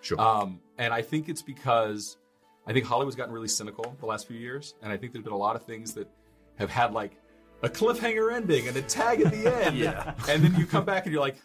Sure. 0.01 0.21
Um, 0.21 0.61
and 0.79 0.93
I 0.93 1.03
think 1.03 1.29
it's 1.29 1.43
because 1.43 2.19
I 2.67 2.73
think 2.73 2.85
Hollywood's 2.85 3.17
gotten 3.17 3.33
really 3.35 3.49
cynical 3.49 3.97
the 4.01 4.07
last 4.07 4.27
few 4.29 4.37
years, 4.37 4.75
and 4.83 4.93
I 4.93 4.97
think 4.97 5.13
there's 5.13 5.25
been 5.25 5.33
a 5.33 5.37
lot 5.39 5.57
of 5.57 5.65
things 5.65 5.95
that 5.95 6.09
have 6.57 6.71
had 6.71 6.93
like 6.93 7.13
a 7.63 7.69
cliffhanger 7.69 8.33
ending 8.33 8.69
and 8.69 8.77
a 8.77 8.83
tag 8.83 9.21
at 9.23 9.33
the 9.33 9.53
end. 9.67 9.77
Yeah. 9.77 10.15
And 10.29 10.43
then 10.45 10.55
you 10.57 10.67
come 10.67 10.85
back 10.85 11.05
and 11.07 11.13
you're 11.13 11.23
like, 11.23 11.37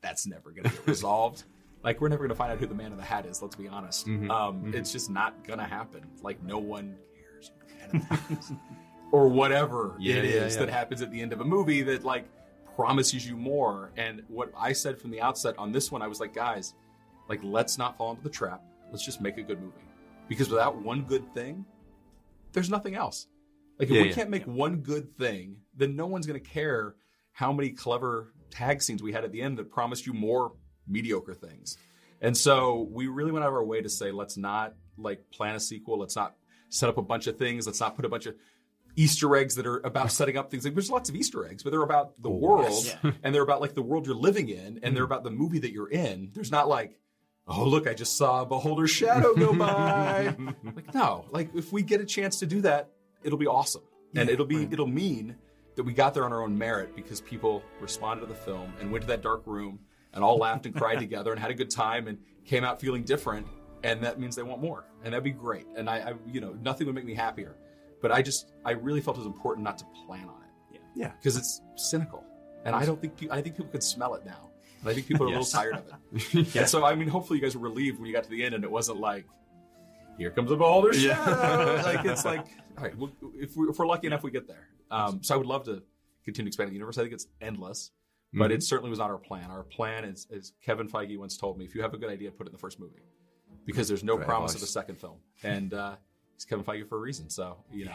that's 0.00 0.26
never 0.26 0.50
going 0.50 0.64
to 0.64 0.70
get 0.70 0.86
resolved. 0.86 1.44
like 1.82 2.00
we're 2.00 2.08
never 2.08 2.20
going 2.20 2.28
to 2.30 2.34
find 2.36 2.52
out 2.52 2.58
who 2.58 2.66
the 2.66 2.74
man 2.74 2.92
in 2.92 2.96
the 2.98 3.02
hat 3.04 3.26
is. 3.26 3.42
Let's 3.42 3.56
be 3.56 3.68
honest. 3.68 4.06
Mhm. 4.06 4.30
Um, 4.30 4.62
Mhm. 4.64 4.74
It's 4.74 4.92
just 4.92 5.10
not 5.10 5.44
going 5.46 5.58
to 5.58 5.64
happen. 5.66 6.02
Like 6.22 6.42
no 6.42 6.58
one 6.58 6.96
cares 7.18 7.50
who 7.50 7.66
the 7.66 7.74
man 7.74 7.90
in 7.90 7.98
the 8.08 8.14
hat 8.14 8.38
is. 8.38 8.52
or 9.12 9.28
whatever 9.28 9.94
Yeah, 9.98 10.16
it 10.16 10.24
yeah, 10.24 10.30
is 10.44 10.54
yeah. 10.54 10.60
that 10.66 10.72
happens 10.72 11.02
at 11.02 11.10
the 11.10 11.20
end 11.20 11.32
of 11.32 11.40
a 11.40 11.44
movie 11.44 11.82
that 11.82 12.04
like 12.04 12.26
promises 12.76 13.26
you 13.26 13.36
more. 13.36 13.92
And 13.96 14.22
what 14.28 14.52
I 14.58 14.72
said 14.72 15.00
from 15.00 15.10
the 15.10 15.20
outset 15.20 15.56
on 15.58 15.72
this 15.72 15.90
one, 15.92 16.02
I 16.02 16.06
was 16.06 16.20
like, 16.20 16.34
guys, 16.34 16.74
like 17.28 17.40
let's 17.42 17.78
not 17.78 17.96
fall 17.96 18.10
into 18.10 18.22
the 18.22 18.30
trap. 18.30 18.62
Let's 18.90 19.04
just 19.04 19.20
make 19.20 19.38
a 19.38 19.42
good 19.42 19.60
movie. 19.60 19.72
Because 20.28 20.48
without 20.48 20.80
one 20.80 21.02
good 21.02 21.32
thing, 21.34 21.64
there's 22.52 22.70
nothing 22.70 22.94
else. 22.94 23.26
Like 23.78 23.88
if 23.88 23.94
Yeah, 23.94 24.02
we 24.02 24.08
yeah. 24.08 24.14
can't 24.14 24.30
make 24.30 24.46
one 24.46 24.76
good 24.76 25.16
thing, 25.16 25.56
then 25.76 25.96
no 25.96 26.06
one's 26.06 26.26
going 26.26 26.40
to 26.40 26.48
care 26.48 26.94
how 27.32 27.52
many 27.52 27.70
clever 27.70 28.32
tag 28.50 28.80
scenes 28.80 29.02
we 29.02 29.12
had 29.12 29.24
at 29.24 29.32
the 29.32 29.42
end 29.42 29.58
that 29.58 29.70
promised 29.70 30.06
you 30.06 30.12
more 30.12 30.52
mediocre 30.86 31.34
things. 31.34 31.76
And 32.20 32.36
so 32.36 32.88
we 32.90 33.08
really 33.08 33.32
went 33.32 33.44
out 33.44 33.48
of 33.48 33.54
our 33.54 33.64
way 33.64 33.82
to 33.82 33.88
say, 33.88 34.12
let's 34.12 34.36
not 34.36 34.74
like 34.96 35.30
plan 35.30 35.56
a 35.56 35.60
sequel. 35.60 35.98
Let's 35.98 36.16
not 36.16 36.36
set 36.68 36.88
up 36.88 36.96
a 36.96 37.02
bunch 37.02 37.26
of 37.26 37.36
things. 37.36 37.66
Let's 37.66 37.80
not 37.80 37.96
put 37.96 38.04
a 38.04 38.08
bunch 38.08 38.26
of 38.26 38.36
Easter 38.96 39.34
eggs 39.36 39.54
that 39.56 39.66
are 39.66 39.78
about 39.78 40.12
setting 40.12 40.36
up 40.36 40.50
things. 40.50 40.64
Like, 40.64 40.74
there's 40.74 40.90
lots 40.90 41.08
of 41.08 41.16
Easter 41.16 41.46
eggs, 41.46 41.62
but 41.62 41.70
they're 41.70 41.82
about 41.82 42.20
the 42.22 42.30
world 42.30 42.84
yes. 42.84 43.14
and 43.22 43.34
they're 43.34 43.42
about 43.42 43.60
like 43.60 43.74
the 43.74 43.82
world 43.82 44.06
you're 44.06 44.14
living 44.14 44.48
in 44.48 44.80
and 44.82 44.96
they're 44.96 45.02
mm. 45.02 45.06
about 45.06 45.24
the 45.24 45.30
movie 45.30 45.58
that 45.60 45.72
you're 45.72 45.90
in. 45.90 46.30
There's 46.32 46.50
not 46.50 46.68
like, 46.68 46.98
oh, 47.46 47.64
look, 47.64 47.88
I 47.88 47.94
just 47.94 48.16
saw 48.16 48.42
a 48.42 48.46
Beholder's 48.46 48.90
shadow 48.90 49.34
go 49.34 49.52
by. 49.58 50.34
like, 50.64 50.94
no, 50.94 51.26
like 51.30 51.54
if 51.54 51.72
we 51.72 51.82
get 51.82 52.00
a 52.00 52.06
chance 52.06 52.38
to 52.40 52.46
do 52.46 52.60
that, 52.62 52.90
it'll 53.22 53.38
be 53.38 53.46
awesome. 53.46 53.82
and 54.14 54.28
it'll 54.28 54.46
be, 54.46 54.58
right. 54.58 54.72
it'll 54.72 54.86
mean 54.86 55.36
that 55.76 55.82
we 55.82 55.92
got 55.92 56.14
there 56.14 56.24
on 56.24 56.32
our 56.32 56.42
own 56.42 56.56
merit 56.56 56.94
because 56.94 57.20
people 57.20 57.62
responded 57.80 58.20
to 58.20 58.26
the 58.26 58.34
film 58.34 58.72
and 58.80 58.90
went 58.90 59.02
to 59.02 59.08
that 59.08 59.22
dark 59.22 59.42
room 59.46 59.80
and 60.12 60.22
all 60.22 60.38
laughed 60.38 60.66
and 60.66 60.74
cried 60.74 60.98
together 61.00 61.32
and 61.32 61.40
had 61.40 61.50
a 61.50 61.54
good 61.54 61.70
time 61.70 62.06
and 62.06 62.18
came 62.44 62.64
out 62.64 62.80
feeling 62.80 63.02
different. 63.02 63.46
And 63.82 64.02
that 64.02 64.18
means 64.18 64.36
they 64.36 64.42
want 64.42 64.62
more. 64.62 64.84
And 65.02 65.12
that'd 65.12 65.24
be 65.24 65.30
great. 65.30 65.66
And 65.76 65.90
I, 65.90 65.96
I 65.98 66.14
you 66.26 66.40
know, 66.40 66.56
nothing 66.62 66.86
would 66.86 66.94
make 66.94 67.04
me 67.04 67.14
happier. 67.14 67.56
But 68.04 68.12
I 68.12 68.20
just, 68.20 68.52
I 68.66 68.72
really 68.72 69.00
felt 69.00 69.16
it 69.16 69.20
was 69.20 69.26
important 69.26 69.64
not 69.64 69.78
to 69.78 69.86
plan 70.06 70.28
on 70.28 70.42
it. 70.74 70.80
Yeah. 70.94 71.12
Because 71.18 71.38
it's 71.38 71.62
cynical. 71.76 72.22
And 72.66 72.76
I 72.76 72.84
don't 72.84 73.00
think, 73.00 73.16
pe- 73.16 73.30
I 73.30 73.40
think 73.40 73.56
people 73.56 73.70
could 73.72 73.82
smell 73.82 74.14
it 74.14 74.26
now. 74.26 74.50
And 74.82 74.90
I 74.90 74.92
think 74.94 75.06
people 75.06 75.26
are 75.26 75.30
Yes. 75.30 75.54
a 75.54 75.56
little 75.58 75.72
tired 75.72 75.76
of 75.76 76.34
it. 76.34 76.56
And 76.60 76.68
so, 76.68 76.84
I 76.84 76.94
mean, 76.94 77.08
hopefully 77.08 77.38
you 77.38 77.42
guys 77.46 77.56
were 77.56 77.62
relieved 77.62 77.98
when 77.98 78.06
you 78.08 78.12
got 78.12 78.24
to 78.24 78.28
the 78.30 78.44
end 78.44 78.54
and 78.54 78.62
it 78.62 78.70
wasn't 78.70 79.00
like, 79.00 79.24
here 80.18 80.30
comes 80.30 80.50
a 80.50 80.56
beholder 80.56 80.92
Yeah. 80.94 81.14
shadow. 81.24 81.74
like, 81.82 82.04
it's 82.04 82.26
like, 82.26 82.46
all 82.76 82.84
right, 82.84 82.96
well, 82.98 83.10
if, 83.36 83.56
we, 83.56 83.68
if 83.68 83.78
we're 83.78 83.86
lucky 83.86 84.06
enough, 84.06 84.22
we 84.22 84.30
get 84.30 84.46
there. 84.46 84.68
Um, 84.90 85.22
so 85.22 85.34
I 85.34 85.38
would 85.38 85.46
love 85.46 85.64
to 85.64 85.82
continue 86.26 86.48
expanding 86.48 86.72
the 86.74 86.76
universe. 86.76 86.98
I 86.98 87.02
think 87.04 87.14
it's 87.14 87.28
endless. 87.40 87.90
But 88.36 88.52
it 88.52 88.62
certainly 88.62 88.90
was 88.90 88.98
not 88.98 89.10
our 89.10 89.16
plan. 89.18 89.50
Our 89.50 89.62
plan 89.62 90.04
is, 90.04 90.26
as 90.36 90.52
Kevin 90.60 90.88
Feige 90.88 91.16
once 91.16 91.38
told 91.38 91.56
me, 91.56 91.64
if 91.64 91.74
you 91.74 91.80
have 91.80 91.94
a 91.94 91.98
good 91.98 92.10
idea, 92.10 92.30
put 92.32 92.46
it 92.46 92.50
in 92.50 92.52
the 92.52 92.58
first 92.58 92.78
movie, 92.80 93.02
because 93.64 93.86
there's 93.88 94.02
no 94.04 94.16
Great 94.16 94.26
promise 94.26 94.50
advice. 94.52 94.62
of 94.64 94.68
a 94.68 94.72
second 94.72 94.96
film, 95.00 95.18
and 95.44 95.72
uh, 95.72 95.94
he's 96.44 96.48
Kevin 96.50 96.64
Feige 96.64 96.88
for 96.88 96.96
a 96.98 97.00
reason. 97.00 97.30
So 97.30 97.56
you 97.72 97.86
know, 97.86 97.94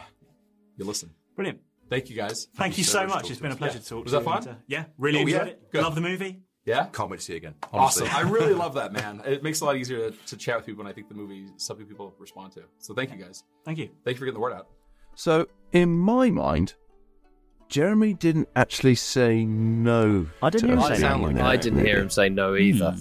you 0.78 0.86
listen. 0.86 1.12
Brilliant. 1.36 1.60
Thank 1.90 2.10
you 2.10 2.16
guys. 2.16 2.48
Thank 2.56 2.78
you 2.78 2.84
so 2.84 3.08
much. 3.08 3.32
It's 3.32 3.40
been 3.40 3.52
a 3.52 3.56
pleasure 3.56 3.78
Yeah. 3.78 3.82
to 3.82 3.90
talk 3.90 4.04
Was 4.04 4.12
to 4.14 4.20
that 4.20 4.26
you. 4.26 4.32
fun? 4.32 4.38
and, 4.48 4.58
uh, 4.58 4.60
yeah, 4.68 4.86
really 4.98 5.18
Oh, 5.20 5.22
enjoyed 5.22 5.42
yeah? 5.42 5.46
it. 5.54 5.72
Good. 5.72 5.82
Love 5.84 5.96
the 5.96 6.02
movie. 6.02 6.42
Yeah. 6.66 6.86
Can't 6.94 7.10
wait 7.10 7.20
to 7.20 7.26
see 7.26 7.34
it 7.34 7.38
again. 7.38 7.56
Awesome. 7.74 8.08
I 8.12 8.22
really 8.22 8.54
love 8.54 8.76
that, 8.76 8.94
man. 8.94 9.22
It 9.26 9.42
makes 9.42 9.60
it 9.60 9.64
a 9.64 9.66
lot 9.66 9.76
easier 9.78 10.12
to, 10.12 10.18
to 10.28 10.38
chat 10.38 10.58
with 10.58 10.66
people, 10.68 10.82
and 10.82 10.90
I 10.90 10.94
think 10.94 11.08
the 11.10 11.16
movie 11.16 11.46
is 11.56 11.64
something 11.66 11.88
people 11.88 12.14
respond 12.20 12.52
to. 12.54 12.64
So 12.78 12.94
thank 12.94 13.12
you 13.12 13.18
guys. 13.18 13.44
Thank 13.66 13.80
you. 13.80 13.90
Thank 14.06 14.16
you 14.16 14.20
for 14.20 14.26
getting 14.26 14.36
the 14.36 14.40
word 14.42 14.54
out. 14.54 14.68
So, 15.16 15.48
in 15.72 15.98
my 15.98 16.30
mind, 16.30 16.76
Jeremy 17.70 18.14
didn't 18.14 18.50
actually 18.56 18.96
say 18.96 19.44
no. 19.46 20.28
I 20.44 20.50
didn't 20.52 20.70
hear 20.70 20.78
him 20.78 20.96
say 20.96 21.02
no. 21.02 21.26
in 21.28 21.40
I 21.42 21.56
didn't 21.56 21.84
hear 21.86 22.00
him 22.00 22.10
say 22.12 22.30
no 22.30 22.56
either. 22.56 22.96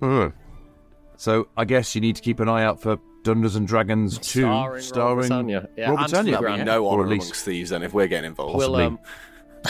Hmm. 0.00 0.28
So, 1.20 1.48
I 1.54 1.66
guess 1.66 1.94
you 1.94 2.00
need 2.00 2.16
to 2.16 2.22
keep 2.22 2.40
an 2.40 2.48
eye 2.48 2.64
out 2.64 2.80
for 2.80 2.98
Dungeons 3.24 3.54
and 3.54 3.68
Dragons 3.68 4.16
2 4.18 4.40
Starring 4.40 4.82
starring 4.82 5.16
Rob 5.16 5.18
Britannia. 5.18 5.68
Yeah, 5.76 5.90
Rob 5.90 5.98
and 5.98 6.06
Britannia. 6.10 6.30
There'll 6.32 6.42
There'll 6.42 6.56
be 6.58 6.64
no 6.64 6.86
Or 6.86 6.92
honor 6.94 7.02
at 7.02 7.08
least 7.10 7.24
amongst 7.26 7.44
thieves 7.44 7.68
then 7.70 7.82
if 7.82 7.92
we're 7.92 8.06
getting 8.06 8.28
involved. 8.28 8.56
We'll, 8.56 8.68
possibly. 8.72 8.84
um, 8.86 8.98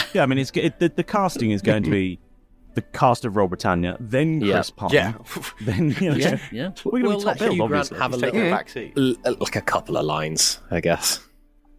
Yeah, 0.14 0.22
I 0.22 0.26
mean, 0.26 0.38
it's 0.38 0.52
it, 0.54 0.78
the, 0.78 0.88
the 0.90 1.02
casting 1.02 1.50
is 1.50 1.60
going 1.60 1.82
to 1.82 1.90
be 1.90 2.20
the 2.74 2.82
cast 2.82 3.24
of 3.24 3.34
Roll 3.34 3.48
Britannia, 3.48 3.96
then 3.98 4.40
Yeah. 4.40 4.54
Chris 4.54 4.70
Pine, 4.70 4.90
Yeah. 4.92 5.14
then 5.62 5.90
you 6.00 6.10
know, 6.10 6.16
yeah, 6.16 6.38
yeah. 6.52 6.70
we're 6.84 7.00
going 7.00 7.02
to 7.02 7.08
we'll 7.08 7.18
be 7.18 7.24
top 7.24 7.26
let 7.26 7.38
billed, 7.40 7.54
Hugh 7.56 7.66
Grant 7.66 7.92
obviously. 7.92 7.98
have 7.98 8.12
a 8.12 8.14
He's 8.14 8.22
little, 8.22 8.38
taking 8.40 8.50
back 8.52 8.68
seat. 8.68 8.92
l- 8.96 9.16
uh, 9.24 9.34
like 9.40 9.56
a 9.56 9.60
couple 9.60 9.96
of 9.96 10.04
lines, 10.06 10.60
I 10.70 10.80
guess, 10.80 11.18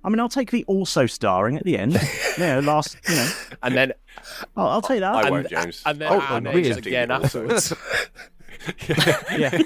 I 0.03 0.09
mean, 0.09 0.19
I'll 0.19 0.27
take 0.27 0.51
the 0.51 0.65
also 0.65 1.05
starring 1.05 1.55
at 1.55 1.63
the 1.63 1.77
end. 1.77 1.93
you 1.93 2.43
know, 2.43 2.59
last, 2.59 2.97
you 3.07 3.15
know, 3.15 3.31
and 3.63 3.77
then 3.77 3.93
I'll, 4.57 4.67
I'll 4.67 4.81
take 4.81 4.99
that. 4.99 5.13
I 5.15 5.21
and, 5.21 5.31
won't, 5.31 5.49
James. 5.49 5.81
and 5.85 5.97
then 5.99 6.11
Oh, 6.11 6.19
our 6.19 6.37
and 6.39 6.43
names 6.45 6.75
again 6.75 7.09
afterwards. 7.09 7.73
yeah. 9.37 9.57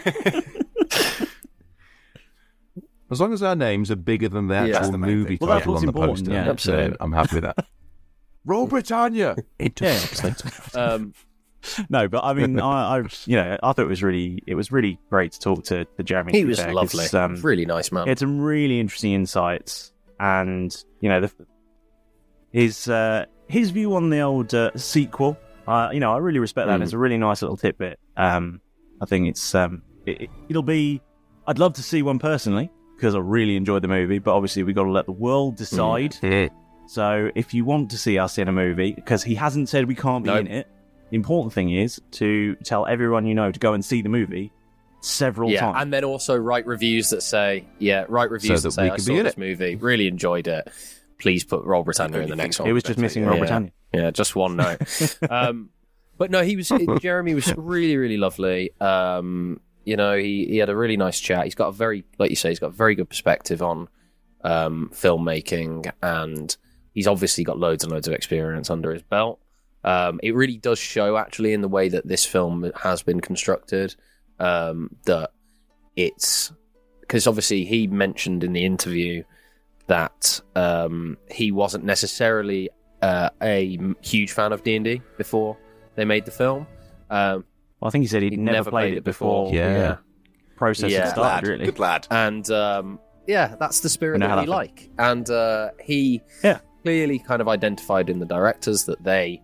As 3.11 3.21
long 3.21 3.33
as 3.33 3.43
our 3.43 3.55
names 3.55 3.91
are 3.91 3.95
bigger 3.95 4.27
than 4.29 4.47
the 4.47 4.55
Yeah. 4.55 4.61
actual 4.61 4.73
That's 4.79 4.89
the 4.89 4.97
movie. 4.97 5.37
Well, 5.39 5.59
title 5.59 5.75
on 5.75 5.81
the 5.81 5.87
important, 5.89 6.17
poster, 6.19 6.31
yeah. 6.31 6.41
then 6.41 6.49
Absolutely. 6.49 6.97
I'm 6.99 7.11
happy 7.11 7.35
with 7.35 7.43
that. 7.43 7.65
Roll 8.45 8.67
Britannia. 8.67 9.35
Yeah. 9.81 9.99
Um, 10.75 11.13
no, 11.89 12.07
but 12.07 12.23
I 12.23 12.33
mean, 12.33 12.59
I, 12.59 12.97
I, 12.97 13.03
you 13.25 13.35
know, 13.37 13.57
I 13.63 13.73
thought 13.73 13.79
it 13.85 13.87
was 13.87 14.03
really, 14.03 14.43
it 14.45 14.53
was 14.55 14.71
really 14.71 14.99
great 15.09 15.31
to 15.31 15.39
talk 15.39 15.63
to, 15.65 15.85
to 15.85 16.03
Jeremy. 16.03 16.31
He 16.33 16.41
to 16.41 16.47
was 16.47 16.59
fair, 16.59 16.73
'cause, 16.73 16.93
lovely. 17.13 17.19
Um, 17.19 17.41
Really 17.41 17.65
nice 17.65 17.91
man. 17.91 18.03
He 18.03 18.09
had 18.09 18.19
some 18.19 18.39
really 18.39 18.79
interesting 18.79 19.13
insights, 19.13 19.91
and 20.19 20.75
you 20.99 21.09
know, 21.09 21.21
the, 21.21 21.31
his 22.51 22.87
uh, 22.87 23.25
his 23.47 23.71
view 23.71 23.95
on 23.95 24.09
the 24.11 24.19
old 24.19 24.53
uh, 24.53 24.71
sequel. 24.75 25.37
Uh, 25.67 25.89
you 25.91 25.99
know, 25.99 26.13
I 26.13 26.17
really 26.17 26.37
respect 26.39 26.67
that. 26.67 26.79
Mm. 26.79 26.83
It's 26.83 26.93
a 26.93 26.99
really 26.99 27.17
nice 27.17 27.41
little 27.41 27.57
tidbit. 27.57 27.99
Um, 28.15 28.61
I 29.01 29.05
think 29.05 29.27
it's 29.27 29.53
um, 29.55 29.81
it, 30.05 30.29
it'll 30.49 30.63
be. 30.63 31.01
I'd 31.47 31.59
love 31.59 31.73
to 31.73 31.83
see 31.83 32.01
one 32.01 32.17
personally 32.19 32.71
because 32.95 33.13
I 33.15 33.19
really 33.19 33.55
enjoyed 33.55 33.83
the 33.83 33.87
movie, 33.87 34.19
but 34.19 34.33
obviously 34.33 34.63
we 34.63 34.73
got 34.73 34.83
to 34.85 34.91
let 34.91 35.05
the 35.05 35.11
world 35.11 35.57
decide. 35.57 36.13
Mm. 36.21 36.49
So 36.87 37.29
if 37.35 37.53
you 37.53 37.65
want 37.65 37.91
to 37.91 37.97
see 37.97 38.17
us 38.17 38.37
in 38.37 38.47
a 38.47 38.51
movie, 38.51 38.93
because 38.93 39.23
he 39.23 39.35
hasn't 39.35 39.69
said 39.69 39.87
we 39.87 39.95
can't 39.95 40.23
be 40.23 40.29
Nope. 40.29 40.41
in 40.41 40.47
it, 40.47 40.67
the 41.09 41.15
important 41.15 41.53
thing 41.53 41.71
is 41.71 42.01
to 42.11 42.55
tell 42.63 42.85
everyone 42.85 43.25
you 43.25 43.35
know 43.35 43.51
to 43.51 43.59
go 43.59 43.73
and 43.73 43.83
see 43.83 44.01
the 44.01 44.09
movie 44.09 44.51
several 45.01 45.51
yeah, 45.51 45.59
times. 45.61 45.77
and 45.81 45.93
then 45.93 46.03
also 46.03 46.35
write 46.35 46.65
reviews 46.65 47.09
that 47.11 47.21
say, 47.21 47.65
yeah, 47.79 48.05
write 48.09 48.31
reviews 48.31 48.61
So 48.61 48.69
that 48.69 48.75
that 48.75 48.81
we 48.83 48.89
say 48.89 48.93
I 48.93 49.17
saw 49.17 49.23
this 49.23 49.33
it." 49.33 49.37
movie, 49.37 49.75
really 49.75 50.07
enjoyed 50.07 50.47
it. 50.47 50.67
Please 51.19 51.43
put 51.43 51.63
Roll 51.63 51.83
Britannia 51.83 52.21
in 52.21 52.29
the 52.29 52.35
next 52.35 52.59
one. 52.59 52.67
It 52.67 52.73
was 52.73 52.83
just 52.83 52.97
missing 52.99 53.23
Roll 53.23 53.35
Yeah. 53.35 53.39
Britannia. 53.39 53.71
Yeah, 53.93 54.11
just 54.11 54.35
one 54.35 54.55
note. 54.57 55.17
um, 55.29 55.69
but 56.18 56.32
no, 56.32 56.43
he 56.43 56.55
was 56.55 56.72
Jeremy 56.99 57.34
was 57.34 57.53
really 57.57 57.97
really 57.97 58.18
lovely. 58.18 58.72
Um, 58.80 59.59
you 59.86 59.95
know, 59.95 60.18
he 60.18 60.45
he 60.45 60.57
had 60.57 60.70
a 60.70 60.76
really 60.76 60.97
nice 60.97 61.20
chat. 61.20 61.45
He's 61.45 61.55
got 61.55 61.68
a 61.68 61.72
very, 61.72 62.03
like 62.18 62.32
you 62.32 62.36
say, 62.36 62.49
he's 62.49 62.59
got 62.59 62.68
a 62.68 62.76
very 62.76 62.95
good 62.95 63.07
perspective 63.07 63.61
on 63.61 63.88
um, 64.43 64.89
filmmaking, 64.93 65.91
and 66.01 66.55
he's 66.93 67.07
obviously 67.07 67.43
got 67.43 67.59
loads 67.59 67.84
and 67.84 67.93
loads 67.93 68.07
of 68.07 68.13
experience 68.13 68.70
under 68.70 68.91
his 68.91 69.03
belt. 69.03 69.39
Um, 69.84 70.20
it 70.24 70.34
really 70.34 70.57
does 70.57 70.80
show, 70.80 71.16
actually, 71.16 71.53
in 71.53 71.61
the 71.61 71.68
way 71.68 71.89
that 71.89 72.07
this 72.07 72.26
film 72.26 72.72
has 72.82 73.03
been 73.03 73.22
constructed, 73.22 73.95
um, 74.39 74.95
that 75.05 75.32
it's 75.95 76.51
because 77.01 77.28
obviously 77.28 77.66
he 77.66 77.86
mentioned 77.86 78.43
in 78.43 78.53
the 78.53 78.66
interview 78.66 79.24
that 79.86 80.41
um, 80.55 81.18
he 81.30 81.51
wasn't 81.51 81.84
necessarily 81.84 82.72
uh, 83.03 83.30
a 83.43 83.78
huge 84.01 84.32
fan 84.32 84.51
of 84.51 84.63
D 84.63 84.76
and 84.76 84.86
D 84.86 85.01
before 85.18 85.55
they 85.95 86.05
made 86.05 86.25
the 86.25 86.31
film. 86.31 86.67
Um, 87.09 87.45
Well, 87.79 87.87
I 87.87 87.91
think 87.91 88.03
he 88.03 88.07
said 88.07 88.23
he'd 88.23 88.39
never 88.39 88.69
played 88.69 88.95
it 88.97 89.03
before. 89.03 89.53
Yeah. 89.53 89.97
Process 90.55 90.93
had 90.93 91.09
started, 91.09 91.47
really. 91.49 91.65
Good 91.65 91.79
lad. 91.79 92.07
And 92.09 92.49
um, 92.51 92.99
yeah, 93.27 93.55
that's 93.59 93.81
the 93.81 93.89
spirit 93.89 94.21
You 94.21 94.27
that 94.27 94.39
we 94.39 94.45
that 94.45 94.51
like. 94.51 94.89
And 94.97 95.29
uh, 95.29 95.71
he 95.83 96.21
Yeah. 96.43 96.59
clearly 96.83 97.19
kind 97.19 97.41
of 97.41 97.47
identified 97.47 98.09
in 98.09 98.19
the 98.19 98.25
directors 98.25 98.85
that 98.85 99.03
they 99.03 99.41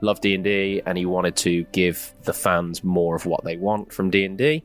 love 0.00 0.20
D 0.20 0.34
and 0.34 0.44
D, 0.44 0.80
and 0.86 0.96
he 0.96 1.04
wanted 1.06 1.36
to 1.36 1.64
give 1.72 2.14
the 2.24 2.32
fans 2.32 2.82
more 2.82 3.14
of 3.14 3.26
what 3.26 3.44
they 3.44 3.56
want 3.56 3.92
from 3.92 4.10
D 4.10 4.24
and 4.24 4.36
D, 4.38 4.62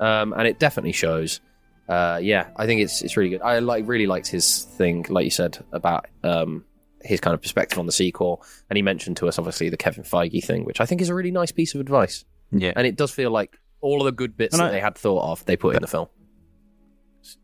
um, 0.00 0.32
and 0.32 0.46
it 0.46 0.58
definitely 0.58 0.92
shows. 0.92 1.40
Uh, 1.88 2.18
yeah, 2.22 2.48
I 2.56 2.66
think 2.66 2.80
it's 2.80 3.02
it's 3.02 3.16
really 3.16 3.30
good. 3.30 3.42
I 3.42 3.58
like 3.60 3.86
really 3.86 4.06
liked 4.06 4.26
his 4.28 4.62
thing, 4.76 5.06
like 5.08 5.24
you 5.24 5.30
said 5.30 5.58
about 5.72 6.06
um, 6.24 6.64
his 7.02 7.20
kind 7.20 7.34
of 7.34 7.40
perspective 7.42 7.78
on 7.78 7.86
the 7.86 7.92
sequel, 7.92 8.42
and 8.70 8.76
he 8.76 8.82
mentioned 8.82 9.16
to 9.18 9.28
us 9.28 9.38
obviously 9.38 9.68
the 9.68 9.76
Kevin 9.76 10.04
Feige 10.04 10.42
thing, 10.44 10.64
which 10.64 10.80
I 10.80 10.86
think 10.86 11.00
is 11.00 11.08
a 11.08 11.14
really 11.14 11.30
nice 11.30 11.52
piece 11.52 11.74
of 11.74 11.80
advice. 11.80 12.24
Yeah, 12.52 12.72
and 12.76 12.86
it 12.86 12.96
does 12.96 13.10
feel 13.10 13.30
like 13.30 13.58
all 13.80 14.00
of 14.00 14.04
the 14.06 14.12
good 14.12 14.36
bits 14.36 14.54
And 14.54 14.60
that 14.60 14.68
I- 14.68 14.70
they 14.72 14.80
had 14.80 14.96
thought 14.96 15.22
of, 15.30 15.44
they 15.44 15.56
put 15.56 15.76
in 15.76 15.82
the 15.82 15.88
film. 15.88 16.08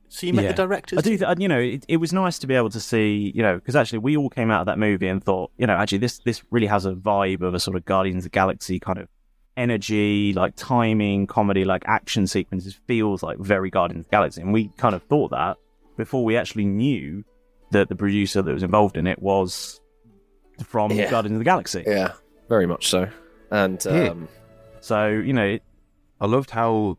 So 0.08 0.26
you 0.26 0.34
met 0.34 0.44
Yeah. 0.44 0.52
the 0.52 0.62
directors? 0.66 0.98
I 0.98 1.02
do. 1.02 1.16
Th- 1.16 1.38
you 1.38 1.48
know, 1.48 1.58
it, 1.58 1.86
it 1.88 1.96
was 1.96 2.12
nice 2.12 2.38
to 2.40 2.46
be 2.46 2.54
able 2.54 2.68
to 2.70 2.80
see. 2.80 3.32
You 3.34 3.42
know, 3.42 3.54
because 3.54 3.74
actually 3.74 4.00
we 4.00 4.16
all 4.16 4.28
came 4.28 4.50
out 4.50 4.60
of 4.60 4.66
that 4.66 4.78
movie 4.78 5.08
and 5.08 5.22
thought, 5.24 5.50
you 5.56 5.66
know, 5.66 5.72
actually 5.74 5.98
this 5.98 6.18
this 6.18 6.42
really 6.50 6.66
has 6.66 6.84
a 6.84 6.92
vibe 6.92 7.40
of 7.40 7.54
a 7.54 7.60
sort 7.60 7.76
of 7.76 7.84
Guardians 7.86 8.18
of 8.18 8.24
the 8.24 8.28
Galaxy 8.34 8.78
kind 8.78 8.98
of 8.98 9.08
energy, 9.56 10.32
like 10.34 10.52
timing, 10.56 11.26
comedy, 11.26 11.64
like 11.64 11.82
action 11.86 12.26
sequences. 12.26 12.78
Feels 12.86 13.22
like 13.22 13.38
very 13.38 13.70
Guardians 13.70 14.04
of 14.04 14.10
the 14.10 14.16
Galaxy, 14.16 14.42
and 14.42 14.52
we 14.52 14.68
kind 14.76 14.94
of 14.94 15.02
thought 15.04 15.30
that 15.30 15.56
before 15.96 16.24
we 16.24 16.36
actually 16.36 16.66
knew 16.66 17.24
that 17.72 17.88
the 17.88 17.96
producer 17.96 18.40
that 18.42 18.52
was 18.52 18.62
involved 18.62 18.96
in 18.96 19.06
it 19.06 19.20
was 19.20 19.80
from 20.64 20.92
Yeah. 20.92 21.10
Guardians 21.10 21.34
of 21.36 21.38
the 21.40 21.44
Galaxy. 21.44 21.84
Yeah, 21.86 22.12
very 22.48 22.66
much 22.66 22.88
so. 22.88 23.08
And 23.50 23.84
Yeah. 23.84 24.08
um, 24.10 24.28
so 24.80 25.08
you 25.08 25.32
know, 25.32 25.58
I 26.20 26.26
loved 26.26 26.50
how 26.50 26.98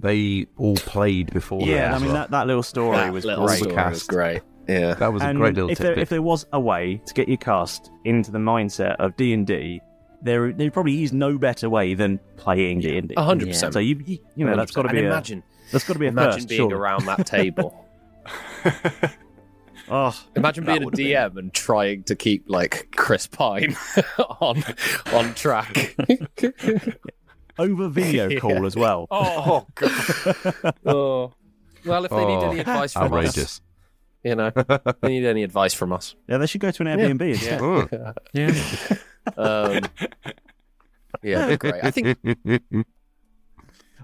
they 0.00 0.46
all 0.56 0.76
played 0.76 1.32
before. 1.32 1.62
yeah, 1.62 1.88
that 1.90 1.94
I 1.94 1.98
mean 1.98 2.06
well. 2.08 2.14
that, 2.14 2.30
that 2.30 2.46
little 2.46 2.62
story 2.62 2.96
That 2.96 3.12
was 3.12 3.24
little 3.24 3.46
great. 3.46 3.58
story 3.58 3.74
was 3.74 4.02
great. 4.04 4.42
Yeah, 4.68 4.94
that 4.94 5.12
was 5.12 5.22
a 5.22 5.32
great 5.34 5.54
little 5.54 5.70
if 5.70 5.78
there, 5.78 5.98
if 5.98 6.08
there 6.10 6.22
was 6.22 6.46
a 6.52 6.60
way 6.60 7.00
to 7.06 7.14
get 7.14 7.26
your 7.26 7.38
cast 7.38 7.90
into 8.04 8.30
the 8.30 8.38
mindset 8.38 8.96
of 8.96 9.16
D 9.16 9.32
and 9.32 9.46
D, 9.46 9.80
there 10.22 10.52
there 10.52 10.70
probably 10.70 11.02
is 11.02 11.12
no 11.12 11.38
better 11.38 11.70
way 11.70 11.94
than 11.94 12.20
playing 12.36 12.80
D 12.80 12.98
and 12.98 13.08
D. 13.08 13.14
A 13.16 13.22
hundred 13.22 13.48
percent. 13.48 13.72
So 13.72 13.78
you 13.80 14.00
you, 14.04 14.18
you 14.36 14.44
know 14.44 14.56
that's 14.56 14.72
got 14.72 14.82
to 14.82 14.88
be 14.90 14.98
And 14.98 15.06
a, 15.06 15.10
imagine 15.10 15.42
that's 15.72 15.84
got 15.84 15.94
to 15.94 15.98
be 15.98 16.06
a 16.06 16.10
imagine 16.10 16.32
first, 16.40 16.48
being 16.48 16.58
surely. 16.60 16.74
around 16.74 17.06
that 17.06 17.26
table. 17.36 17.84
Oh, 19.90 20.14
Imagine 20.36 20.64
being 20.64 20.82
a 20.82 20.84
would've 20.86 20.98
DM 21.00 21.36
and 21.38 21.52
trying 21.52 22.02
to 22.04 22.14
keep 22.16 22.44
like 22.48 22.88
Chris 22.96 23.26
Pine 23.26 23.76
on 24.40 24.62
on 25.12 25.34
track. 25.34 25.94
over 27.58 27.88
video 27.88 28.28
Yeah. 28.30 28.38
call 28.40 28.66
as 28.66 28.76
well. 28.76 29.06
Oh 29.10 29.66
god. 29.74 30.74
oh. 30.86 31.32
Well, 31.84 32.04
if 32.04 32.10
they 32.10 32.24
need 32.26 32.42
any 32.42 32.56
Oh, 32.58 32.60
advice 32.60 32.92
from 32.92 33.02
outrageous. 33.04 33.38
us, 33.38 33.60
you 34.24 34.34
know, 34.34 34.50
they 35.00 35.08
need 35.08 35.24
any 35.24 35.42
advice 35.44 35.74
from 35.74 35.92
us. 35.92 36.14
Yeah, 36.28 36.38
they 36.38 36.46
should 36.46 36.60
go 36.60 36.70
to 36.70 36.82
an 36.86 36.88
Airbnb 36.98 37.22
instead. 37.30 37.60
Yeah. 38.34 38.52
Yeah. 39.32 39.34
Um, 39.36 39.84
yeah, 41.22 41.56
great. 41.56 41.74
I 41.82 41.90
think 41.90 42.18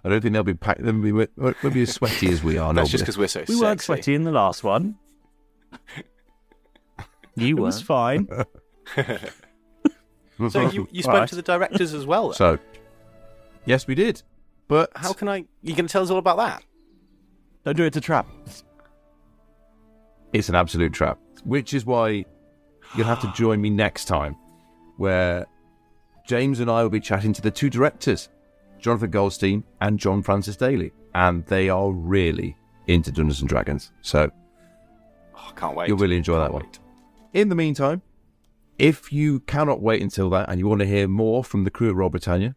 I 0.04 0.08
don't 0.08 0.20
think 0.20 0.32
they'll 0.32 0.42
be 0.42 0.54
packed. 0.54 0.82
They'll 0.82 0.92
be, 0.92 1.12
won't 1.12 1.72
be 1.72 1.82
as 1.82 1.92
sweaty 1.92 2.28
as 2.30 2.42
we 2.42 2.58
are. 2.58 2.72
That's 2.74 2.90
just 2.90 3.02
because 3.04 3.18
we're 3.18 3.28
so 3.28 3.44
We 3.48 3.56
weren't 3.58 3.80
sweaty 3.80 4.14
in 4.14 4.24
the 4.24 4.32
last 4.32 4.62
one. 4.64 4.96
You 7.36 7.56
It 7.56 7.60
was 7.60 7.88
weren't. 7.88 8.28
fine. 8.96 9.08
So 10.50 10.68
you, 10.68 10.88
you 10.90 11.00
spoke 11.02 11.14
Alright. 11.14 11.28
to 11.28 11.36
the 11.36 11.42
directors 11.42 11.94
as 11.94 12.06
well. 12.06 12.30
Then? 12.30 12.34
So, 12.34 12.58
yes, 13.66 13.86
we 13.86 13.94
did. 13.94 14.20
But 14.66 14.90
how 14.96 15.12
can 15.12 15.28
I? 15.28 15.44
You're 15.62 15.76
going 15.76 15.86
to 15.86 15.92
tell 15.92 16.02
us 16.02 16.10
all 16.10 16.18
about 16.18 16.38
that? 16.38 16.64
Don't 17.64 17.76
do 17.76 17.84
it 17.84 17.92
to 17.92 18.00
trap. 18.00 18.26
it's 20.32 20.48
an 20.48 20.56
absolute 20.56 20.92
trap. 20.92 21.18
Which 21.44 21.72
is 21.72 21.86
why 21.86 22.24
you'll 22.96 23.06
have 23.06 23.20
to 23.20 23.32
join 23.36 23.60
me 23.60 23.70
next 23.70 24.06
time, 24.06 24.36
where 24.96 25.46
James 26.26 26.58
and 26.58 26.68
I 26.68 26.82
will 26.82 26.90
be 26.90 26.98
chatting 27.00 27.32
to 27.34 27.40
the 27.42 27.50
two 27.52 27.70
directors, 27.70 28.28
Jonathan 28.80 29.10
Goldstein 29.10 29.62
and 29.80 30.00
John 30.00 30.20
Francis 30.20 30.56
Daly, 30.56 30.90
and 31.14 31.46
they 31.46 31.68
are 31.68 31.92
really 31.92 32.56
into 32.88 33.12
Dungeons 33.12 33.40
and 33.40 33.48
Dragons. 33.48 33.92
So 34.02 34.28
Oh, 35.36 35.48
I 35.50 35.52
can't 35.58 35.76
wait. 35.76 35.88
you'll 35.88 35.98
really 35.98 36.16
enjoy 36.16 36.38
that 36.38 36.52
one. 36.52 36.66
In 37.32 37.48
the 37.48 37.54
meantime, 37.54 38.02
if 38.78 39.12
you 39.12 39.40
cannot 39.40 39.80
wait 39.80 40.02
until 40.02 40.30
that 40.30 40.48
and 40.48 40.58
you 40.58 40.66
want 40.68 40.80
to 40.80 40.86
hear 40.86 41.06
more 41.08 41.42
from 41.44 41.64
the 41.64 41.70
crew 41.70 41.90
of 41.90 41.96
Roll 41.96 42.08
Britannia, 42.10 42.54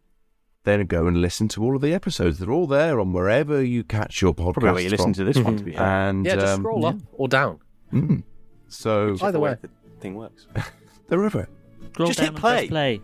then 0.64 0.84
go 0.86 1.06
and 1.06 1.20
listen 1.20 1.48
to 1.48 1.62
all 1.62 1.74
of 1.76 1.82
the 1.82 1.94
episodes. 1.94 2.38
They're 2.38 2.50
all 2.50 2.66
there 2.66 3.00
on 3.00 3.12
wherever 3.12 3.62
you 3.62 3.84
catch 3.84 4.20
your 4.20 4.34
podcast. 4.34 4.54
Probably 4.54 4.72
where 4.72 4.82
you 4.82 4.90
listen 4.90 5.12
to 5.14 5.24
this 5.24 5.38
one, 5.38 5.56
to 5.56 5.64
be 5.64 5.72
fair. 5.72 5.82
And 5.82 6.26
yeah, 6.26 6.34
just 6.34 6.46
um, 6.46 6.60
scroll 6.62 6.86
up 6.86 6.96
or 7.12 7.28
down. 7.28 7.60
mm. 7.92 8.22
So 8.68 9.16
Either 9.22 9.38
way. 9.40 9.56
the 9.62 9.70
thing 10.00 10.14
works. 10.14 10.46
they're 11.08 11.24
everywhere. 11.24 11.48
Scroll 11.92 12.08
Just 12.08 12.20
hit 12.20 12.34
play. 12.36 12.68
play. 12.68 13.00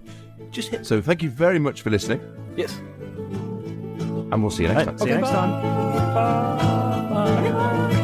Just 0.51 0.69
hit. 0.71 0.85
So 0.87 1.01
thank 1.01 1.23
you 1.23 1.31
very 1.31 1.59
much 1.59 1.81
for 1.83 1.91
listening, 1.91 2.21
Yes. 2.57 2.77
and 2.79 4.43
we'll 4.43 4.51
see 4.51 4.65
you 4.65 4.69
next 4.69 4.87
Right, 4.87 4.87
time. 4.87 4.99
see 4.99 5.09
you 5.09 5.15
next 5.15 5.31
time. 5.31 5.61
Sports 7.11 8.04